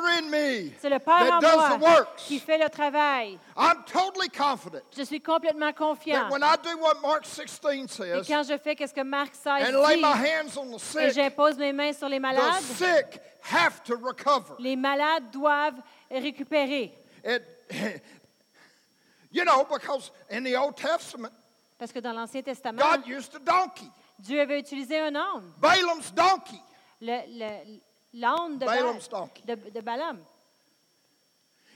C'est 0.80 0.90
le 0.90 1.00
Père 1.00 1.40
en 1.42 1.78
moi 1.80 2.08
qui 2.18 2.40
fait 2.40 2.58
le 2.58 2.70
travail. 2.70 3.40
I'm 3.58 3.84
totally 3.92 4.30
confident 4.30 4.84
Je 4.96 5.04
suis 5.04 5.22
complètement 5.22 5.74
confiant. 5.74 6.30
that 6.30 6.32
when 6.32 6.44
I 6.44 6.56
do 6.62 6.78
what 6.78 7.02
Mark 7.02 7.26
16 7.26 7.60
Et 7.64 7.88
says 7.88 8.22
quand 8.28 8.44
je 8.44 8.58
fais 8.58 8.76
qu'est-ce 8.76 8.94
que 8.94 9.02
Marc 9.02 9.34
16 9.34 9.74
and 9.74 9.88
lay 9.88 9.96
dit, 9.96 10.02
my 10.02 10.14
hands 10.14 10.58
on 10.58 10.78
the 10.78 11.00
et 11.00 11.10
sick, 11.10 11.14
j'impose 11.16 11.58
mes 11.58 11.74
mains 11.74 11.94
sur 11.94 12.08
les 12.10 12.18
the 12.18 12.22
malades, 12.22 12.62
sick 12.62 13.20
have 13.42 13.82
to 13.84 13.96
recover. 13.96 14.56
les 14.60 14.76
malades 14.76 15.32
doivent 15.32 15.82
récupérer. 16.12 16.94
It, 17.24 17.44
you 19.32 19.44
know, 19.44 19.66
because 19.66 20.12
in 20.30 20.44
the 20.44 20.56
Old 20.56 20.76
Testament, 20.76 21.32
Parce 21.78 21.92
que 21.92 22.00
dans 22.00 22.14
l'Ancien 22.14 22.42
Testament, 22.42 22.80
God 22.82 23.06
used 23.08 23.36
a 23.36 23.40
donkey, 23.40 23.88
Dieu 24.20 24.40
avait 24.42 24.60
utilisé 24.60 25.00
un 25.00 25.16
âne, 25.16 25.52
Balaam's 25.60 26.12
donkey. 26.14 26.60
le- 27.02 27.22
le- 27.28 27.80
l'âne 28.14 28.58
de, 28.58 28.66
Ba- 28.66 28.76
Balaam's 28.76 29.08
donkey. 29.08 29.44
de, 29.46 29.56
de 29.70 29.82
Balaam. 29.82 30.20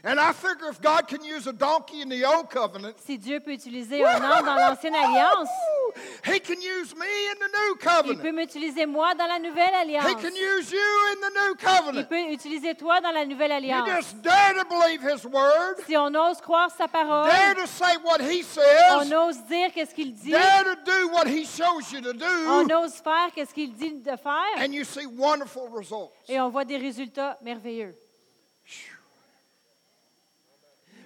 And 0.03 0.19
I 0.19 0.33
figure 0.33 0.67
if 0.69 0.81
God 0.81 1.07
can 1.07 1.23
use 1.23 1.45
a 1.45 1.53
donkey 1.53 2.01
in 2.01 2.09
the 2.09 2.25
Old 2.25 2.49
Covenant, 2.49 2.95
Si 3.05 3.19
Dieu 3.19 3.39
peut 3.39 3.51
utiliser 3.53 4.03
un 4.03 4.19
âne 4.19 4.43
dans 4.45 4.55
l'Ancienne 4.55 4.95
Alliance, 4.95 5.47
Woo! 5.47 5.93
He 6.25 6.39
can 6.39 6.59
use 6.59 6.95
me 6.95 7.05
in 7.05 7.35
the 7.35 7.51
New 7.51 7.73
il 7.73 7.77
peut 7.77 7.87
Covenant. 8.23 8.33
m'utiliser 8.33 8.85
moi 8.87 9.13
dans 9.13 9.27
la 9.27 9.37
Nouvelle 9.37 9.69
He 9.73 9.95
Alliance. 9.97 10.21
can 10.21 10.33
use 10.35 10.71
you 10.71 10.79
in 11.11 11.15
the 11.21 11.33
New 11.35 11.51
Il 11.51 11.57
Covenant. 11.57 12.03
peut 12.07 12.31
utiliser 12.31 12.73
toi 12.73 12.99
dans 12.99 13.11
la 13.11 13.25
Nouvelle 13.25 13.51
You 13.63 13.73
Alliance. 13.75 13.89
just 13.95 14.21
dare 14.23 14.55
to 14.55 14.65
believe 14.67 15.01
His 15.03 15.23
word, 15.25 15.75
Si 15.85 15.95
on 15.95 16.15
ose 16.15 16.41
croire 16.41 16.71
sa 16.75 16.87
parole, 16.87 17.27
dare 17.29 17.53
to 17.53 17.67
say 17.67 17.95
what 18.03 18.21
He 18.21 18.41
on 18.41 19.03
says, 19.03 19.13
ose 19.13 19.37
dire 19.47 19.71
qu'est-ce 19.71 19.93
qu'il 19.93 20.13
dit, 20.15 20.31
dare 20.31 20.63
to 20.63 20.75
do 20.83 21.09
what 21.09 21.27
He 21.27 21.45
shows 21.45 21.91
you 21.91 22.01
to 22.01 22.11
on 22.47 22.65
ose 22.71 22.95
faire 23.03 23.29
qu'est-ce 23.35 23.53
qu'il 23.53 23.71
dit 23.73 23.91
de 24.01 24.15
faire, 24.17 24.57
and 24.57 24.73
you 24.73 24.83
see 24.83 25.05
wonderful 25.05 25.69
results. 25.71 26.11
et 26.27 26.39
on 26.41 26.49
voit 26.49 26.65
des 26.65 26.77
résultats 26.77 27.37
merveilleux. 27.43 27.95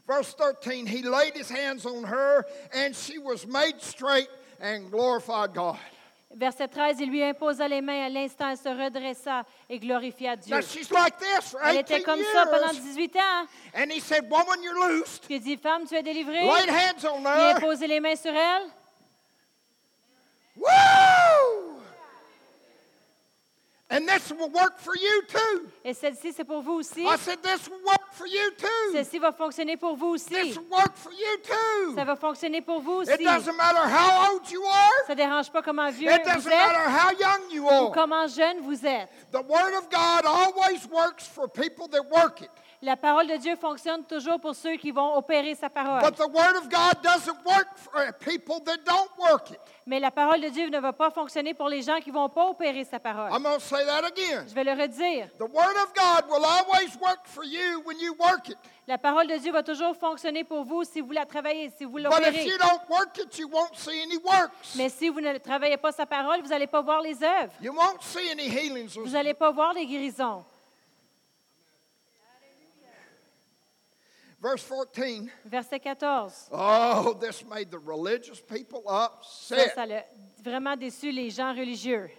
Verse 0.08 0.34
13, 0.36 0.86
He 0.86 1.02
laid 1.02 1.36
His 1.36 1.50
hands 1.50 1.86
on 1.86 2.04
her, 2.04 2.46
and 2.74 2.96
she 2.96 3.18
was 3.18 3.46
made 3.48 3.82
straight 3.82 4.30
and 4.62 4.90
glorified 4.92 5.54
God. 5.54 5.78
Verset 6.38 6.68
13, 6.68 7.00
il 7.00 7.10
lui 7.10 7.24
imposa 7.24 7.68
les 7.68 7.82
mains. 7.82 8.08
À 8.08 8.10
l'instant, 8.10 8.50
elle 8.50 8.58
se 8.58 8.68
redressa 8.68 9.46
et 9.70 9.80
glorifia 9.80 10.36
Dieu. 10.36 10.54
Now 10.54 10.60
she's 10.62 10.92
like 10.92 11.18
this 11.18 11.52
for 11.52 11.62
Elle 11.64 11.78
était 11.78 12.00
18 12.00 12.04
comme 12.04 12.20
ça 12.34 12.46
pendant 12.46 12.74
years. 12.74 12.84
18 12.84 13.16
ans. 13.16 13.48
And 13.74 13.90
he 13.92 14.02
said, 14.02 14.30
Woman, 14.30 14.62
you're 14.62 14.76
loosed. 14.78 15.24
Puis 15.26 15.36
il 15.36 15.40
dit, 15.42 15.56
femme, 15.56 15.88
tu 15.88 15.96
es 15.96 16.04
délivrée. 16.04 16.42
Laid 16.44 16.70
hands 16.70 17.06
on 17.06 17.22
Il 17.22 17.28
a 17.28 17.52
her. 17.52 17.56
imposé 17.58 17.88
les 17.88 18.02
mains 18.02 18.18
sur 18.18 18.34
elle. 18.34 18.64
Woo! 20.58 21.80
And 23.88 24.08
this 24.08 24.32
will 24.32 24.50
work 24.50 24.80
for 24.80 24.96
you 24.96 25.22
too. 25.28 25.70
Et 25.84 25.94
celle-ci, 25.94 26.34
c'est 26.34 26.44
pour 26.44 26.62
vous 26.64 26.74
aussi. 26.80 27.04
I 27.04 27.16
said, 27.20 27.40
This 27.44 27.70
will 27.70 27.84
work 27.86 28.12
for 28.14 28.26
you 28.26 28.50
too. 28.58 28.92
Celle-ci 28.94 29.20
va 29.20 29.32
fonctionner 29.32 29.78
pour 29.78 29.96
vous 29.96 30.08
aussi. 30.08 30.30
This 30.30 30.58
will 30.58 30.66
work 30.72 30.96
for 30.96 31.12
you 31.12 31.38
too. 31.44 31.94
Ça 31.96 32.04
va 32.04 32.16
fonctionner 32.16 32.62
pour 32.62 32.82
vous 32.82 33.04
It 33.04 33.22
doesn't 33.24 33.56
matter 33.56 33.88
how 33.88 34.32
old 34.34 34.50
you 34.50 34.64
are, 34.66 35.06
Ça 35.06 35.14
dérange 35.14 35.52
pas 35.52 35.62
comment 35.62 35.92
vieux 35.92 36.10
it 36.12 36.24
doesn't 36.26 36.48
êtes 36.52 36.58
matter 36.58 36.90
how 36.90 37.12
young 37.20 37.52
you 37.52 37.64
ou 37.64 37.70
are. 37.70 37.92
comment 37.92 38.26
jeune 38.28 38.62
vous 38.62 38.84
êtes. 38.88 39.08
The 39.32 39.44
Word 39.48 39.76
of 39.78 39.88
God 39.92 40.26
always 40.26 40.88
works 40.92 41.28
for 41.28 41.48
people 41.48 41.88
that 41.90 42.02
work 42.10 42.42
it. 42.42 42.50
La 42.86 42.96
parole 42.96 43.26
de 43.26 43.38
Dieu 43.38 43.56
fonctionne 43.56 44.04
toujours 44.04 44.40
pour 44.40 44.54
ceux 44.54 44.76
qui 44.76 44.92
vont 44.92 45.18
opérer 45.18 45.56
sa 45.56 45.72
parole. 45.72 46.04
But 46.04 46.18
the 46.18 46.32
Word 46.32 46.56
of 46.56 46.70
God 46.70 47.02
doesn't 47.02 47.44
work 47.44 47.68
for 47.78 48.14
people 48.20 48.64
that 48.64 48.78
don't 48.86 49.10
work 49.18 49.50
it. 49.50 49.60
Mais 49.88 50.00
la 50.00 50.12
parole 50.12 50.40
de 50.40 50.50
Dieu 50.50 50.70
ne 50.70 50.80
va 50.80 50.94
pas 50.94 51.10
fonctionner 51.10 51.56
pour 51.56 51.68
les 51.68 51.82
gens 51.82 51.98
qui 51.98 52.12
ne 52.12 52.14
vont 52.14 52.30
pas 52.30 52.46
opérer 52.46 52.84
sa 52.84 53.00
parole. 53.00 53.32
I'm 53.32 53.42
going 53.42 53.56
to 53.56 53.60
say 53.60 53.84
that 53.88 54.06
again. 54.06 54.46
Je 54.48 54.54
vais 54.54 54.64
le 54.64 54.74
redire. 54.74 55.30
The 55.40 55.52
Word 55.52 55.76
of 55.82 55.94
God 55.96 56.30
will 56.30 56.46
always 56.46 56.96
work 57.02 57.26
for 57.26 57.44
you 57.44 57.82
when 57.88 57.98
you 58.00 58.16
work 58.20 58.50
it. 58.50 58.58
La 58.88 59.00
parole 59.00 59.26
de 59.26 59.38
Dieu 59.38 59.52
va 59.52 59.64
toujours 59.64 59.96
fonctionner 59.96 60.44
pour 60.44 60.64
vous 60.64 60.84
si 60.84 61.02
vous 61.02 61.12
la 61.12 61.26
travaillez, 61.26 61.72
si 61.76 61.86
vous 61.86 61.94
But 61.94 62.04
if 62.04 62.20
l'opérez. 62.20 62.46
you 62.46 62.58
don't 62.60 62.88
work 62.88 63.18
it, 63.18 63.36
you 63.40 63.48
won't 63.52 63.74
see 63.74 64.00
any 64.00 64.18
works. 64.24 64.76
Mais 64.76 64.90
si 64.90 65.10
vous 65.10 65.22
ne 65.22 65.36
travaillez 65.40 65.78
pas 65.78 65.92
sa 65.92 66.06
parole, 66.06 66.40
vous 66.44 66.50
n'allez 66.50 66.68
pas 66.68 66.84
voir 66.84 67.02
les 67.02 67.16
œuvres. 67.24 67.52
You 67.60 67.74
won't 67.74 68.00
see 68.02 68.30
any 68.30 68.48
healings. 68.48 68.96
Vous 68.96 69.10
n'allez 69.10 69.34
pas 69.34 69.50
voir 69.50 69.74
les 69.74 69.88
guérisons. 69.88 70.44
Verse 74.46 74.62
14. 74.62 75.32
Verset 75.46 75.80
14. 75.80 76.50
Oh, 76.52 77.18
this 77.20 77.44
made 77.44 77.72
the 77.72 77.80
religious 77.80 78.40
people 78.40 78.84
Ça, 78.86 79.56
upset. 79.56 79.74
ça 79.74 79.84
a 79.90 80.04
vraiment 80.44 80.76
déçu 80.78 81.12
les 81.12 81.32
gens 81.32 81.52
religieux. 81.56 82.12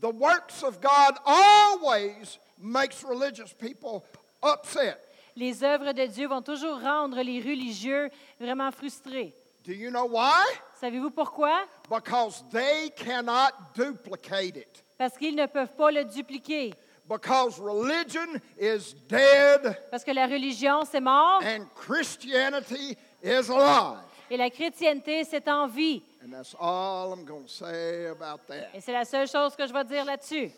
The 0.00 0.12
works 0.12 0.64
of 0.64 0.80
God 0.80 1.16
always 1.24 2.40
makes 2.58 3.04
religious 3.04 3.52
people 3.52 4.02
upset. 4.42 4.96
Les 5.36 5.62
œuvres 5.62 5.92
de 5.92 6.06
Dieu 6.06 6.26
vont 6.26 6.42
toujours 6.42 6.80
rendre 6.80 7.22
les 7.22 7.38
religieux 7.40 8.10
vraiment 8.40 8.72
frustrés. 8.72 9.32
Do 9.64 9.72
you 9.72 9.90
know 9.90 10.06
why? 10.08 10.44
Savez-vous 10.80 11.12
pourquoi? 11.12 11.66
Because 11.88 12.42
they 12.50 12.90
cannot 12.96 13.52
duplicate 13.76 14.56
it. 14.56 14.82
Parce 14.98 15.16
qu'ils 15.16 15.36
ne 15.36 15.46
peuvent 15.46 15.76
pas 15.76 15.92
le 15.92 16.04
dupliquer. 16.04 16.74
Because 17.08 17.58
religion 17.60 18.40
is 18.58 18.92
dead 19.08 19.76
Parce 19.90 20.02
que 20.04 20.12
la 20.12 20.26
religion, 20.26 20.84
c'est 20.84 21.00
mort 21.00 21.40
and 21.44 21.66
Christianity 21.74 22.96
is 23.22 23.48
alive. 23.48 23.98
et 24.28 24.36
la 24.36 24.50
chrétienté, 24.50 25.22
c'est 25.24 25.46
en 25.48 25.68
vie. 25.68 26.02
And 26.24 26.30
that's 26.32 26.56
all 26.58 27.12
I'm 27.12 27.24
going 27.24 27.44
to 27.44 27.48
say 27.48 28.06
about 28.06 28.40
that. 28.48 28.74
Et 28.74 28.80
c'est 28.80 28.92
la 28.92 29.04
seule 29.04 29.28
chose 29.28 29.54
que 29.54 29.64
je 29.66 29.72
vais 29.72 29.84
dire 29.84 30.04
là-dessus. 30.04 30.50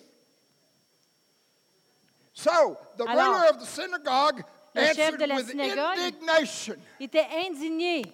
So, 2.32 2.76
the 2.96 3.02
Alors, 3.06 3.34
ruler 3.34 3.48
of 3.50 3.58
the 3.60 3.66
synagogue 3.66 4.42
le 4.74 4.82
chef 4.82 4.98
answered 4.98 5.18
de 5.20 5.24
la 5.26 5.42
synagogue- 5.42 5.98
était 7.00 7.26
indigné. 7.46 8.04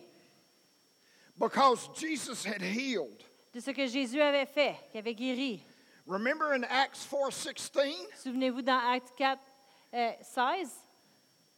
because 1.39 1.89
Jesus 1.95 2.45
had 2.45 2.63
healed. 2.63 3.23
de 3.53 3.61
ce 3.61 3.71
que 3.71 3.87
Jésus 3.87 4.21
avait 4.21 4.47
fait, 4.47 4.75
qu'il 4.91 4.99
avait 5.01 5.15
guéri. 5.15 5.63
Remember 6.07 6.53
in 6.53 6.65
Acts 6.65 7.07
4:16, 7.07 7.95
Souvenez-vous 8.23 8.63
dans 8.63 8.79
Acte 8.93 9.13
4, 9.17 9.39
euh, 9.95 10.11
16, 10.21 10.71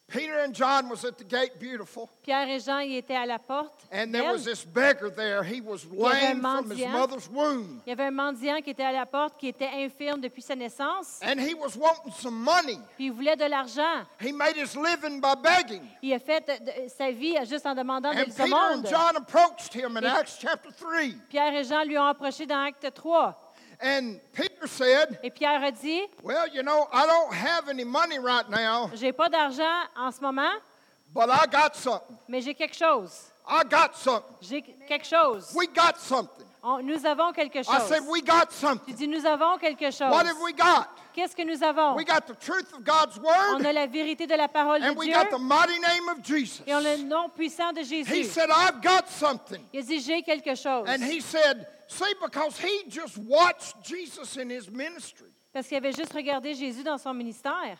Peter 0.08 0.38
and 0.46 0.54
John 0.54 0.88
was 0.88 1.04
at 1.04 1.18
the 1.18 1.24
gate 1.24 1.58
beautiful, 1.58 2.08
Pierre 2.22 2.48
et 2.48 2.60
Jean 2.60 2.78
étaient 2.78 3.16
à 3.16 3.26
la 3.26 3.40
porte. 3.40 3.88
and 3.92 4.12
there 4.12 4.22
was 4.30 4.44
this 4.44 4.64
beggar 4.64 5.10
there. 5.10 5.42
He 5.42 5.60
was 5.60 5.84
avait 5.84 6.26
un 6.28 6.34
lame 6.34 6.40
from 6.42 6.70
his 6.70 6.78
mendiant. 6.84 6.92
mother's 6.92 7.28
womb, 7.28 7.82
Il 7.84 7.88
y 7.90 7.92
avait 7.92 8.04
un 8.04 8.12
mendiant 8.12 8.60
qui 8.62 8.70
était 8.70 8.84
à 8.84 8.92
la 8.92 9.04
porte, 9.04 9.36
qui 9.36 9.48
était 9.48 9.68
infirme 9.68 10.20
depuis 10.20 10.42
sa 10.42 10.54
naissance, 10.54 11.18
and 11.24 11.40
he 11.40 11.54
was 11.54 11.76
wanting 11.76 12.12
some 12.12 12.36
money. 12.40 12.78
puis 12.94 13.06
il 13.06 13.12
voulait 13.12 13.34
de 13.34 13.46
l'argent. 13.46 14.04
He 14.20 14.30
made 14.32 14.56
his 14.56 14.76
living 14.76 15.20
by 15.20 15.34
begging. 15.42 15.82
Il 16.02 16.12
a 16.14 16.20
fait 16.20 16.40
de- 16.46 16.64
de- 16.84 16.88
sa 16.88 17.10
vie 17.10 17.34
juste 17.44 17.66
en 17.66 17.74
demandant 17.74 18.12
de 18.14 18.18
And 18.20 18.24
Peter 18.26 18.42
and 18.44 18.76
monde. 18.76 18.86
John 18.86 19.16
approached 19.16 19.74
him 19.74 19.96
in 19.96 20.04
Et- 20.04 20.06
Acts 20.06 20.38
chapter 20.40 20.70
3. 20.70 21.16
Pierre 21.30 21.52
et 21.52 21.64
Jean 21.64 21.82
lui 21.82 21.98
ont 21.98 22.06
approché 22.06 22.46
dans 22.46 22.62
Acte 22.64 22.94
3. 22.94 23.42
And 23.80 24.20
Peter 24.32 24.66
said, 24.66 25.18
Et 25.22 25.30
Pierre 25.30 25.62
a 25.62 25.70
dit, 25.70 26.02
Well, 26.22 26.46
you 26.48 26.62
know, 26.62 26.88
I 26.92 27.06
don't 27.06 27.32
have 27.34 27.68
any 27.68 27.84
money 27.84 28.18
right 28.18 28.48
now, 28.48 28.90
j'ai 28.94 29.12
pas 29.12 29.28
d'argent 29.28 29.84
en 29.96 30.10
ce 30.10 30.20
moment, 30.20 30.60
but 31.14 31.28
I 31.28 31.46
got 31.46 31.76
something. 31.76 32.16
mais 32.28 32.40
j'ai 32.42 32.54
quelque 32.54 32.74
chose. 32.74 33.30
I 33.48 33.62
got 33.64 33.94
something. 33.94 34.34
J'ai 34.40 34.62
quelque 34.62 35.04
chose. 35.06 35.52
We 35.54 35.66
got 35.68 35.98
something. 35.98 36.44
On- 36.64 36.82
nous 36.82 37.04
avons 37.06 37.32
quelque 37.32 37.58
I 37.60 37.62
chose. 37.62 37.86
said, 37.88 38.02
We 38.08 38.20
got 38.22 38.50
Tu 38.50 38.56
something. 38.56 38.94
dis, 38.96 39.06
nous 39.06 39.24
avons 39.24 39.56
quelque 39.58 39.90
chose. 39.92 40.10
What 40.10 40.26
have 40.26 40.40
we 40.42 40.52
got? 40.52 40.88
Qu'est-ce 41.16 41.34
que 41.34 41.42
nous 41.44 41.62
avons? 41.64 41.96
We 41.96 42.04
got 42.04 42.26
the 42.26 42.34
truth 42.38 42.72
of 42.74 42.84
God's 42.84 43.16
On 43.18 43.22
word, 43.24 43.64
a 43.66 43.72
la 43.72 43.86
vérité 43.86 44.26
de 44.26 44.36
la 44.36 44.48
parole 44.48 44.80
de 44.82 44.84
and 44.86 44.96
we 44.98 45.06
Dieu 45.06 45.14
got 45.14 45.30
the 45.30 45.38
mighty 45.38 45.78
name 45.78 46.08
of 46.10 46.22
Jesus. 46.22 46.62
et 46.66 46.74
on 46.74 46.84
a 46.84 46.94
le 46.96 47.04
nom 47.04 47.30
puissant 47.30 47.72
de 47.72 47.80
He 47.80 48.04
Jésus. 48.04 48.24
said, 48.24 48.50
I've 48.50 48.82
got 48.82 49.08
something. 49.08 49.62
Il 49.72 49.82
dit, 49.86 50.00
j'ai 50.00 50.20
quelque 50.22 50.54
chose. 50.54 50.86
And 50.86 51.02
he 51.02 51.20
said, 51.22 51.66
See, 51.88 52.12
because 52.20 52.58
he 52.58 52.84
just 52.90 53.16
watched 53.16 53.82
Jesus 53.82 54.36
in 54.36 54.50
his 54.50 54.70
ministry. 54.70 55.28
Parce 55.54 55.68
qu'il 55.68 55.78
avait 55.78 55.92
juste 55.92 56.12
regardé 56.12 56.52
Jésus 56.54 56.82
dans 56.84 56.98
son 57.00 57.14
ministère. 57.14 57.78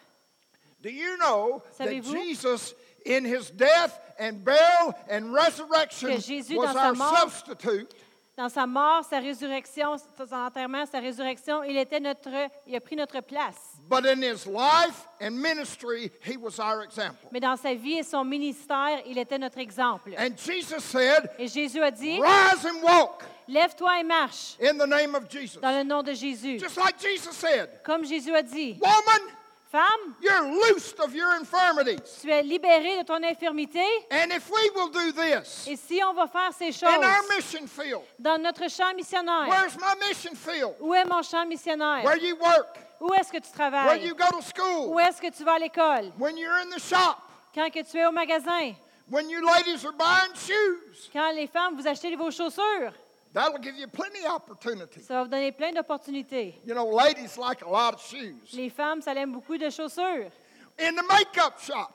Do 0.80 0.88
you 0.88 1.18
know 1.18 1.62
that? 1.78 1.90
Jesus, 2.02 2.74
in 3.04 3.24
his 3.24 3.50
death 3.50 4.00
and 4.18 4.42
burial 4.44 4.94
and 5.10 5.32
resurrection, 5.34 6.08
Que 6.08 6.20
Jésus, 6.20 6.56
was 6.56 6.66
dans 6.68 6.74
sa 6.74 6.86
our 6.88 6.94
mort, 6.94 7.18
substitute? 7.18 7.92
Dans 8.36 8.50
sa 8.50 8.66
mort, 8.66 9.02
sa 9.02 9.18
résurrection, 9.18 9.96
son 9.96 10.34
enterrement, 10.34 10.84
sa 10.84 11.00
résurrection, 11.00 11.62
il, 11.62 11.76
était 11.78 12.00
notre, 12.00 12.28
il 12.66 12.76
a 12.76 12.80
pris 12.80 12.94
notre 12.94 13.20
place. 13.22 13.56
But 13.88 14.04
in 14.04 14.20
his 14.20 14.46
life 14.46 15.08
and 15.22 15.30
ministry, 15.30 16.10
he 16.22 16.36
was 16.36 16.58
our 16.60 16.82
example. 16.82 17.30
Mais 17.32 17.40
dans 17.40 17.56
sa 17.56 17.72
vie 17.72 17.94
et 17.94 18.02
son 18.02 18.24
ministère, 18.24 19.00
il 19.06 19.16
était 19.16 19.38
notre 19.38 19.58
exemple. 19.58 20.14
And 20.18 20.36
Jesus 20.36 20.80
said, 20.80 21.30
Et 21.38 21.48
Jésus 21.48 21.80
a 21.80 21.90
dit, 21.90 22.20
Rise 22.20 22.66
and 22.66 22.82
walk 22.82 23.22
lève-toi 23.48 24.00
et 24.00 24.04
marche 24.04 24.56
in 24.60 24.76
the 24.76 24.86
name 24.86 25.14
of 25.14 25.28
Jesus. 25.30 25.60
dans 25.60 25.78
le 25.78 25.84
nom 25.84 26.02
de 26.02 26.12
Jésus. 26.12 26.58
Just 26.58 26.76
like 26.76 27.00
Jesus 27.00 27.32
said, 27.32 27.80
Comme 27.84 28.04
Jésus 28.04 28.34
a 28.34 28.42
dit, 28.42 28.78
Woman, 28.82 29.35
femme, 29.76 30.14
you're 30.22 30.42
loosed 30.72 30.98
of 31.00 31.14
your 31.14 31.34
infirmities. 31.38 32.20
tu 32.22 32.30
es 32.30 32.42
libérée 32.42 32.98
de 32.98 33.02
ton 33.04 33.22
infirmité. 33.22 33.84
And 34.10 34.30
if 34.32 34.48
we 34.50 34.70
will 34.74 34.88
do 34.90 35.12
this 35.12 35.66
Et 35.68 35.76
si 35.76 36.00
on 36.02 36.14
va 36.14 36.26
faire 36.26 36.52
ces 36.52 36.70
in 36.84 36.88
our 36.88 37.02
choses 37.02 37.36
mission 37.36 37.66
field, 37.66 38.02
dans 38.18 38.38
notre 38.38 38.68
champ 38.70 38.94
missionnaire, 38.94 39.48
where's 39.48 39.76
my 39.76 39.94
mission 40.08 40.34
field? 40.34 40.74
où 40.80 40.94
est 40.94 41.04
mon 41.04 41.22
champ 41.22 41.46
missionnaire? 41.46 42.04
Where 42.04 42.16
you 42.18 42.36
work, 42.36 42.78
Où 43.00 43.12
est-ce 43.12 43.30
que 43.30 43.38
tu 43.38 43.48
where 43.58 43.70
travailles? 43.70 44.06
you 44.06 44.14
go 44.14 44.24
to 44.30 44.42
school, 44.42 44.88
Où 44.94 44.98
est-ce 45.00 45.20
que 45.20 45.30
tu 45.30 45.44
vas 45.44 45.54
à 45.54 45.58
l'école? 45.58 46.12
when 46.18 46.36
you're 46.38 46.56
in 46.62 46.70
the 46.70 46.80
shop, 46.80 47.18
Quand 47.54 47.70
que 47.70 47.82
tu 47.82 47.98
es 47.98 48.06
au 48.06 48.12
magasin? 48.12 48.74
when 49.10 49.28
you 49.28 49.44
ladies 49.46 49.84
are 49.84 49.92
buying 49.92 50.34
shoes? 50.34 51.10
Quand 51.12 51.32
les 51.34 51.46
femmes, 51.46 51.76
vous 51.76 51.86
achetez 51.86 52.16
vos 52.16 52.30
chaussures? 52.30 52.92
That'll 53.36 53.58
give 53.58 53.76
you 53.76 53.86
plenty 53.86 54.24
of 54.24 54.32
opportunity. 54.32 55.02
Ça 55.02 55.12
va 55.12 55.24
vous 55.24 55.28
donner 55.28 55.52
plein 55.52 55.70
d'opportunités. 55.70 56.54
You 56.64 56.72
know, 56.72 56.86
ladies 56.90 57.36
like 57.36 57.60
a 57.62 57.68
lot 57.68 57.92
of 57.92 58.00
shoes. 58.00 58.54
Les 58.54 58.70
femmes, 58.70 59.02
ça 59.02 59.12
aime 59.14 59.30
beaucoup 59.32 59.58
de 59.58 59.68
chaussures. 59.68 60.30
In 60.78 60.92
the 60.96 61.02
makeup 61.06 61.60
shop, 61.60 61.90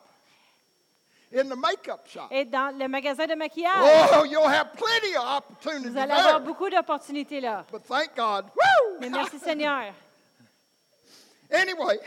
in 1.34 1.46
the 1.50 1.56
makeup 1.56 2.08
shop. 2.08 2.28
Et 2.30 2.46
dans 2.46 2.78
le 2.78 2.88
magasin 2.88 3.26
de 3.26 3.34
maquillage, 3.34 4.12
Oh, 4.14 4.24
you'll 4.24 4.48
have 4.48 4.72
plenty 4.74 5.16
of 5.18 5.24
opportunity 5.26 5.90
vous 5.90 5.98
allez 5.98 6.12
avoir 6.12 6.38
there. 6.38 6.46
beaucoup 6.46 6.70
d'opportunités 6.70 7.42
là. 7.42 7.66
But 7.72 7.86
thank 7.88 8.16
God. 8.16 8.46
Woo! 8.56 9.00
Mais 9.00 9.10
merci 9.10 9.40
Seigneur. 9.40 9.86
Anyway, 11.54 11.98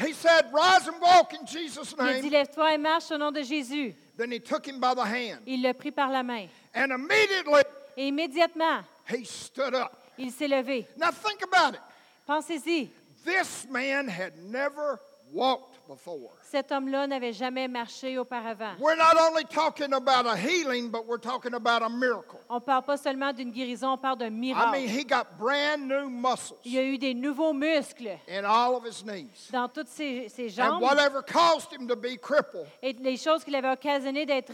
he 0.04 0.12
said, 0.12 0.46
Rise 0.52 0.88
and 0.88 1.00
walk 1.00 1.32
in 1.32 1.46
Jesus' 1.46 1.94
Il 1.96 2.00
a 2.00 2.14
dit, 2.14 2.22
name. 2.22 2.30
lève-toi 2.32 2.74
et 2.74 2.78
marche 2.78 3.10
au 3.12 3.18
nom 3.18 3.30
de 3.30 3.42
Jésus. 3.42 3.94
Then 4.20 4.32
he 4.32 4.38
took 4.38 4.66
him 4.66 4.78
by 4.78 4.92
the 4.92 5.02
hand. 5.02 5.40
Il 5.46 5.62
l'a 5.62 5.72
pris 5.72 5.90
par 5.90 6.10
la 6.10 6.22
main. 6.22 6.46
And 6.74 6.92
immediately 6.92 7.62
Et 7.96 8.08
immédiatement, 8.08 8.84
he 9.08 9.24
stood 9.24 9.74
up. 9.74 9.96
il 10.18 10.30
s'est 10.30 10.46
levé. 10.46 10.86
Now 10.98 11.10
think 11.10 11.42
about 11.42 11.72
it. 11.72 11.80
Pensez-y, 12.28 12.90
This 13.24 13.66
man 13.70 14.08
had 14.08 14.32
never 14.44 15.00
walked 15.32 15.78
before. 15.88 16.30
cet 16.42 16.72
homme-là 16.72 17.06
n'avait 17.06 17.32
jamais 17.32 17.68
marché 17.68 18.18
auparavant. 18.18 18.74
We're 18.80 18.96
not 18.96 19.16
only 19.20 19.44
talking 19.44 19.92
about 19.92 20.26
a 20.26 20.36
healing, 20.36 20.90
but 20.90 21.06
we're 21.06 21.18
talking 21.20 21.54
about 21.54 21.82
a 21.82 21.88
miracle. 21.88 22.38
On 22.48 22.56
ne 22.56 22.60
parle 22.60 22.82
pas 22.84 22.96
seulement 22.96 23.32
d'une 23.32 23.50
guérison, 23.52 23.92
on 23.92 23.98
parle 23.98 24.18
d'un 24.18 24.26
I 24.26 24.30
mean, 24.30 24.40
miracle. 24.40 24.74
he 24.88 25.04
got 25.04 25.26
brand 25.38 25.86
new 25.88 26.08
muscles 26.10 26.56
Il 26.64 26.78
a 26.78 26.82
eu 26.82 26.98
des 26.98 27.14
nouveaux 27.14 27.52
muscles 27.52 28.18
in 28.28 28.44
all 28.44 28.74
of 28.76 28.84
his 28.84 29.04
knees. 29.04 29.50
dans 29.52 29.68
toutes 29.68 29.88
ses, 29.88 30.28
ses 30.28 30.48
And 30.60 30.70
jambes. 30.78 30.82
whatever 30.82 31.22
caused 31.22 31.72
him 31.72 31.86
to 31.88 31.96
be 31.96 32.16
crippled, 32.20 32.66
Et 32.82 32.92
les 32.94 33.16
choses 33.16 33.44
qui 33.44 33.50
l'avaient 33.50 33.72
occasionné 33.72 34.26
d'être 34.26 34.52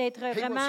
d'être 0.00 0.20
vraiment 0.20 0.60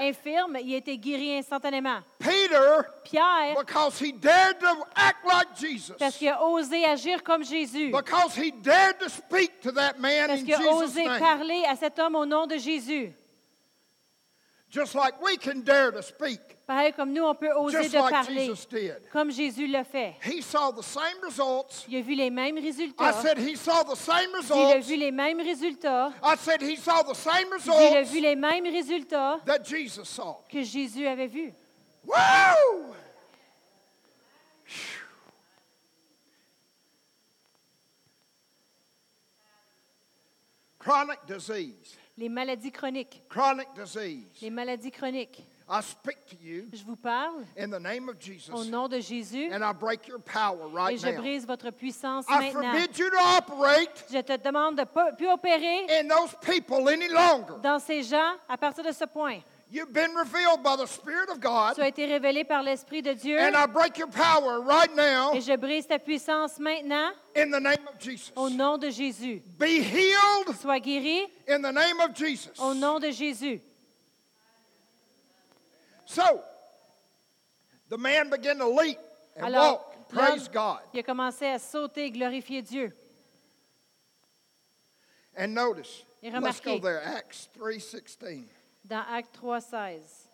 infirme, 0.00 0.58
il 0.62 0.74
a 0.74 0.76
été 0.76 0.98
guéri 0.98 1.38
instantanément. 1.38 2.00
Peter, 2.18 2.82
Pierre, 3.04 3.56
because 3.58 3.98
he 4.00 4.12
dared 4.12 4.58
to 4.58 4.66
act 4.94 5.24
like 5.24 5.48
Jesus, 5.56 5.94
parce 5.98 6.16
qu'il 6.16 6.28
a 6.28 6.42
osé 6.44 6.84
agir 6.84 7.22
comme 7.22 7.44
Jésus, 7.44 7.90
because 7.90 8.36
he 8.36 8.52
dared 8.52 8.98
to 8.98 9.08
speak 9.08 9.60
to 9.60 9.72
that 9.72 9.94
man 9.98 10.28
parce 10.28 10.42
qu'il 10.42 10.54
a 10.54 10.74
osé 10.74 11.04
parler 11.18 11.64
à 11.68 11.76
cet 11.76 11.98
homme 11.98 12.16
au 12.16 12.26
nom 12.26 12.46
de 12.46 12.56
Jésus. 12.56 13.12
Just 14.70 14.94
like 14.94 15.20
we 15.22 15.36
can 15.38 15.62
dare 15.62 15.90
to 15.92 16.02
speak, 16.02 16.40
Pareil 16.66 16.92
comme 16.92 17.12
nous, 17.14 17.22
on 17.24 17.34
peut 17.34 17.50
oser 17.56 17.78
just 17.84 17.92
de 17.94 17.98
like 17.98 18.10
parler, 18.10 18.46
Jesus 18.46 18.66
did. 18.66 18.96
comme 19.10 19.30
Jésus 19.30 19.66
l'a 19.66 19.84
fait. 19.84 20.14
He 20.22 20.42
saw 20.42 20.70
the 20.70 20.82
same 20.82 21.16
results. 21.22 21.86
Il 21.88 21.96
a 21.96 22.02
vu 22.02 22.14
les 22.14 22.28
mêmes 22.30 22.58
I 22.58 22.60
résultats. 22.60 23.12
said 23.22 23.38
he 23.38 23.56
saw 23.56 23.82
the 23.82 23.96
same 23.96 24.28
Il 24.28 24.34
a 24.34 24.38
results. 24.74 24.86
vu 24.86 24.96
les 24.96 25.10
mêmes 25.10 25.40
résultats. 25.40 26.12
I 26.22 26.36
said 26.36 26.60
he 26.60 26.76
saw 26.76 27.02
the 27.02 27.14
same 27.14 27.46
Il 27.48 27.52
a 27.72 28.00
results 28.00 28.10
vu 28.12 28.20
les 28.20 28.36
mêmes 28.36 28.64
résultats 28.66 29.40
that 29.46 29.64
Jesus 29.64 30.04
saw. 30.06 30.44
que 30.50 30.62
Jésus 30.62 31.06
avait 31.06 31.28
vus. 31.28 31.54
Woo! 32.04 32.94
Chronic 40.78 41.18
disease. 41.26 41.96
Les 42.18 42.28
maladies 42.28 42.72
chroniques. 42.72 43.22
Chronic 43.28 43.68
disease. 43.76 44.26
Les 44.42 44.50
maladies 44.50 44.90
chroniques. 44.90 45.40
I 45.70 45.80
speak 45.82 46.16
to 46.30 46.36
you 46.40 46.66
Je 46.72 46.82
vous 46.82 46.96
parle 46.96 47.44
in 47.56 47.68
the 47.70 47.78
name 47.78 48.08
of 48.08 48.18
Jesus, 48.18 48.50
au 48.54 48.64
nom 48.64 48.88
de 48.88 48.98
Jésus 49.00 49.52
and 49.52 49.62
I 49.62 49.72
break 49.74 50.08
your 50.08 50.18
power 50.18 50.66
et 50.70 50.74
right 50.74 50.98
je 50.98 51.10
now. 51.10 51.20
brise 51.20 51.46
votre 51.46 51.70
puissance 51.70 52.24
I 52.26 52.40
maintenant. 52.46 52.72
forbid 52.72 52.98
you 52.98 53.10
to 53.10 53.16
operate 53.36 54.04
Je 54.10 54.18
te 54.22 54.36
demande 54.42 54.76
de 54.76 54.80
ne 54.80 55.14
plus 55.16 55.28
opérer 55.28 55.86
in 56.00 56.08
those 56.08 56.34
people 56.40 56.88
any 56.88 57.08
longer. 57.08 57.60
dans 57.62 57.78
ces 57.78 58.02
gens 58.02 58.32
à 58.48 58.56
partir 58.56 58.82
de 58.82 58.92
ce 58.92 59.04
point. 59.04 59.40
You've 59.70 59.92
been 59.92 60.14
revealed 60.14 60.62
by 60.62 60.76
the 60.76 60.86
Spirit 60.86 61.28
of 61.28 61.40
God, 61.40 61.74
Tu 61.74 61.82
as 61.82 61.88
été 61.88 62.06
révélé 62.06 62.42
par 62.46 62.62
l'Esprit 62.62 63.02
de 63.02 63.12
Dieu 63.12 63.38
and 63.38 63.54
I 63.54 63.66
break 63.66 63.98
your 63.98 64.08
power 64.08 64.60
right 64.62 64.90
now 64.96 65.34
et 65.34 65.42
je 65.42 65.54
brise 65.56 65.86
ta 65.86 65.98
puissance 65.98 66.58
maintenant 66.58 67.10
in 67.36 67.50
the 67.50 67.60
name 67.60 67.86
of 67.86 67.98
Jesus. 67.98 68.32
au 68.34 68.48
nom 68.48 68.78
de 68.78 68.88
Jésus. 68.90 69.42
Be 69.58 69.82
healed 69.82 70.56
Sois 70.58 70.80
guéri 70.80 71.26
in 71.46 71.60
the 71.60 71.70
name 71.70 72.00
of 72.00 72.14
Jesus. 72.14 72.58
au 72.58 72.72
nom 72.72 72.98
de 72.98 73.10
Jésus. 73.10 73.60
So, 76.06 76.40
the 77.90 77.98
man 77.98 78.30
began 78.30 78.56
to 78.58 78.66
leap 78.68 78.98
and 79.36 79.44
Alors, 79.54 79.72
walk 79.72 79.94
and 79.96 80.08
praise 80.08 80.48
God. 80.48 80.80
il 80.94 81.00
a 81.00 81.02
commencé 81.02 81.46
à 81.46 81.58
sauter 81.58 82.06
et 82.06 82.10
glorifier 82.10 82.62
Dieu. 82.62 82.90
And 85.36 85.48
notice, 85.54 86.04
Et 86.22 86.30
let's 86.30 86.58
go 86.60 86.76
remarquez. 86.76 86.80
there, 86.80 87.02
Acts 87.04 87.48
3.16. 87.58 88.44
Dans 88.88 89.04
Acte 89.06 89.34
3, 89.34 89.60
16. 89.60 90.28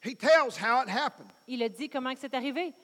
He 0.00 0.14
tells 0.14 0.56
how 0.56 0.82
it 0.82 0.88
happened. 0.88 1.30
Il 1.46 1.62
a 1.62 1.68
dit 1.68 1.88
comment 1.88 2.14
que 2.14 2.20
c'est 2.20 2.34
arrivé. 2.34 2.74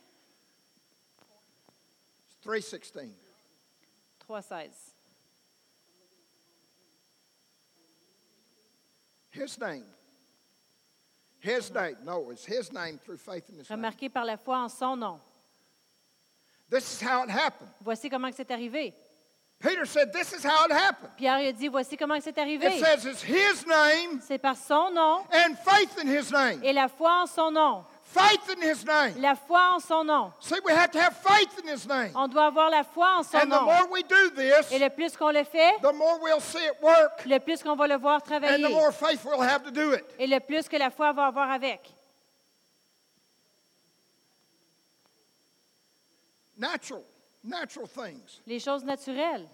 3.16. 2.44 3.10
3, 4.20 4.42
16. 4.42 4.94
His 9.32 9.58
name. 9.58 9.84
His 11.40 11.70
name. 11.72 11.96
No, 12.04 12.30
it's 12.30 12.44
his 12.44 12.72
name 12.72 12.98
through 12.98 13.18
faith 13.18 13.48
in 13.50 13.58
his 13.58 13.68
name. 13.68 13.78
Remarquez 13.78 14.08
par 14.08 14.24
la 14.24 14.36
foi 14.36 14.56
en 14.56 14.68
son 14.68 14.96
nom. 14.96 15.20
This 16.68 16.92
is 16.92 17.00
how 17.00 17.22
it 17.24 17.30
happened. 17.30 17.70
Voici 17.82 18.08
comment 18.08 18.30
que 18.30 18.36
c'est 18.36 18.50
arrivé. 18.50 18.94
Peter 19.60 19.84
said, 19.84 20.10
This 20.12 20.32
is 20.32 20.42
how 20.42 20.64
it 20.64 20.72
happened. 20.72 21.10
Pierre 21.18 21.36
a 21.48 21.52
dit, 21.52 21.68
voici 21.68 21.96
comment 21.96 22.18
c'est 22.20 22.30
It 22.30 22.38
arrivé. 22.38 22.80
says 22.80 23.04
it's 23.04 23.22
his 23.22 23.66
name 23.66 24.20
C'est 24.22 24.38
par 24.38 24.56
son 24.56 24.90
nom 24.90 25.22
and 25.32 25.54
faith 25.64 25.98
in 26.02 26.08
his 26.08 26.32
name. 26.32 26.60
et 26.64 26.72
la 26.72 26.88
foi 26.88 27.22
en 27.22 27.26
son 27.26 27.50
nom. 27.50 27.84
Faith 28.02 28.48
in 28.56 28.60
his 28.62 28.84
name. 28.86 29.14
La 29.20 29.34
foi 29.36 29.60
en 29.74 29.78
son 29.78 30.02
nom. 30.04 30.32
See, 30.40 30.56
we 30.64 30.72
have 30.72 30.90
to 30.90 30.98
have 30.98 31.14
faith 31.16 31.60
in 31.62 31.68
his 31.68 31.86
name. 31.86 32.10
On 32.16 32.26
doit 32.26 32.46
avoir 32.46 32.70
la 32.70 32.82
foi 32.84 33.18
en 33.18 33.22
son 33.22 33.36
And 33.38 33.44
the 33.50 33.54
nom. 33.60 33.64
more 33.66 33.86
we 33.92 34.02
do 34.02 34.30
this, 34.30 34.72
Et 34.72 34.78
le 34.78 34.88
plus 34.88 35.14
qu'on 35.16 35.30
le 35.30 35.44
fait, 35.44 35.74
the 35.82 35.92
more 35.92 36.18
we'll 36.22 36.40
see 36.40 36.58
it 36.64 36.74
work 36.82 37.24
le 37.26 37.38
plus 37.38 37.62
qu'on 37.62 37.76
va 37.76 37.86
le 37.86 37.98
voir 37.98 38.16
and 38.16 38.24
travailler. 38.24 38.64
the 38.66 38.70
more 38.70 38.90
faith 38.92 39.22
we'll 39.26 39.42
have 39.42 39.62
to 39.62 39.70
do 39.70 39.92
it. 39.92 40.04
Et 40.18 40.26
le 40.26 40.40
plus 40.40 40.68
que 40.68 40.76
la 40.78 40.90
foi 40.90 41.12
va 41.12 41.26
avoir 41.26 41.50
avec. 41.50 41.80
Natural, 46.56 47.02
natural 47.42 47.86
things. 47.86 48.40
Les 48.46 48.58
choses 48.60 48.84
naturelles. 48.84 49.46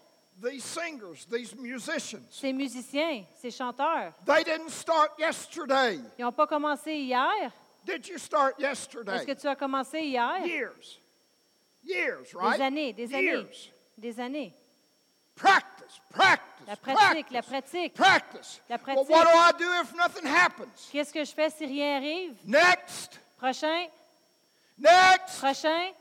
These 0.43 0.65
singers, 0.65 1.25
these 1.31 1.55
musicians, 1.57 2.27
Ces 2.31 2.53
musiciens, 2.53 3.25
ces 3.41 3.51
chanteurs, 3.51 4.13
they 4.27 4.45
didn't 4.45 4.69
start 4.71 5.13
yesterday. 5.19 5.99
ils 6.19 6.23
n'ont 6.25 6.33
pas 6.33 6.47
commencé 6.47 6.93
hier. 6.95 7.51
Did 7.87 8.07
you 8.07 8.19
start 8.19 8.57
Est-ce 8.61 8.87
que 8.87 9.01
yesterday? 9.03 9.35
tu 9.37 9.47
as 9.49 9.57
commencé 9.57 10.01
hier? 10.03 10.45
Years. 10.45 10.99
Years, 11.83 12.33
Des 12.33 12.37
right? 12.39 12.61
années, 12.61 12.93
des 12.93 13.15
années, 13.15 13.47
des 13.97 14.21
années. 14.21 14.53
Practice, 15.37 16.01
practice, 16.11 16.67
La 16.67 16.77
pratique, 16.77 17.31
la 17.31 17.43
practice, 17.43 17.91
pratique. 17.93 17.95
practice. 17.95 18.61
La 18.69 18.77
Well, 18.77 18.85
pratique. 18.85 19.11
what 19.11 19.25
do 19.25 19.31
I 19.39 19.53
do 19.59 19.73
if 19.81 19.95
nothing 19.95 20.27
happens? 20.27 20.89
Qu'est-ce 20.93 21.13
que 21.13 21.25
je 21.25 21.33
fais 21.33 21.49
si 21.51 21.65
rien 21.65 21.97
arrive? 21.99 22.35
Next, 22.45 23.21
Prochain, 23.39 23.87
next. 24.77 25.39
prochain. 25.41 25.93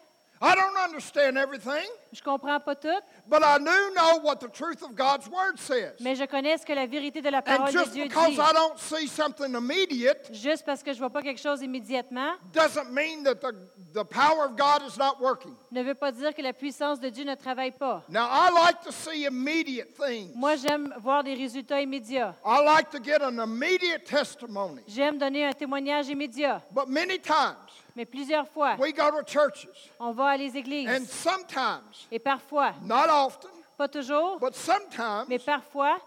I 0.42 0.54
don't 0.54 0.78
understand 0.78 1.38
everything, 1.38 1.86
Je 2.12 2.22
comprends 2.22 2.60
pas 2.60 2.76
tout, 2.76 3.02
but 3.28 3.42
I 3.44 3.58
do 3.58 3.94
know 3.96 4.20
what 4.22 4.36
the 4.40 4.50
truth 4.50 4.84
of 4.84 4.94
God's 4.96 5.28
word 5.30 5.58
says. 5.58 5.94
mais 6.02 6.16
je 6.16 6.26
connais 6.26 6.58
ce 6.58 6.66
que 6.66 6.74
la 6.74 6.86
vérité 6.86 7.22
de 7.22 7.30
la 7.30 7.42
parole 7.42 7.72
de 7.72 7.78
just 7.78 7.94
Dieu 7.94 8.04
because 8.04 8.32
dit. 8.32 8.40
I 8.40 8.52
don't 8.54 8.78
see 8.78 9.08
something 9.08 9.54
immediate 9.56 10.30
Juste 10.34 10.66
parce 10.66 10.84
que 10.84 10.92
je 10.94 11.00
vois 11.00 11.10
pas 11.10 11.22
quelque 11.22 11.40
chose 11.42 11.62
immédiatement, 11.62 12.34
doesn't 12.54 12.92
mean 12.92 13.24
that 13.24 13.36
the, 13.36 13.54
the 13.94 14.04
power 14.04 14.46
of 14.46 14.58
God 14.58 14.82
is 14.88 14.98
not 14.98 15.22
working. 15.22 15.56
ne 15.72 15.82
veut 15.84 15.96
pas 15.96 16.12
dire 16.12 16.34
que 16.34 16.42
la 16.42 16.54
puissance 16.54 17.00
de 17.00 17.10
Dieu 17.10 17.24
ne 17.24 17.36
travaille 17.36 17.72
pas. 17.72 18.04
Now, 18.10 18.28
I 18.30 18.50
like 18.52 18.82
to 18.84 18.92
see 18.92 19.26
immediate 19.26 19.96
things. 19.96 20.32
Moi, 20.36 20.56
j'aime 20.58 20.94
voir 21.00 21.24
des 21.24 21.34
résultats 21.34 21.82
immédiats. 21.82 22.36
I 22.46 22.62
like 22.64 22.90
to 22.92 23.00
get 23.02 23.22
an 23.22 23.40
immediate 23.40 24.04
testimony. 24.06 24.82
J'aime 24.88 25.18
donner 25.18 25.46
un 25.46 25.54
témoignage 25.54 26.10
immédiat. 26.10 26.62
But 26.72 26.88
many 26.88 27.20
times, 27.20 27.56
Mais 27.96 28.06
plusieurs 28.06 28.48
fois, 28.50 28.76
we 28.80 28.94
go 28.94 29.10
to 29.10 29.24
churches, 29.26 29.90
on 30.00 30.12
va 30.12 30.28
à 30.32 30.38
les 30.38 30.50
and 30.52 30.56
églises. 30.56 31.10
sometimes, 31.10 32.08
Et 32.12 32.20
parfois, 32.20 32.74
not 32.84 33.10
often, 33.10 33.50
pas 33.78 33.88
toujours, 33.88 34.38
but 34.40 34.54
sometimes, 34.54 35.26
mais 35.30 35.40
parfois, 35.40 35.98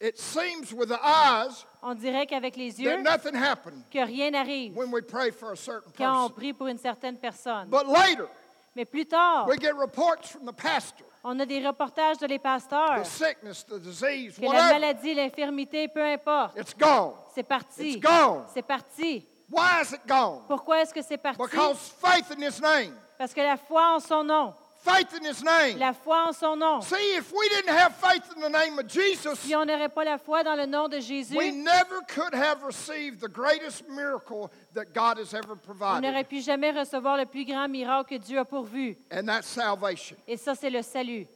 it 0.00 0.18
seems 0.18 0.72
with 0.74 0.88
the 0.90 1.00
eyes 1.02 1.64
on 1.82 1.94
dirait 1.94 2.26
qu'avec 2.26 2.56
les 2.56 2.78
yeux, 2.80 2.90
that 2.90 3.02
nothing 3.02 3.34
happened 3.34 3.82
que 3.90 3.98
rien 4.04 4.30
n'arrive 4.30 4.76
when 4.76 4.90
we 4.92 5.00
pray 5.00 5.30
for 5.30 5.52
a 5.52 5.56
certain 5.56 5.90
quand 5.96 6.04
on 6.26 6.28
person. 6.28 6.34
prie 6.36 6.52
pour 6.52 6.66
une 6.66 6.78
certaine 6.78 7.16
personne. 7.16 7.68
But 7.70 7.86
later, 7.86 8.28
Mais 8.74 8.84
plus 8.84 9.06
tard, 9.06 9.48
we 9.48 9.58
get 9.58 9.72
reports 9.74 10.28
from 10.28 10.44
the 10.44 10.52
pastor 10.54 11.06
on 11.24 11.40
a 11.40 11.46
des 11.46 11.66
reportages 11.66 12.18
de 12.18 12.26
les 12.26 12.38
pasteurs 12.38 13.00
the 13.02 13.06
sickness, 13.06 13.64
the 13.64 13.80
disease, 13.80 14.36
que 14.36 14.42
la 14.42 14.48
whatever. 14.48 14.72
maladie, 14.74 15.14
l'infirmité, 15.14 15.88
peu 15.88 16.04
importe, 16.04 16.58
It's 16.58 16.74
gone. 16.76 17.14
c'est 17.34 17.42
parti. 17.42 17.92
It's 17.94 18.00
gone. 18.02 18.44
C'est 18.52 18.60
parti. 18.62 19.26
Why 19.48 19.80
is 19.82 19.92
it 19.92 20.00
gone? 20.06 20.42
Pourquoi 20.48 20.80
est-ce 20.82 20.92
que 20.92 21.02
c'est 21.02 21.18
parti? 21.18 21.38
Because 21.40 21.78
faith 22.02 22.30
in 22.32 22.42
His 22.42 22.60
name. 22.60 22.92
Parce 23.18 23.32
que 23.32 23.40
la 23.40 23.56
foi 23.56 23.94
en 23.94 24.00
son 24.00 24.24
nom, 24.24 24.52
Faith 24.82 25.14
in 25.14 25.24
His 25.24 25.42
name. 25.42 25.78
la 25.78 25.92
foi 25.92 26.28
en 26.28 26.32
son 26.32 26.56
nom. 26.56 26.80
See, 26.80 27.16
if 27.16 27.32
we 27.32 27.48
didn't 27.48 27.74
have 27.74 27.94
faith 27.96 28.22
in 28.36 28.40
the 28.40 28.48
name 28.48 28.78
of 28.78 28.86
Jesus, 28.86 29.38
Si 29.40 29.54
on 29.54 29.64
n'aurait 29.64 29.88
pas 29.92 30.04
la 30.04 30.16
foi 30.18 30.42
dans 30.44 30.54
le 30.56 30.66
nom 30.66 30.88
de 30.88 30.98
Jésus, 31.00 31.36
we 31.36 31.50
never 31.52 32.02
could 32.08 32.34
have 32.34 32.62
received 32.62 33.20
the 33.20 33.28
greatest 33.28 33.88
miracle 33.88 34.50
that 34.74 34.92
God 34.94 35.18
has 35.18 35.32
ever 35.34 35.52
on 35.52 36.00
n'aurait 36.00 36.24
provided, 36.24 36.28
pu 36.28 36.40
jamais 36.40 36.70
recevoir 36.72 37.16
le 37.16 37.26
plus 37.26 37.44
grand 37.44 37.68
miracle 37.68 38.08
que 38.10 38.18
Dieu 38.18 38.38
a 38.38 38.44
pourvu. 38.44 38.96
and 39.10 39.26
that's 39.28 39.46
salvation. 39.48 40.16
Et 40.28 40.36
ça, 40.36 40.54
c'est 40.54 40.70
le 40.70 40.82
salut. 40.82 41.26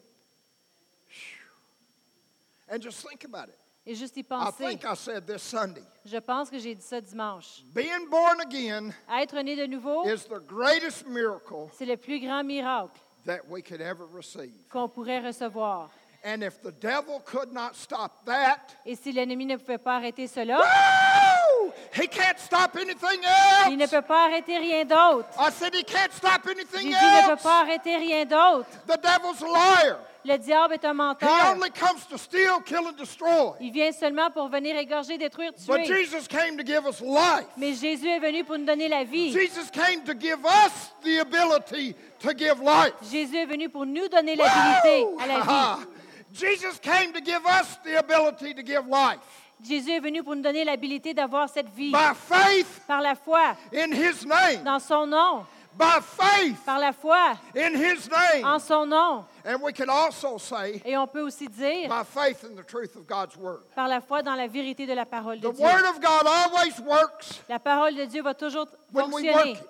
And 2.72 2.80
just 2.80 3.04
think 3.08 3.24
about 3.24 3.48
it. 3.48 3.59
Et 3.86 3.94
juste 3.94 4.16
y 4.16 4.20
I 4.20 4.22
penser. 4.24 4.66
think 4.68 4.84
I 4.84 4.94
said 4.94 5.26
this 5.26 5.42
Sunday. 5.42 5.82
Je 6.04 6.18
pense 6.18 6.50
que 6.50 6.58
j'ai 6.58 6.74
dit 6.74 6.82
ça 6.84 7.00
dimanche. 7.00 7.62
Being 7.74 8.08
born 8.10 8.40
again 8.42 8.92
Être 9.08 9.40
né 9.42 9.56
de 9.56 9.66
nouveau, 9.66 10.04
is 10.04 10.24
the 10.28 10.38
greatest 10.46 11.06
miracle 11.06 11.68
c'est 11.72 11.86
le 11.86 11.96
plus 11.96 12.20
grand 12.20 12.44
miracle 12.44 13.00
that 13.24 13.40
we 13.48 13.62
could 13.62 13.80
ever 13.80 14.04
receive. 14.14 14.52
qu'on 14.70 14.88
pourrait 14.88 15.20
recevoir. 15.26 15.90
And 16.22 16.42
if 16.42 16.60
the 16.60 16.70
devil 16.72 17.20
could 17.24 17.50
not 17.52 17.74
stop 17.74 18.24
that, 18.26 18.58
Et 18.84 18.94
si 18.94 19.10
l'ennemi 19.10 19.46
ne 19.46 19.56
pouvait 19.56 19.78
pas 19.78 19.96
arrêter 19.96 20.26
cela, 20.26 20.58
woo, 20.58 21.72
he 21.94 22.06
can't 22.06 22.38
stop 22.38 22.76
anything 22.76 23.22
il 23.70 23.76
ne 23.78 23.82
else. 23.84 23.90
peut 23.90 24.02
pas 24.02 24.24
arrêter 24.26 24.58
rien 24.58 24.84
d'autre. 24.84 25.28
I 25.38 25.50
said 25.50 25.74
he 25.74 25.82
can't 25.82 26.12
stop 26.12 26.42
J'ai 26.44 26.50
anything 26.52 26.90
dit, 26.90 26.94
il 26.94 27.22
ne 27.22 27.26
peut 27.26 27.32
else. 27.32 27.42
pas 27.42 27.60
arrêter 27.60 27.96
rien 27.96 28.24
d'autre. 28.26 28.68
The 28.86 28.98
devil's 29.00 29.42
a 29.42 29.46
liar. 29.46 29.96
Le 30.22 30.36
diable 30.36 30.74
est 30.74 30.84
un 30.84 30.90
He 30.92 30.96
menteur. 30.96 31.52
only 31.56 31.70
comes 31.70 32.06
to 32.10 32.18
steal, 32.18 32.60
kill, 32.66 32.86
and 32.86 32.92
destroy. 32.98 33.54
Il 33.58 33.72
vient 33.72 33.90
seulement 33.90 34.30
pour 34.30 34.48
venir 34.50 34.76
égorger, 34.76 35.16
détruire, 35.16 35.52
But 35.66 35.84
tuer. 35.84 36.04
Jesus 36.04 36.28
came 36.28 36.58
to 36.58 36.62
give 36.62 36.84
us 36.86 37.00
life. 37.00 37.46
Mais 37.56 37.72
Jésus 37.72 38.06
est 38.10 38.18
venu 38.20 38.44
pour 38.44 38.58
nous 38.58 38.66
donner 38.66 38.88
la 38.88 39.04
vie. 39.04 39.32
Jesus 39.32 39.70
came 39.72 40.04
to 40.04 40.12
give 40.12 40.44
us 40.44 40.92
the 41.02 41.20
ability 41.20 41.94
to 42.18 42.34
give 42.36 42.60
life. 42.62 42.92
Jésus 43.10 43.38
est 43.38 43.46
venu 43.46 43.70
pour 43.70 43.86
nous 43.86 44.06
donner 44.08 44.36
l'habilité 44.36 45.06
à 45.18 45.26
la 45.26 45.40
vie. 45.40 45.86
Jesus 46.32 46.78
came 46.78 47.12
to 47.12 47.20
give 47.20 47.44
us 47.46 47.78
the 47.84 47.96
ability 47.98 48.54
to 48.54 48.62
give 48.62 48.86
life 48.86 49.18
Jésus 49.62 49.90
est 49.90 50.00
venu 50.00 50.22
pour 50.22 50.34
nous 50.36 50.42
donner 50.42 50.64
l'habilité 50.64 51.12
d'avoir 51.12 51.48
cette 51.48 51.68
vie 51.68 51.92
by 51.92 52.14
faith 52.14 52.80
par 52.86 53.02
la 53.02 53.14
foi 53.14 53.56
in 53.74 53.92
His 53.92 54.24
name. 54.24 54.64
dans 54.64 54.78
son 54.80 55.06
nom, 55.06 55.44
By 55.76 56.00
faith 56.00 56.56
par 56.64 56.78
la 56.78 56.92
foi 56.92 57.36
in 57.54 57.74
His 57.74 58.08
en 58.42 58.42
name. 58.42 58.58
son 58.60 58.86
nom. 58.86 59.24
And 59.44 59.60
we 59.62 59.72
can 59.74 59.88
also 59.90 60.38
say 60.38 60.80
Et 60.84 60.96
on 60.96 61.06
peut 61.06 61.20
aussi 61.20 61.46
dire 61.46 61.88
by 61.90 62.04
faith 62.04 62.42
in 62.44 62.54
the 62.56 62.64
truth 62.64 62.96
of 62.96 63.06
God's 63.06 63.36
Word. 63.36 63.60
par 63.74 63.86
la 63.88 64.00
foi 64.00 64.22
dans 64.22 64.34
la 64.34 64.46
vérité 64.46 64.86
de 64.86 64.94
la 64.94 65.04
parole 65.04 65.40
de 65.40 65.48
The 65.48 65.52
Dieu. 65.54 65.64
Word 65.64 65.84
of 65.90 66.00
God 66.00 66.26
always 66.26 66.80
works 66.80 67.42
La 67.48 67.58
parole 67.58 67.94
de 67.94 68.06
Dieu 68.06 68.22
va 68.22 68.32
toujours 68.34 68.66
when 68.92 69.12
we 69.12 69.24
work 69.30 69.34
fonctionner 69.34 69.50
it. 69.52 69.68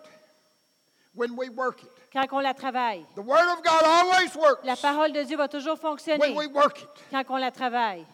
When 1.14 1.36
we 1.36 1.48
work 1.48 1.82
it. 1.82 1.90
Quand 2.12 2.26
on 2.32 2.40
la 2.40 2.54
travaille. 2.54 3.04
The 3.14 3.20
Word 3.20 3.48
of 3.52 3.62
God 3.62 3.82
always 3.84 4.34
works 4.36 4.64
La 4.64 4.76
parole 4.76 5.12
de 5.12 5.22
Dieu 5.22 5.36
va 5.36 5.48
toujours 5.48 5.78
fonctionner 5.78 6.18
when 6.18 6.36
we 6.36 6.46
work 6.48 6.80
it. 6.82 6.88
quand 7.10 7.24
on 7.28 7.36
la 7.38 7.50
travaille. 7.50 8.04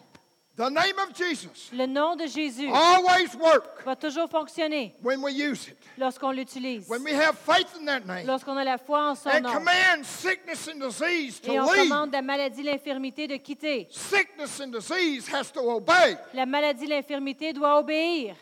The 0.55 0.71
name 0.71 0.97
of 0.97 1.13
Jesus 1.15 1.69
Le 1.71 1.85
nom 1.85 2.15
de 2.15 2.25
Jésus 2.25 2.67
always 2.73 3.35
work 3.39 3.83
va 3.85 3.95
toujours 3.95 4.27
fonctionner 4.27 4.95
when 5.03 5.21
we 5.23 5.31
use 5.31 5.67
it. 5.67 5.77
lorsqu'on 5.99 6.31
l'utilise, 6.31 6.89
When 6.89 7.03
we 7.03 7.13
have 7.13 7.37
faith 7.37 7.67
in 7.79 7.85
that 7.85 7.99
name 8.07 8.25
lorsqu'on 8.25 8.57
a 8.57 8.63
la 8.63 8.79
foi 8.79 9.11
en 9.11 9.13
son 9.15 9.29
and 9.29 9.41
nom. 9.41 9.53
command 9.53 10.03
sickness 10.03 10.67
and 10.67 10.79
disease 10.79 11.39
to 11.41 11.51
Et 11.51 11.59
on 11.59 11.65
leave. 11.71 11.83
commande 11.89 12.11
la 12.11 12.23
maladie, 12.23 12.63
l'infirmité 12.63 13.27
de 13.27 13.37
quitter. 13.37 13.87
Sickness 13.91 14.59
and 14.59 14.71
disease 14.71 15.27
has 15.31 15.51
to 15.51 15.59
obey, 15.59 16.17
La 16.33 16.47
maladie, 16.47 16.87
l'infirmité 16.87 17.53
doit 17.53 17.77
obéir. 17.77 18.35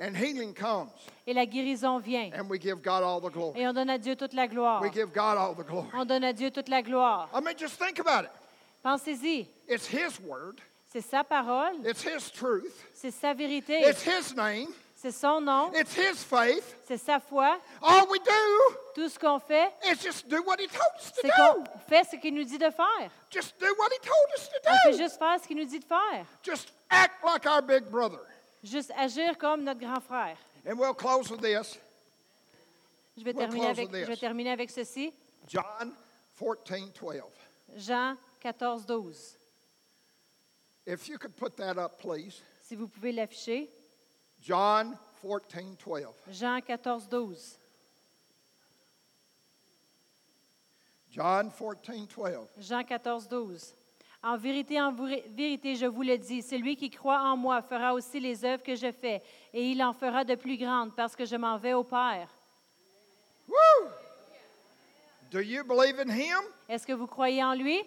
And 0.00 0.14
healing 0.16 0.54
comes, 0.54 0.88
Et 1.26 1.34
la 1.34 1.44
guérison 1.46 1.98
vient. 2.00 2.30
and 2.34 2.48
we 2.48 2.58
give 2.60 2.82
God 2.82 3.02
all 3.02 3.20
the 3.20 3.30
glory. 3.32 3.60
Et 3.60 3.68
on 3.68 3.72
donne 3.72 3.90
à 3.90 3.98
Dieu 3.98 4.16
toute 4.16 4.32
la 4.32 4.46
gloire. 4.48 4.80
We 4.82 4.90
give 4.92 5.12
God 5.12 5.36
all 5.38 5.54
the 5.54 5.66
glory. 5.66 5.88
On 5.94 6.04
donne 6.04 6.24
à 6.24 6.32
Dieu 6.32 6.50
toute 6.50 6.68
la 6.68 6.82
gloire. 6.82 7.28
I 7.34 7.40
mean, 7.40 7.54
just 7.58 7.78
think 7.78 7.98
about 8.00 8.24
it. 8.24 8.30
Pensez-y. 8.82 9.46
It's 9.68 9.86
His 9.86 10.18
word, 10.26 10.60
C'est 10.92 11.02
sa 11.02 11.22
parole, 11.22 11.74
it's 11.84 12.02
His 12.02 12.30
truth, 12.32 12.72
c'est 12.94 13.10
sa 13.12 13.32
vérité, 13.34 13.80
it's 13.88 14.02
His 14.04 14.34
name, 14.34 14.66
c'est 14.96 15.12
son 15.12 15.40
nom, 15.40 15.70
it's 15.74 15.94
His 15.94 16.24
faith. 16.24 16.64
c'est 16.88 16.96
sa 16.96 17.20
foi. 17.20 17.58
All 17.82 18.06
we 18.10 18.18
do 18.20 18.74
Tout 18.94 19.08
ce 19.08 19.18
qu'on 19.18 19.38
fait, 19.38 19.70
is 19.84 19.96
just 20.02 20.28
do 20.28 20.42
what 20.46 20.56
He 20.58 20.66
told 20.66 20.90
us 20.98 21.12
to 21.12 21.20
c'est 21.22 21.30
qu'on 21.30 21.60
do. 21.62 21.70
fait 21.88 22.04
ce 22.10 22.16
qu'il 22.16 22.34
nous 22.34 22.42
dit 22.44 22.58
de 22.58 22.70
faire. 22.70 23.10
Just 23.30 23.54
do 23.60 23.66
what 23.78 23.88
He 23.92 23.98
told 24.00 24.34
us 24.36 24.48
On 24.48 24.70
fait 24.70 24.90
to 24.90 24.96
do. 24.96 24.98
juste 25.04 25.18
faire 25.18 25.38
ce 25.40 25.46
qu'il 25.46 25.56
nous 25.58 25.64
dit 25.64 25.78
de 25.78 25.84
faire. 25.84 26.24
Just 26.42 26.72
act 26.88 27.22
like 27.24 27.46
our 27.46 27.62
big 27.62 27.84
brother. 27.84 28.18
Juste 28.62 28.92
agir 28.96 29.36
comme 29.38 29.64
notre 29.64 29.80
grand 29.80 30.00
frère. 30.00 30.36
And 30.66 30.78
we'll 30.78 30.94
close 30.94 31.30
with 31.30 31.40
this 31.40 31.78
Je 33.16 33.24
vais, 33.24 33.32
We'll 33.32 33.46
terminer 33.46 33.66
close 33.66 33.78
avec, 33.78 33.90
with 33.90 34.00
je 34.00 34.06
vais 34.06 34.12
this. 34.12 34.20
terminer 34.20 34.50
avec 34.50 34.70
ceci. 34.70 35.12
John 35.48 35.92
14 36.38 36.92
12. 36.92 37.22
Jean 37.76 38.16
14, 38.40 38.84
12. 38.86 39.16
If 40.86 41.08
you 41.08 41.18
could 41.18 41.36
put 41.36 41.56
that 41.56 41.78
up, 41.78 41.98
please. 42.00 42.40
Si 42.62 42.74
vous 42.76 42.88
pouvez 42.88 43.12
l'afficher. 43.12 43.68
John 44.40 44.96
14 45.22 45.76
12. 45.76 46.14
Jean 46.32 46.60
14, 46.60 47.06
12. 47.08 47.58
John 51.10 51.50
14 51.50 52.06
12. 52.06 52.48
Jean 52.60 52.84
14, 52.84 53.26
12. 53.28 53.74
En 54.22 54.36
vérité, 54.36 54.80
en 54.80 54.92
vérité, 54.92 55.76
je 55.76 55.86
vous 55.86 56.02
le 56.02 56.18
dis, 56.18 56.42
celui 56.42 56.76
qui 56.76 56.90
croit 56.90 57.20
en 57.20 57.36
moi 57.36 57.62
fera 57.62 57.94
aussi 57.94 58.20
les 58.20 58.44
œuvres 58.44 58.62
que 58.62 58.74
je 58.74 58.92
fais, 58.92 59.22
et 59.54 59.70
il 59.70 59.82
en 59.82 59.94
fera 59.94 60.24
de 60.24 60.34
plus 60.34 60.58
grandes, 60.58 60.94
parce 60.94 61.16
que 61.16 61.24
je 61.24 61.36
m'en 61.36 61.56
vais 61.56 61.72
au 61.72 61.84
Père. 61.84 62.28
Woo! 63.48 63.88
Do 65.30 65.40
you 65.40 65.64
believe 65.64 65.98
in 65.98 66.10
him? 66.10 66.42
Est-ce 66.68 66.86
que 66.86 66.92
vous 66.92 67.06
croyez 67.06 67.42
en 67.42 67.54
lui? 67.54 67.82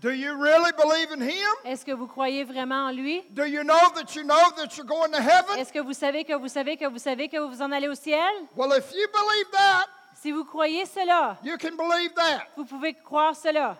Do 0.00 0.10
you 0.10 0.32
really 0.40 0.70
believe 0.76 1.10
in 1.10 1.20
Him? 1.20 1.54
Est-ce 1.64 1.84
que 1.84 1.90
vous 1.90 2.06
croyez 2.06 2.44
vraiment 2.44 2.86
en 2.86 2.92
lui? 2.92 3.20
Do 3.30 3.44
you 3.44 3.64
know 3.64 3.74
that 3.96 4.14
you 4.14 4.22
know 4.22 4.36
that 4.56 4.76
you're 4.76 4.86
going 4.86 5.10
to 5.10 5.18
heaven? 5.18 5.58
Est-ce 5.58 5.72
que 5.72 5.80
vous 5.80 5.92
savez 5.92 6.24
que 6.24 6.34
vous 6.34 6.46
savez 6.46 6.76
que 6.76 6.86
vous 6.86 6.98
savez 6.98 7.28
que 7.28 7.36
vous 7.36 7.48
vous 7.48 7.62
en 7.62 7.72
allez 7.72 7.88
au 7.88 7.96
ciel? 7.96 8.20
Well, 8.56 8.70
if 8.78 8.92
you 8.92 9.08
believe 9.12 9.50
that, 9.50 9.86
Si 10.14 10.30
vous 10.30 10.44
croyez 10.44 10.84
cela, 10.86 11.36
you 11.42 11.56
can 11.58 11.74
believe 11.76 12.14
that. 12.14 12.46
vous 12.56 12.64
pouvez 12.64 12.94
croire 12.94 13.34
cela. 13.34 13.76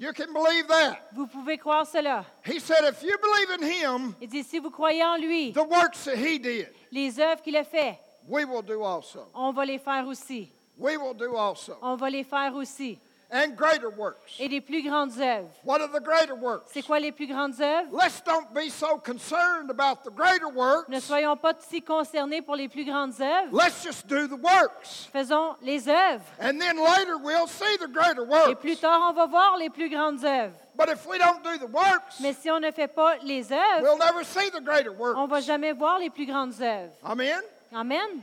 You 0.00 0.14
can 0.14 0.32
believe 0.32 0.66
that. 0.68 1.10
Vous 1.12 1.26
pouvez 1.26 1.58
croire 1.58 1.84
cela. 1.86 2.24
He 2.42 2.58
said, 2.58 2.84
if 2.88 3.02
you 3.02 3.14
believe 3.18 3.50
in 3.60 3.66
Him, 3.66 4.14
Il 4.18 4.28
dit, 4.30 4.42
si 4.42 4.58
vous 4.58 4.70
croyez 4.70 5.04
en 5.04 5.18
lui, 5.18 5.52
the 5.52 5.58
works 5.62 6.04
that 6.06 6.16
He 6.16 6.38
did, 6.38 6.68
les 6.90 7.20
œuvres 7.20 7.42
qu'il 7.42 7.54
a 7.54 7.64
fait, 7.64 7.98
we 8.26 8.46
will 8.46 8.62
do 8.62 8.82
also. 8.82 9.28
on 9.34 9.52
va 9.52 9.66
les 9.66 9.78
faire 9.78 10.06
aussi. 10.06 10.50
We 10.78 10.96
will 10.96 11.12
do 11.12 11.36
also. 11.36 11.76
On 11.82 11.96
va 11.96 12.08
les 12.08 12.24
faire 12.24 12.54
aussi. 12.54 12.98
And 13.32 13.54
greater 13.56 13.88
works. 13.90 14.40
Et 14.40 14.48
les 14.48 14.60
plus 14.60 14.82
grandes 14.82 15.12
œuvres. 15.20 15.48
What 15.64 15.80
are 15.80 15.88
the 15.88 16.02
greater 16.02 16.34
works? 16.34 16.70
C'est 16.72 16.82
quoi 16.82 16.98
les 16.98 17.12
plus 17.12 17.28
grandes 17.28 17.60
œuvres? 17.60 17.88
Let's 17.92 18.20
don't 18.24 18.52
be 18.52 18.68
so 18.68 18.98
concerned 18.98 19.70
about 19.70 20.02
the 20.02 20.10
greater 20.10 20.48
works. 20.48 20.88
Ne 20.88 20.98
soyons 20.98 21.36
pas 21.36 21.54
si 21.60 21.80
concernés 21.80 22.42
pour 22.42 22.56
les 22.56 22.68
plus 22.68 22.84
grandes 22.84 23.20
œuvres. 23.20 23.52
Let's 23.52 23.84
just 23.84 24.08
do 24.08 24.26
the 24.26 24.40
works. 24.40 25.08
Faisons 25.12 25.54
les 25.62 25.88
œuvres. 25.88 26.24
And 26.40 26.58
then 26.58 26.76
later 26.76 27.18
we'll 27.18 27.46
see 27.46 27.76
the 27.78 27.86
greater 27.86 28.22
Et 28.50 28.56
plus 28.56 28.70
works. 28.70 28.80
tard, 28.80 29.00
on 29.08 29.12
va 29.12 29.26
voir 29.26 29.56
les 29.58 29.70
plus 29.70 29.88
grandes 29.88 30.24
œuvres. 30.24 30.54
But 30.76 30.88
if 30.88 31.06
we 31.06 31.18
don't 31.18 31.42
do 31.44 31.56
the 31.58 31.70
works, 31.70 32.18
Mais 32.20 32.32
si 32.32 32.50
on 32.50 32.58
ne 32.58 32.72
fait 32.72 32.88
pas 32.88 33.16
les 33.22 33.52
œuvres, 33.52 33.82
we'll 33.82 33.98
never 33.98 34.24
see 34.24 34.50
the 34.50 34.60
greater 34.60 34.90
on 34.98 35.26
ne 35.26 35.30
va 35.30 35.40
jamais 35.40 35.72
voir 35.72 36.00
les 36.00 36.10
plus 36.10 36.26
grandes 36.26 36.60
œuvres. 36.60 36.92
Amen? 37.04 37.40
Amen. 37.72 38.22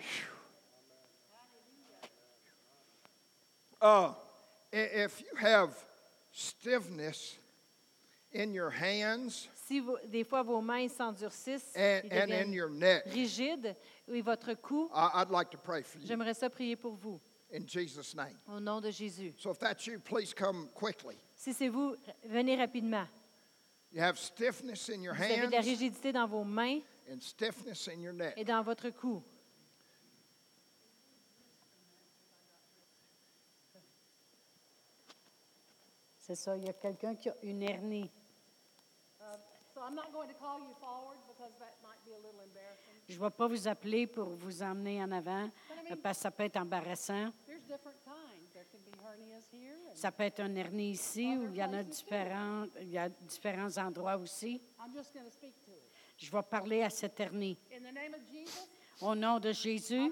Uh, 3.80 4.10
if 4.72 5.22
you 5.22 5.36
have 5.38 5.74
stiffness 6.32 7.38
in 8.34 8.53
your 8.53 8.70
hands 8.70 9.47
Si 9.68 9.80
vous- 9.82 9.97
des 10.09 10.24
fois 10.24 10.43
vos 10.43 10.61
mains 10.61 10.88
s'endurcissent 10.89 11.76
and, 11.76 12.05
et 12.05 12.11
and 12.11 12.22
in 12.22 12.28
deviennent 12.28 12.53
your 12.53 12.70
neck, 12.70 13.03
rigides, 13.07 13.76
et 14.07 14.22
votre 14.22 14.53
cou, 14.55 14.89
I- 14.93 15.22
I'd 15.22 15.30
like 15.30 15.49
to 15.51 15.57
pray 15.57 15.82
for 15.84 15.99
you 15.99 16.07
j'aimerais 16.07 16.34
ça 16.34 16.49
prier 16.49 16.76
pour 16.76 16.93
vous, 16.95 17.20
in 17.53 17.65
Jesus' 17.68 18.15
name. 18.15 18.38
au 18.47 18.59
nom 18.59 18.80
de 18.82 18.91
Jésus. 18.91 19.34
So 19.38 19.51
if 19.51 19.59
that's 19.59 19.86
you, 19.88 19.99
please 19.99 20.34
come 20.34 20.70
quickly. 20.74 21.15
Si 21.36 21.53
c'est 21.53 21.70
vous, 21.70 21.95
venez 22.26 22.55
rapidement. 22.55 23.07
You 23.91 24.01
have 24.01 24.18
stiffness 24.20 24.89
in 24.89 25.01
your 25.01 25.15
Vous 25.15 25.24
avez 25.24 25.47
de 25.47 25.51
la 25.51 25.57
hands 25.59 25.63
rigidité 25.65 26.11
dans 26.13 26.28
vos 26.28 26.43
mains 26.43 26.80
and 27.11 27.20
stiffness 27.22 27.88
in 27.88 27.99
your 28.01 28.13
neck. 28.13 28.34
et 28.38 28.43
dans 28.45 28.61
votre 28.63 28.89
cou. 28.89 29.22
C'est 36.28 36.36
ça, 36.36 36.57
il 36.57 36.65
y 36.65 36.69
a 36.69 36.73
quelqu'un 36.73 37.15
qui 37.15 37.30
a 37.30 37.36
une 37.41 37.63
hernie. 37.63 38.11
Embarrassing. 42.11 42.93
Je 43.07 43.15
ne 43.17 43.23
vais 43.23 43.30
pas 43.30 43.47
vous 43.47 43.67
appeler 43.67 44.07
pour 44.07 44.25
vous 44.25 44.61
emmener 44.61 45.01
en 45.01 45.09
avant 45.13 45.49
parce 46.03 46.17
que 46.17 46.23
ça 46.23 46.32
peut 46.32 46.43
être 46.43 46.57
embarrassant. 46.57 47.32
Ça 49.95 50.11
peut 50.11 50.23
être 50.23 50.41
une 50.41 50.57
hernie 50.57 50.91
ici 50.91 51.38
ou 51.38 51.47
il 51.47 51.55
y 51.55 51.63
en 51.63 51.71
a 51.71 51.84
différents, 51.84 52.65
il 52.82 52.89
y 52.89 52.97
a 52.97 53.07
différents 53.07 53.78
endroits 53.78 54.17
aussi. 54.17 54.61
Je 56.17 56.30
vais 56.30 56.43
parler 56.43 56.84
à 56.84 56.89
cette 56.89 57.17
hernie. 57.21 57.57
Au 58.99 59.15
nom 59.15 59.39
de 59.39 59.53
Jésus, 59.53 60.11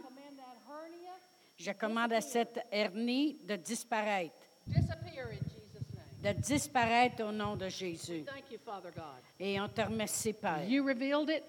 je 1.57 1.71
commande 1.73 2.13
à 2.13 2.21
cette 2.21 2.61
hernie 2.71 3.37
de 3.43 3.57
disparaître. 3.57 4.45
disappear 4.67 5.29
in 5.31 5.43
Jesus' 5.49 5.85
name. 5.93 6.14
De 6.25 6.31
disparaître 6.41 7.23
au 7.23 7.31
nom 7.31 7.55
de 7.55 7.69
Jésus. 7.69 8.23
Thank 8.25 8.49
you, 8.51 8.57
Father 8.65 8.89
God. 8.95 9.03
Et 9.39 9.61
on 9.61 9.67
te 9.69 9.81
remercie, 9.81 10.33
Père. 10.33 10.67
You 10.67 10.83
revealed 10.83 11.29
it, 11.29 11.43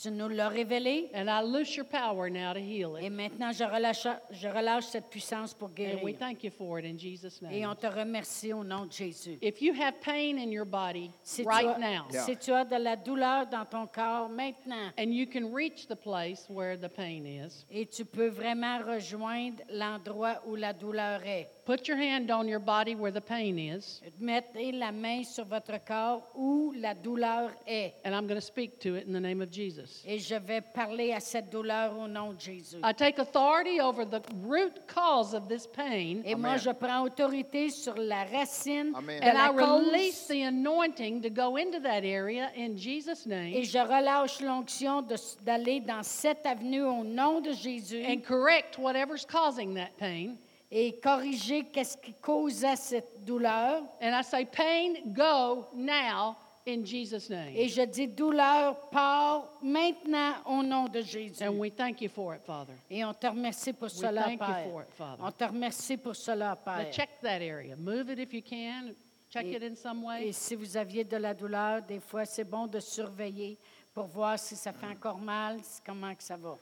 Tu 0.00 0.08
nous 0.10 0.28
l'as 0.28 0.48
révélé. 0.48 1.10
and 1.12 1.28
I 1.28 1.42
loose 1.42 1.74
your 1.76 1.84
power 1.84 2.30
now 2.30 2.52
to 2.54 2.60
heal 2.60 2.96
Et 2.96 3.06
it. 3.06 3.12
maintenant, 3.12 3.50
je 3.52 3.64
relâche, 3.64 4.06
je 4.30 4.46
relâche 4.48 4.84
cette 4.86 5.10
puissance 5.10 5.52
pour 5.52 5.68
And 5.70 5.72
we 6.02 6.14
guérir. 6.14 6.18
thank 6.18 6.44
you 6.44 6.50
for 6.50 6.78
it 6.78 6.86
in 6.86 6.96
Jesus' 6.96 7.42
Et 7.50 7.60
name. 7.60 7.70
on 7.72 7.74
te 7.74 7.86
remercie 7.88 8.52
au 8.52 8.62
nom 8.62 8.86
de 8.86 8.92
Jésus. 8.92 9.36
If 9.42 9.60
you 9.60 9.74
have 9.74 9.94
pain 10.00 10.38
in 10.38 10.50
your 10.52 10.64
body 10.64 11.10
Si, 11.24 11.42
right 11.42 11.64
tu 11.66 11.68
as, 11.72 11.78
now, 11.78 12.04
si 12.24 12.36
tu 12.36 12.52
as 12.52 12.64
de 12.64 12.76
la 12.76 12.94
douleur 12.96 13.46
dans 13.48 13.66
ton 13.66 13.86
corps 13.88 14.28
maintenant 14.30 14.90
and 14.96 15.12
you 15.12 15.26
can 15.26 15.52
reach 15.52 15.86
the 15.88 15.96
place 15.96 16.46
where 16.48 16.76
the 16.78 16.88
pain 16.88 17.26
is, 17.26 17.66
et 17.70 17.84
tu 17.84 18.04
peux 18.06 18.28
vraiment 18.28 18.78
rejoindre 18.78 19.60
l'endroit 19.70 20.40
où 20.46 20.54
la 20.54 20.72
douleur 20.72 21.20
est, 21.26 21.48
put 21.70 21.86
your 21.86 21.96
hand 21.96 22.32
on 22.32 22.48
your 22.48 22.58
body 22.58 22.96
where 22.96 23.12
the 23.12 23.20
pain 23.20 23.56
is, 23.56 24.00
mettez 24.20 24.72
la 24.72 24.90
main 24.90 25.22
sur 25.22 25.44
votre 25.44 25.78
corps 25.86 26.20
où 26.34 26.72
la 26.76 26.94
douleur 26.94 27.52
est. 27.64 27.94
and 28.04 28.12
I'm 28.12 28.26
going 28.26 28.40
to 28.40 28.44
speak 28.44 28.80
to 28.80 28.96
it 28.96 29.06
in 29.06 29.12
the 29.12 29.20
name 29.20 29.40
of 29.40 29.50
Jesus. 29.52 30.02
Et 30.04 30.18
je 30.18 30.34
vais 30.34 30.62
parler 30.62 31.12
à 31.12 31.20
cette 31.20 31.48
douleur 31.48 31.96
au 31.96 32.08
nom 32.08 32.32
de 32.32 32.40
Jésus. 32.40 32.78
I 32.82 32.92
take 32.92 33.20
authority 33.20 33.80
over 33.80 34.04
the 34.04 34.20
root 34.42 34.72
cause 34.88 35.32
of 35.32 35.48
this 35.48 35.68
pain, 35.68 36.22
Et 36.24 36.34
moi, 36.34 36.56
je 36.56 36.70
prends 36.70 37.04
autorité 37.04 37.70
sur 37.70 37.94
la 37.94 38.24
racine 38.24 38.92
Amen. 38.96 39.22
and 39.22 39.34
la 39.34 39.46
I 39.46 39.54
release 39.54 40.26
the 40.26 40.42
anointing 40.42 41.22
to 41.22 41.30
go 41.30 41.56
into 41.56 41.78
that 41.80 42.04
area 42.04 42.50
in 42.56 42.76
Jesus' 42.76 43.26
et 43.26 43.28
name 43.28 43.62
je 43.64 43.78
relâche 43.78 44.40
l'onction 44.40 45.02
d'aller 45.44 45.80
dans 45.80 46.02
cette 46.02 46.44
avenue 46.46 46.82
au 46.82 47.04
nom 47.04 47.40
de 47.40 47.52
Jésus 47.52 48.04
and 48.04 48.22
correct 48.26 48.76
whatever's 48.76 49.24
causing 49.24 49.74
that 49.74 49.90
pain. 49.96 50.36
Et 50.70 50.98
corriger 51.00 51.64
qu'est-ce 51.64 51.96
qui 51.96 52.14
causait 52.14 52.76
cette 52.76 53.24
douleur. 53.24 53.82
And 54.00 54.12
I 54.18 54.22
say, 54.22 54.44
pain, 54.46 54.94
go 55.12 55.66
now 55.74 56.36
in 56.66 56.84
Jesus' 56.84 57.28
name. 57.28 57.54
Et 57.56 57.68
je 57.68 57.82
dis 57.82 58.06
douleur, 58.06 58.76
pars 58.90 59.48
maintenant 59.62 60.34
au 60.46 60.62
nom 60.62 60.86
de 60.86 61.00
Jésus. 61.00 61.42
And 61.42 61.58
we 61.58 61.70
thank 61.74 62.00
you 62.00 62.08
for 62.08 62.34
it, 62.34 62.42
Father. 62.44 62.74
Et 62.88 63.04
on 63.04 63.12
te 63.14 63.26
remercie 63.26 63.72
pour 63.72 63.90
cela, 63.90 64.22
thank 64.24 64.40
you 64.40 64.46
Père. 64.46 64.64
for 64.70 64.82
it, 64.82 64.88
Father. 64.96 65.22
On 65.24 65.32
te 65.32 65.44
remercie 65.44 65.96
pour 65.96 66.14
cela, 66.14 66.50
Now 66.50 66.56
Père. 66.64 66.92
check 66.92 67.08
that 67.22 67.40
area. 67.42 67.74
Move 67.76 68.10
it 68.10 68.18
if 68.20 68.32
you 68.32 68.42
can. 68.42 68.92
Check 69.30 69.46
Et- 69.46 69.56
it 69.56 69.62
in 69.62 69.74
some 69.76 70.02
Et 70.02 70.06
way. 70.26 70.32
si 70.32 70.54
vous 70.54 70.76
aviez 70.76 71.02
de 71.04 71.16
la 71.16 71.34
douleur, 71.34 71.82
des 71.82 72.00
fois, 72.00 72.24
c'est 72.24 72.44
bon 72.44 72.66
de 72.66 72.78
surveiller 72.80 73.58
pour 73.94 74.04
voir 74.06 74.38
si 74.38 74.54
ça 74.56 74.72
fait 74.72 74.86
encore 74.86 75.18
mal, 75.18 75.58
comment 75.84 76.14
que 76.14 76.22
ça 76.22 76.36
va. 76.36 76.56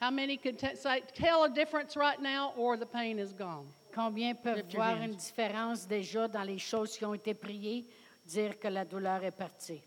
How 0.00 0.10
many 0.10 0.36
could 0.38 0.58
t- 0.58 0.76
say, 0.76 1.02
tell 1.14 1.44
a 1.44 1.48
difference 1.50 1.94
right 1.96 2.20
now 2.20 2.52
or 2.56 2.76
the 2.76 2.86
pain 2.86 3.18
is 3.18 3.32
gone? 3.32 3.66
Combien 3.94 4.34
peuvent 4.34 4.56
Lift 4.56 4.72
your 4.72 4.82
voir 4.82 4.96
hands. 4.96 5.04
une 5.04 5.14
différence 5.16 5.86
déjà 5.86 6.26
dans 6.28 6.44
les 6.44 6.58
choses 6.58 6.96
qui 6.96 7.04
ont 7.04 7.14
été 7.14 7.34
priées, 7.34 7.84
dire 8.26 8.58
que 8.58 8.68
la 8.68 8.84
douleur 8.84 9.22
est 9.24 9.30
partie? 9.36 9.82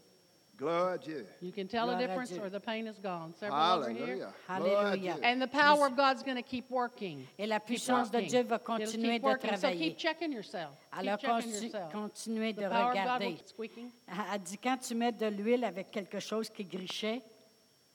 Gloire 0.55 0.89
à 0.93 0.97
Dieu. 0.99 1.25
You 1.41 1.51
can 1.51 1.65
tell 1.65 1.89
a 1.89 1.95
Gloire 1.95 1.97
à 1.97 1.99
difference 2.07 2.29
Dieu. 2.29 2.39
or 2.43 2.49
the 2.51 2.59
pain 2.63 2.85
is 2.85 2.99
gone. 3.01 3.33
Several 3.39 3.79
over 3.79 3.89
here? 3.89 4.05
Hallelujah. 4.05 4.33
Gloire 4.59 4.77
à 4.85 4.89
Hallelujah. 4.91 5.13
Dieu. 5.15 5.23
And 5.23 5.39
the 5.41 5.47
power 5.47 5.87
of 5.87 5.95
God's 5.97 6.21
going 6.21 6.35
to 6.37 6.43
keep 6.43 6.69
working. 6.69 7.25
Et 7.39 7.47
la 7.47 7.59
puissance 7.59 8.11
de 8.11 8.17
working. 8.17 8.29
Dieu 8.29 8.43
va 8.43 8.55
It'll 8.57 8.65
continuer 8.65 9.13
keep 9.13 9.21
de 9.23 9.27
working. 9.27 9.49
So 9.55 9.57
travailler. 9.61 9.79
keep 9.89 9.97
checking 9.97 10.31
yourself. 10.31 10.75
Alors, 10.91 11.17
keep 11.17 11.27
checking 11.27 11.51
conti- 11.51 11.65
yourself. 11.65 11.91
continuez 11.91 12.53
de 12.53 12.61
The 12.61 12.69
power 12.69 12.89
of 12.89 12.93
God 12.93 12.99
regarder. 13.01 13.37
squeaking. 13.47 13.89
Elle 14.07 14.39
dit, 14.43 14.57
quand 14.59 14.77
tu 14.77 14.93
mets 14.93 15.11
de 15.11 15.25
l'huile 15.25 15.63
avec 15.65 15.89
quelque 15.89 16.19
chose 16.19 16.49
qui 16.49 16.63
grichait, 16.65 17.23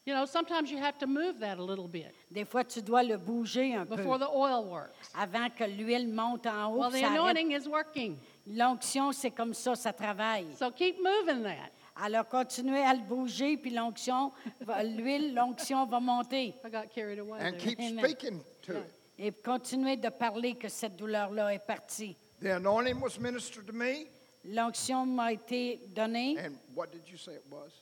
You 0.08 0.14
know, 0.14 0.24
sometimes 0.24 0.70
you 0.70 0.78
have 0.78 0.96
to 1.00 1.06
move 1.06 1.38
that 1.40 1.58
a 1.58 1.62
little 1.62 1.86
bit 1.86 2.14
des 2.30 2.46
fois, 2.46 2.64
tu 2.64 2.80
dois 2.80 3.02
le 3.02 3.18
bouger 3.18 3.74
un 3.74 3.84
peu 3.84 3.96
before 3.96 4.18
the 4.18 4.30
oil 4.34 4.64
works. 4.64 5.10
avant 5.14 5.50
que 5.50 5.64
l'huile 5.64 6.08
monte 6.08 6.46
en 6.46 6.72
haut. 6.72 6.78
Well, 6.78 6.90
the 6.90 7.04
anointing 7.04 7.52
is 7.52 7.68
working. 7.68 8.16
L'onction, 8.46 9.12
c'est 9.12 9.30
comme 9.30 9.52
ça, 9.52 9.74
ça 9.74 9.92
travaille. 9.92 10.46
So 10.58 10.70
keep 10.70 10.96
moving 10.96 11.42
that. 11.42 11.70
Alors, 11.94 12.26
continuez 12.26 12.82
à 12.82 12.94
le 12.94 13.02
bouger, 13.02 13.58
puis 13.58 13.70
l'onction, 13.70 14.32
l'huile, 14.96 15.34
l'onction 15.34 15.84
va 15.84 16.00
monter. 16.00 16.54
I 16.64 16.70
got 16.70 16.88
carried 16.94 17.18
away. 17.18 17.40
And 17.40 17.52
there. 17.52 17.58
keep 17.58 17.78
Amen. 17.78 18.02
speaking 18.02 18.40
to 18.62 18.78
it. 18.78 18.94
Et 19.18 19.30
continuez 19.30 19.98
de 19.98 20.08
parler 20.08 20.54
que 20.54 20.70
cette 20.70 20.96
douleur-là 20.96 21.52
est 21.52 21.66
partie. 21.66 22.16
The 22.40 22.52
anointing 22.56 22.98
was 22.98 23.18
ministered 23.20 23.66
to 23.66 23.74
me. 23.74 24.06
L'onction 24.42 25.04
m'a 25.04 25.32
été 25.34 25.80
donnée. 25.94 26.38
And 26.38 26.54
what 26.74 26.86
did 26.92 27.02
you 27.06 27.18
say 27.18 27.34
it 27.34 27.44
was? 27.50 27.72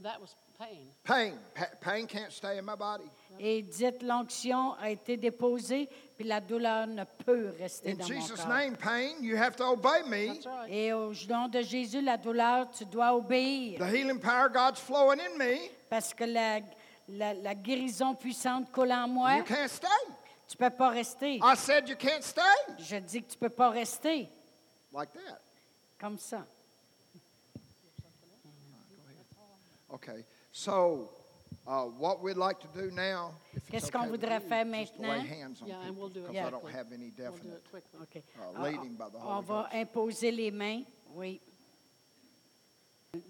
That 0.00 0.20
was 0.20 0.36
pain. 0.64 0.78
Pain. 1.04 1.32
Pa- 1.54 1.76
pain 1.80 2.06
can't 2.06 2.32
stay 2.32 2.58
in 2.58 2.62
my 2.64 2.76
body. 2.76 3.04
Et 3.38 3.62
dites, 3.62 4.02
l'onction 4.02 4.74
a 4.74 4.90
été 4.90 5.16
déposée, 5.16 5.88
puis 6.16 6.24
la 6.26 6.40
douleur 6.40 6.86
ne 6.86 7.02
peut 7.24 7.52
rester 7.58 7.90
In 7.92 7.96
dans 7.96 8.06
Jesus' 8.06 8.30
mon 8.30 8.36
corps. 8.36 8.48
name, 8.48 8.76
pain, 8.76 9.10
you 9.20 9.36
have 9.36 9.56
to 9.56 9.64
obey 9.64 10.02
me. 10.06 10.34
That's 10.34 10.46
right. 10.46 10.70
Et 10.72 10.92
au 10.92 11.12
nom 11.28 11.48
de 11.48 11.60
Jésus, 11.62 12.00
la 12.00 12.16
douleur, 12.16 12.70
tu 12.70 12.84
dois 12.84 13.12
obéir. 13.14 13.78
The 13.80 13.92
healing 13.92 14.20
power 14.20 14.46
of 14.46 14.52
God's 14.52 14.80
flowing 14.80 15.18
in 15.20 15.36
me. 15.36 15.68
Parce 15.90 16.14
que 16.14 16.24
la, 16.24 16.60
la, 17.08 17.34
la 17.34 17.54
guérison 17.54 18.14
puissante 18.14 18.70
coule 18.70 18.92
en 18.92 19.08
moi. 19.08 19.36
You 19.38 19.44
can't 19.44 19.68
stay. 19.68 19.88
Tu 20.46 20.56
peux 20.56 20.70
pas 20.70 20.90
rester. 20.90 21.40
I 21.42 21.56
said 21.56 21.88
you 21.88 21.96
can't 21.96 22.22
stay. 22.22 22.40
Je 22.78 22.96
dis 22.96 23.22
que 23.22 23.32
tu 23.32 23.36
peux 23.38 23.48
pas 23.48 23.70
rester 23.70 24.28
Like 24.92 25.12
that. 25.12 25.40
comme 25.98 26.18
ça. 26.18 26.46
Okay. 29.90 30.24
So 30.54 31.10
Uh, 31.66 31.84
what 31.98 32.20
we'd 32.22 32.36
like 32.36 32.58
to 32.60 32.66
do 32.78 32.90
now, 32.90 33.32
if 33.54 33.62
it's 33.62 33.70
Qu'est-ce 33.70 33.90
qu'on 33.90 34.02
okay 34.02 34.10
with 34.10 34.20
voudrait 34.20 34.42
you, 34.42 34.48
faire 34.50 34.64
just 34.64 34.98
lay 34.98 35.06
maintenant? 35.08 35.26
hands 35.26 35.62
on 35.62 35.68
Yeah, 35.68 35.80
and 35.86 35.96
we'll 35.96 36.10
do 36.10 36.20
it 36.20 36.28
because 36.28 36.46
I 36.46 36.50
don't 36.50 36.60
quickly. 36.60 36.72
have 36.78 36.92
any 36.92 37.12
We'll 37.16 37.32
do 37.32 37.36
definite. 37.38 37.54
it 37.56 37.70
quickly. 37.70 38.00
OK. 38.02 38.22
Uh, 38.38 38.62
leading 38.62 38.94
by 38.96 39.08
the 39.08 39.16
On 39.18 39.42
Holy 39.42 39.46
va 39.46 39.62
Ghost. 39.62 39.74
imposer 39.74 40.30
les 40.30 40.50
mains. 40.50 40.84
Oui. 41.14 41.40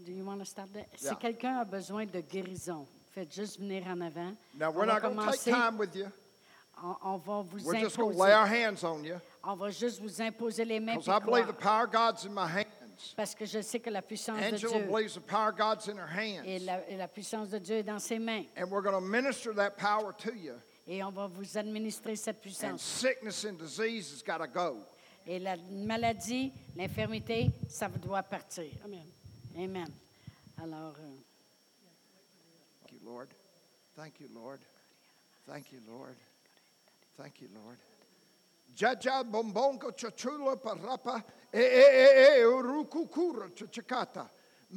Do 0.04 0.10
you 0.12 0.24
want 0.24 0.40
to 0.40 0.44
start 0.46 0.72
there? 0.72 0.86
Si 0.96 1.04
Yeah. 1.06 1.14
quelqu'un 1.14 1.60
a 1.60 1.64
besoin 1.64 2.06
de 2.06 2.20
guérison, 2.22 2.86
faites 3.14 3.32
juste 3.32 3.60
venir 3.60 3.86
en 3.86 4.00
avant. 4.00 4.36
Now, 4.58 4.70
On 4.70 4.74
we're 4.74 4.86
va 4.86 4.94
not 4.94 5.02
going 5.02 5.14
to 5.16 5.30
take 5.30 5.40
commencer. 5.44 5.50
time 5.52 5.78
with 5.78 5.94
you. 5.94 6.10
On, 6.82 6.96
on 7.04 7.18
va 7.18 7.42
vous 7.42 7.64
We're 7.64 7.78
just 7.80 7.96
going 7.96 8.12
to 8.16 8.18
lay 8.18 8.32
imposer. 8.32 8.32
our 8.32 8.46
hands 8.48 8.82
on 8.82 9.04
you 9.04 9.20
On 9.44 9.54
va 9.54 9.70
juste 9.70 10.00
vous 10.00 10.20
imposer 10.20 10.64
les 10.64 10.80
mains. 10.80 10.96
because 10.96 11.04
puis 11.06 11.14
I 11.14 11.20
believe 11.20 11.46
the 11.46 11.52
croire. 11.52 11.60
power 11.62 11.84
of 11.84 11.92
God's 11.92 12.24
in 12.26 12.34
my 12.34 12.48
hands. 12.48 12.63
Parce 13.16 13.34
que 13.34 13.44
je 13.44 13.60
sais 13.62 13.80
que 13.80 13.90
la 13.90 14.02
puissance 14.02 14.38
de 14.38 14.44
Angela 14.54 14.78
Dieu 14.78 14.86
believes 14.90 15.14
the 15.14 15.20
power 15.20 15.48
of 15.50 15.56
God's 15.56 15.88
in 15.88 15.96
her 15.96 16.08
et 16.18 16.38
hands. 16.38 16.64
la, 16.64 16.88
et 16.88 16.96
la 16.96 17.08
puissance 17.08 17.50
de 17.50 17.58
Dieu 17.58 17.76
est 17.76 17.82
dans 17.82 17.98
ses 18.00 18.18
mains. 18.18 18.44
And 18.56 18.70
we're 18.70 18.82
going 18.82 18.94
to 18.94 19.00
minister 19.00 19.52
that 19.54 19.76
power 19.76 20.12
to 20.18 20.34
you. 20.34 20.54
Et 20.86 21.02
on 21.02 21.10
va 21.10 21.26
vous 21.26 21.56
administrer 21.56 22.16
cette 22.16 22.36
And 22.36 22.42
puissance. 22.42 22.82
sickness 22.82 23.44
and 23.44 23.58
disease 23.58 24.12
has 24.12 24.22
got 24.22 24.38
to 24.38 24.46
go. 24.46 24.78
Et 25.26 25.38
la 25.38 25.56
maladie, 25.56 26.52
l'infirmité, 26.76 27.50
ça 27.68 27.88
doit 27.88 28.22
partir. 28.22 28.70
Amen. 28.84 29.06
Amen. 29.56 29.88
Alors, 30.62 30.94
euh, 30.98 31.14
Thank 32.82 32.92
you, 32.92 33.00
Lord. 33.04 33.28
Thank 33.96 34.20
you, 34.20 34.28
Lord. 34.34 34.60
Thank 35.46 35.72
you, 35.72 35.80
Lord. 35.88 36.16
Thank 37.16 37.40
you, 37.40 37.48
Lord. 37.54 37.78
Jaja 38.76 39.22
bombongo 39.24 39.92
chachula 39.92 40.56
parapa 40.56 41.22
e 41.54 41.60
e 41.60 41.84
e 42.10 42.42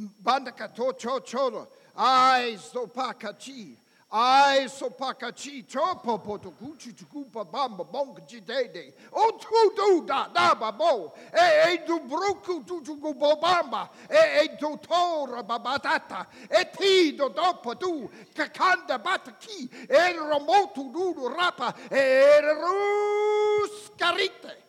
e 0.04 0.68
to 0.76 0.94
cho 0.94 1.20
cholo. 1.22 1.68
Ai 1.96 2.56
sopakachi 2.58 3.76
ai 4.12 4.70
sopakachi 4.70 5.66
chopo 5.68 6.18
poto 6.24 6.52
kuchi 6.52 6.94
chukupa 6.94 7.44
bamba 7.44 7.84
bonga 7.84 8.22
jidede 8.22 8.94
o 9.12 9.32
tu 9.32 9.74
du 9.76 10.06
da 10.06 10.30
da 10.32 10.56
babo 10.56 11.14
e 11.34 11.74
e 11.74 11.78
du 11.86 12.00
bruku 12.00 12.64
tu 12.64 12.82
chuku 12.82 13.14
bamba 13.42 13.90
e 14.08 14.44
e 14.44 14.56
tu 14.58 14.78
tora 14.78 15.44
babatata 15.44 16.26
e 16.50 16.70
ti 16.78 17.18
do 17.18 17.28
dopo 17.30 17.76
tu 17.76 18.10
kakanda 18.34 18.98
bataki 18.98 19.70
e 19.90 20.14
romotu 20.14 20.90
du 20.90 21.28
rapa 21.28 21.74
e 21.92 22.40
rus 22.54 23.92
carite 23.98 24.67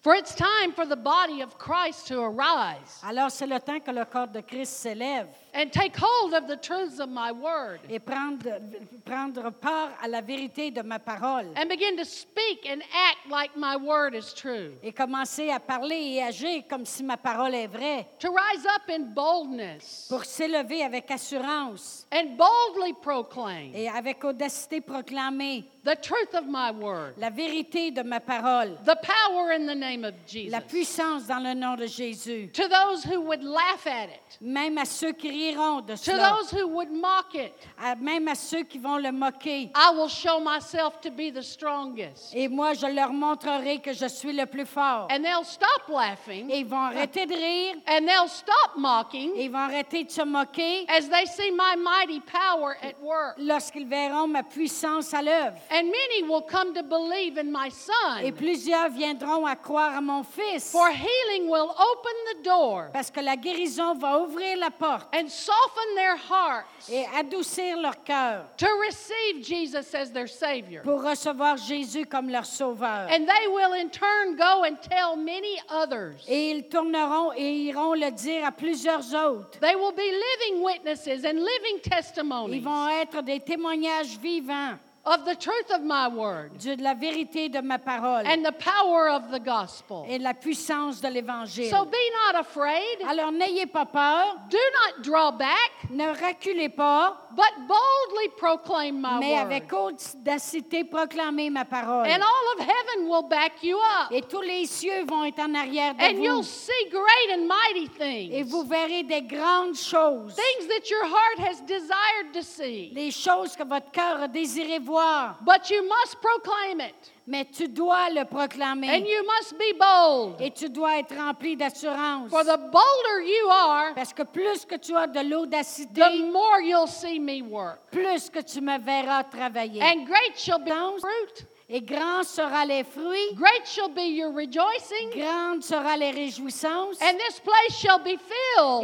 For 0.00 0.14
it's 0.14 0.32
time 0.32 0.72
for 0.72 0.86
the 0.86 0.96
body 0.96 1.42
of 1.42 1.58
Christ 1.58 2.06
to 2.08 2.20
arise. 2.20 3.00
Alors 3.02 3.32
c'est 3.32 3.48
le 3.48 3.58
temps 3.58 3.80
que 3.80 3.90
le 3.90 4.04
corps 4.04 4.28
de 4.28 4.40
Christ 4.40 4.72
s'élève 4.72 5.26
and 5.54 5.72
take 5.72 5.96
hold 5.96 6.34
of 6.34 6.46
the 6.46 6.56
truths 6.56 6.98
of 7.00 7.08
my 7.08 7.32
word. 7.32 7.80
Et 7.88 7.98
prendre, 7.98 8.60
prendre 9.04 9.50
part 9.50 9.90
à 10.02 10.08
la 10.08 10.20
vérité 10.20 10.70
de 10.72 10.82
ma 10.82 10.98
parole. 10.98 11.46
And 11.56 11.68
begin 11.68 11.96
to 11.96 12.04
speak 12.04 12.66
and 12.68 12.82
act 12.92 13.30
like 13.30 13.56
my 13.56 13.76
word 13.76 14.14
is 14.14 14.32
true. 14.34 14.72
et 14.82 14.92
commencer 14.92 15.50
à 15.50 15.60
parler 15.60 16.16
et 16.16 16.22
agir 16.22 16.62
comme 16.68 16.84
si 16.84 17.02
ma 17.02 17.16
parole 17.16 17.54
est 17.54 17.66
vraie. 17.66 18.06
To 18.20 18.28
rise 18.28 18.66
up 18.66 18.88
in 18.88 19.14
boldness. 19.14 20.06
Pour 20.08 20.24
s'élever 20.24 20.82
avec 20.82 21.10
assurance. 21.10 22.06
And 22.12 22.36
boldly 22.36 22.94
proclaim 23.02 23.72
et 23.74 23.88
avec 23.88 24.24
audacité 24.24 24.80
proclamer 24.80 25.64
the 25.84 25.96
truth 25.96 26.34
of 26.34 26.46
my 26.46 26.70
word, 26.70 27.14
la 27.16 27.30
vérité 27.30 27.90
de 27.94 28.02
ma 28.02 28.20
parole, 28.20 28.76
the 28.84 28.96
power 29.02 29.52
in 29.52 29.66
the 29.66 29.74
name 29.74 30.04
of 30.04 30.14
Jesus. 30.26 30.50
la 30.52 30.60
puissance 30.60 31.26
dans 31.26 31.42
le 31.42 31.54
nom 31.54 31.76
de 31.76 31.86
Jésus. 31.86 32.50
To 32.52 32.68
those 32.68 33.04
who 33.04 33.20
would 33.22 33.42
laugh 33.42 33.86
at 33.86 34.08
it, 34.10 34.38
Même 34.40 34.78
à 34.78 34.84
ceux 34.84 35.12
qui 35.12 35.30
riront 35.52 35.80
de 35.80 35.92
to 35.94 35.96
cela, 35.96 36.36
those 36.36 36.50
who 36.52 36.66
would 36.68 36.90
mock 36.90 37.34
it, 37.34 37.52
à- 37.78 37.94
même 37.96 38.28
à 38.28 38.34
ceux 38.34 38.62
qui 38.64 38.78
vont 38.78 38.96
le 38.98 39.12
moquer. 39.12 39.70
I 39.74 39.90
will 39.94 40.08
show 40.08 40.40
myself 40.40 41.00
to 41.00 41.10
be 41.10 41.32
the 41.32 41.42
strongest. 41.42 42.34
Et 42.34 42.48
moi, 42.48 42.74
je 42.74 42.86
leur 42.86 43.12
montrerai 43.12 43.78
que 43.80 43.92
je 43.92 44.06
suis 44.08 44.32
le 44.32 44.46
plus 44.46 44.66
fort. 44.66 45.08
And 45.10 45.22
they'll 45.22 45.44
stop 45.44 45.88
laughing 45.88 46.50
Et 46.50 46.60
ils 46.60 46.66
vont 46.66 46.80
arrêter 46.82 47.26
de 47.26 47.34
rire, 47.34 47.74
and 47.88 48.06
they'll 48.06 48.28
stop 48.28 48.76
mocking 48.76 49.32
et 49.36 49.44
ils 49.44 49.50
vont 49.50 49.58
arrêter 49.58 50.04
de 50.04 50.10
se 50.10 50.22
moquer 50.22 50.86
as 50.88 51.08
they 51.08 51.26
see 51.26 51.50
my 51.50 51.76
mighty 51.76 52.20
power 52.20 52.76
at 52.82 52.94
work. 53.02 53.36
lorsqu'ils 53.38 53.86
verront 53.88 54.26
ma 54.26 54.42
puissance 54.42 55.12
à 55.14 55.22
l'œuvre. 55.22 55.56
And 55.70 55.84
many 55.84 56.22
will 56.28 56.42
come 56.42 56.72
to 56.74 56.82
believe 56.82 57.38
in 57.38 57.50
my 57.50 57.68
Et 57.68 57.70
son. 57.70 58.32
plusieurs 58.36 58.88
viendront 58.90 59.46
à 59.46 59.56
croire 59.56 59.96
à 59.96 60.00
mon 60.00 60.22
fils. 60.22 60.70
For 60.70 60.88
healing 60.88 61.48
will 61.48 61.68
open 61.70 62.12
the 62.34 62.44
door 62.44 62.86
Parce 62.92 63.10
que 63.10 63.20
la 63.20 63.36
guérison 63.36 63.94
va 63.94 64.18
ouvrir 64.20 64.56
la 64.58 64.70
porte 64.70 65.08
and 65.14 65.27
soften 65.28 65.94
their 65.94 66.16
hearts 66.16 66.88
et 66.90 67.06
adoucir 67.16 67.76
leur 67.80 68.02
cœur 68.04 68.44
to 68.56 68.66
receive 68.86 69.42
Jesus 69.44 69.94
as 69.94 70.10
their 70.12 70.28
Savior. 70.28 70.82
pour 70.82 71.02
recevoir 71.02 71.56
Jésus 71.56 72.06
comme 72.06 72.28
leur 72.28 72.46
sauveur. 72.46 73.08
And 73.10 73.26
they 73.26 73.48
will 73.48 73.74
in 73.74 73.90
turn 73.90 74.36
go 74.36 74.64
and 74.64 74.76
tell 74.80 75.16
many 75.16 75.58
others. 75.68 76.24
Et 76.28 76.50
ils 76.50 76.68
tourneront 76.68 77.32
et 77.36 77.68
iront 77.68 77.94
le 77.94 78.10
dire 78.10 78.44
à 78.44 78.52
plusieurs 78.52 79.14
autres. 79.14 79.58
They 79.60 79.74
will 79.76 79.92
be 79.92 80.10
living 80.10 80.62
witnesses 80.62 81.24
and 81.24 81.34
living 81.34 81.80
Ils 81.84 81.90
testimonies 81.90 82.60
vont 82.60 82.88
être 82.88 83.22
des 83.22 83.40
témoignages 83.40 84.18
vivants 84.18 84.78
of 85.14 85.24
the 85.24 85.34
truth 85.36 85.70
of 85.74 85.82
my 85.82 86.08
word 86.08 86.50
de 86.58 86.76
la 86.82 86.94
vérité 86.94 87.48
de 87.50 87.60
ma 87.60 87.78
parole 87.78 88.26
and 88.26 88.42
the 88.44 88.52
power 88.52 89.08
of 89.08 89.30
the 89.30 89.38
gospel. 89.42 90.04
et 90.08 90.18
la 90.18 90.34
puissance 90.34 91.00
de 91.00 91.08
l'Évangile. 91.08 91.70
So 91.70 91.84
be 91.84 91.96
not 92.32 92.38
afraid. 92.40 92.98
Alors 93.08 93.32
n'ayez 93.32 93.66
pas 93.66 93.86
peur, 93.86 94.36
Do 94.50 94.58
not 94.58 95.02
draw 95.02 95.30
back, 95.32 95.70
ne 95.90 96.08
reculez 96.08 96.68
pas, 96.68 97.16
but 97.30 97.66
boldly 97.66 98.28
proclaim 98.36 99.00
my 99.00 99.18
mais 99.20 99.32
word. 99.34 99.40
avec 99.52 99.72
audacité 99.72 100.84
proclamez 100.84 101.50
ma 101.50 101.64
parole. 101.64 102.06
And 102.06 102.20
all 102.22 102.54
of 102.56 102.60
heaven 102.60 103.08
will 103.08 103.22
back 103.28 103.62
you 103.62 103.78
up. 103.78 104.10
Et 104.12 104.22
tous 104.22 104.42
les 104.42 104.66
cieux 104.66 105.04
vont 105.06 105.24
être 105.24 105.40
en 105.40 105.54
arrière 105.54 105.94
de 105.94 106.02
And 106.02 106.22
you'll 106.22 106.36
vous. 106.38 106.42
see 106.42 106.88
great 106.90 107.38
and 107.38 107.46
mighty 107.46 107.88
Et 108.00 108.42
things. 108.42 108.50
vous 108.50 108.64
verrez 108.64 109.02
des 109.04 109.22
grandes 109.22 109.74
choses. 109.76 110.34
Things 110.34 110.68
that 110.68 110.88
your 110.90 111.04
heart 111.04 111.38
has 111.38 111.60
desired 111.66 112.32
to 112.34 112.42
see. 112.42 112.90
Les 112.94 113.10
choses 113.10 113.56
que 113.56 113.64
votre 113.64 113.90
cœur 113.90 114.22
a 114.22 114.28
désiré 114.28 114.78
voir. 114.78 114.97
But 115.44 115.70
you 115.70 115.82
must 115.88 116.16
proclaim 116.20 116.80
it. 116.80 116.94
Mais 117.26 117.44
tu 117.44 117.68
dois 117.68 118.08
le 118.10 118.20
And 118.22 118.26
proclamer. 118.30 118.86
you 119.06 119.22
must 119.26 119.58
be 119.58 119.72
bold. 119.78 120.40
Et 120.40 120.50
tu 120.50 120.68
dois 120.70 120.98
être 120.98 121.14
rempli 121.14 121.56
d'assurance. 121.56 122.30
For 122.30 122.42
the 122.42 122.56
bolder 122.56 123.22
you 123.22 123.50
are, 123.50 123.94
Parce 123.94 124.14
que 124.14 124.22
plus 124.22 124.64
que 124.64 124.76
tu 124.76 124.96
as 124.96 125.06
de 125.06 125.20
l'audacité, 125.20 126.00
the 126.00 126.32
more 126.32 126.60
you'll 126.62 126.86
see 126.88 127.18
me 127.18 127.42
work. 127.42 127.80
plus 127.90 128.30
que 128.30 128.40
tu 128.40 128.60
me 128.62 128.78
verras 128.78 129.24
travailler. 129.24 129.82
And 129.82 130.06
great 130.06 130.38
shall 130.38 130.58
be 130.58 130.70
fruit. 131.00 131.46
Et 131.70 131.82
grand 131.82 132.24
sera 132.24 132.64
les 132.64 132.82
fruits, 132.82 133.34
Great 133.34 133.66
shall 133.66 133.90
be 133.90 134.08
your 134.08 134.32
rejoicing. 134.32 135.10
grande 135.14 135.62
sera 135.62 135.98
les 135.98 136.10
réjouissances, 136.12 136.96
And 137.02 137.18
this 137.18 137.38
place 137.40 137.78
shall 137.78 137.98
be 137.98 138.12
et 138.14 138.18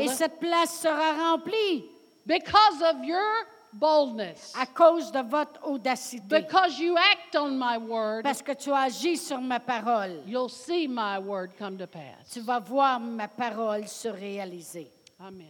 filled 0.03 0.11
cette 0.11 0.39
place 0.39 0.81
sera 0.83 1.15
remplie 1.15 1.85
because 2.27 2.83
of 2.83 3.03
your 3.03 3.47
boldness. 3.75 4.53
à 4.59 4.67
cause 4.67 5.11
de 5.13 5.21
votre 5.21 5.61
audacité. 5.67 6.41
Because 6.43 6.79
you 6.79 6.97
act 6.97 7.37
on 7.37 7.51
my 7.59 7.77
word, 7.79 8.23
Parce 8.23 8.43
que 8.43 8.53
tu 8.53 8.73
agis 8.73 9.17
sur 9.19 9.41
ma 9.41 9.61
parole. 9.61 10.23
you'll 10.27 10.49
see 10.51 10.87
my 10.89 11.19
word 11.19 11.51
come 11.59 11.77
to 11.77 11.87
pass. 11.87 12.31
Tu 12.33 12.41
vas 12.41 12.61
voir 12.61 12.99
ma 13.01 13.29
parole 13.29 13.87
se 13.89 14.09
réaliser. 14.09 14.91
Amen. 15.21 15.47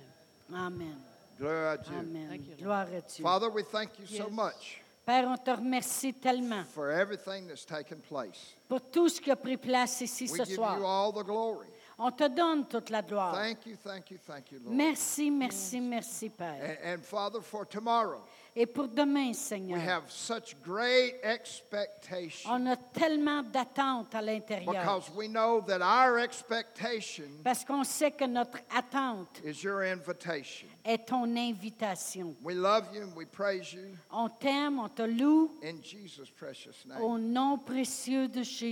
Amen. 0.52 0.96
Gloire 1.38 1.72
à 1.72 1.76
Dieu. 1.76 1.96
Amen. 1.98 2.28
Thank 2.28 2.46
you. 2.48 2.56
Gloire 2.64 2.86
à 2.86 3.00
Dieu. 3.00 3.22
Father, 3.24 3.48
we 3.50 3.64
thank 3.64 3.90
you 3.98 4.06
so 4.06 4.24
Yes. 4.24 4.30
much 4.32 4.80
Père, 5.06 5.26
on 5.28 5.36
te 5.36 5.50
remercie 5.50 6.14
tellement 6.14 6.64
for 6.64 6.90
everything 6.90 7.46
that's 7.46 7.66
taken 7.66 7.98
place. 8.08 8.54
pour 8.68 8.80
tout 8.80 9.08
ce 9.10 9.20
qui 9.20 9.30
a 9.30 9.36
pris 9.36 9.56
place 9.58 10.00
ici 10.00 10.24
We 10.30 10.38
ce 10.40 10.44
give 10.44 10.50
you 10.50 10.56
soir. 10.56 10.82
all 10.82 11.12
the 11.12 11.22
glory. 11.24 11.66
On 11.98 12.10
te 12.10 12.28
donne 12.28 12.66
toute 12.66 12.90
la 12.90 13.02
gloire. 13.02 13.34
Thank 13.34 13.66
you, 13.66 13.76
thank 13.76 14.10
you, 14.10 14.18
thank 14.26 14.50
you, 14.50 14.58
Lord. 14.64 14.74
Merci, 14.76 15.30
merci, 15.30 15.80
merci, 15.80 16.28
Père. 16.28 16.78
And, 16.84 16.94
and 16.94 17.04
Father, 17.04 17.40
for 17.40 17.64
tomorrow, 17.64 18.20
Et 18.56 18.66
pour 18.66 18.86
demain, 18.86 19.28
we 19.30 19.36
Seigneur, 19.36 19.78
have 19.80 20.04
such 20.10 20.54
great 20.62 21.16
expectation 21.24 22.48
on 22.52 22.66
a 22.66 22.76
tellement 22.76 23.42
d'attentes 23.42 24.14
à 24.14 24.22
l'intérieur. 24.22 24.72
because 24.74 25.10
we 25.16 25.26
know 25.28 25.60
that 25.60 25.82
our 25.82 26.18
expectation 26.20 27.24
Parce 27.42 27.64
qu'on 27.64 27.82
sait 27.84 28.12
que 28.12 28.24
notre 28.26 28.58
attente 28.72 29.40
is 29.44 29.64
your 29.64 29.82
invitation. 29.82 30.68
est 30.84 31.04
ton 31.06 31.24
invitation. 31.36 32.36
We 32.44 32.54
love 32.54 32.84
you 32.94 33.02
and 33.02 33.16
we 33.16 33.26
praise 33.26 33.72
you 33.72 33.96
On 34.12 34.28
t'aime, 34.28 34.78
on 34.78 34.88
te 34.88 35.02
loue 35.02 35.50
in 35.64 35.82
Jesus' 35.82 36.30
precious 36.30 36.86
name. 36.86 37.00
au 37.02 37.18
nom 37.18 37.58
précieux 37.58 38.28
de 38.28 38.42
Jésus. 38.42 38.64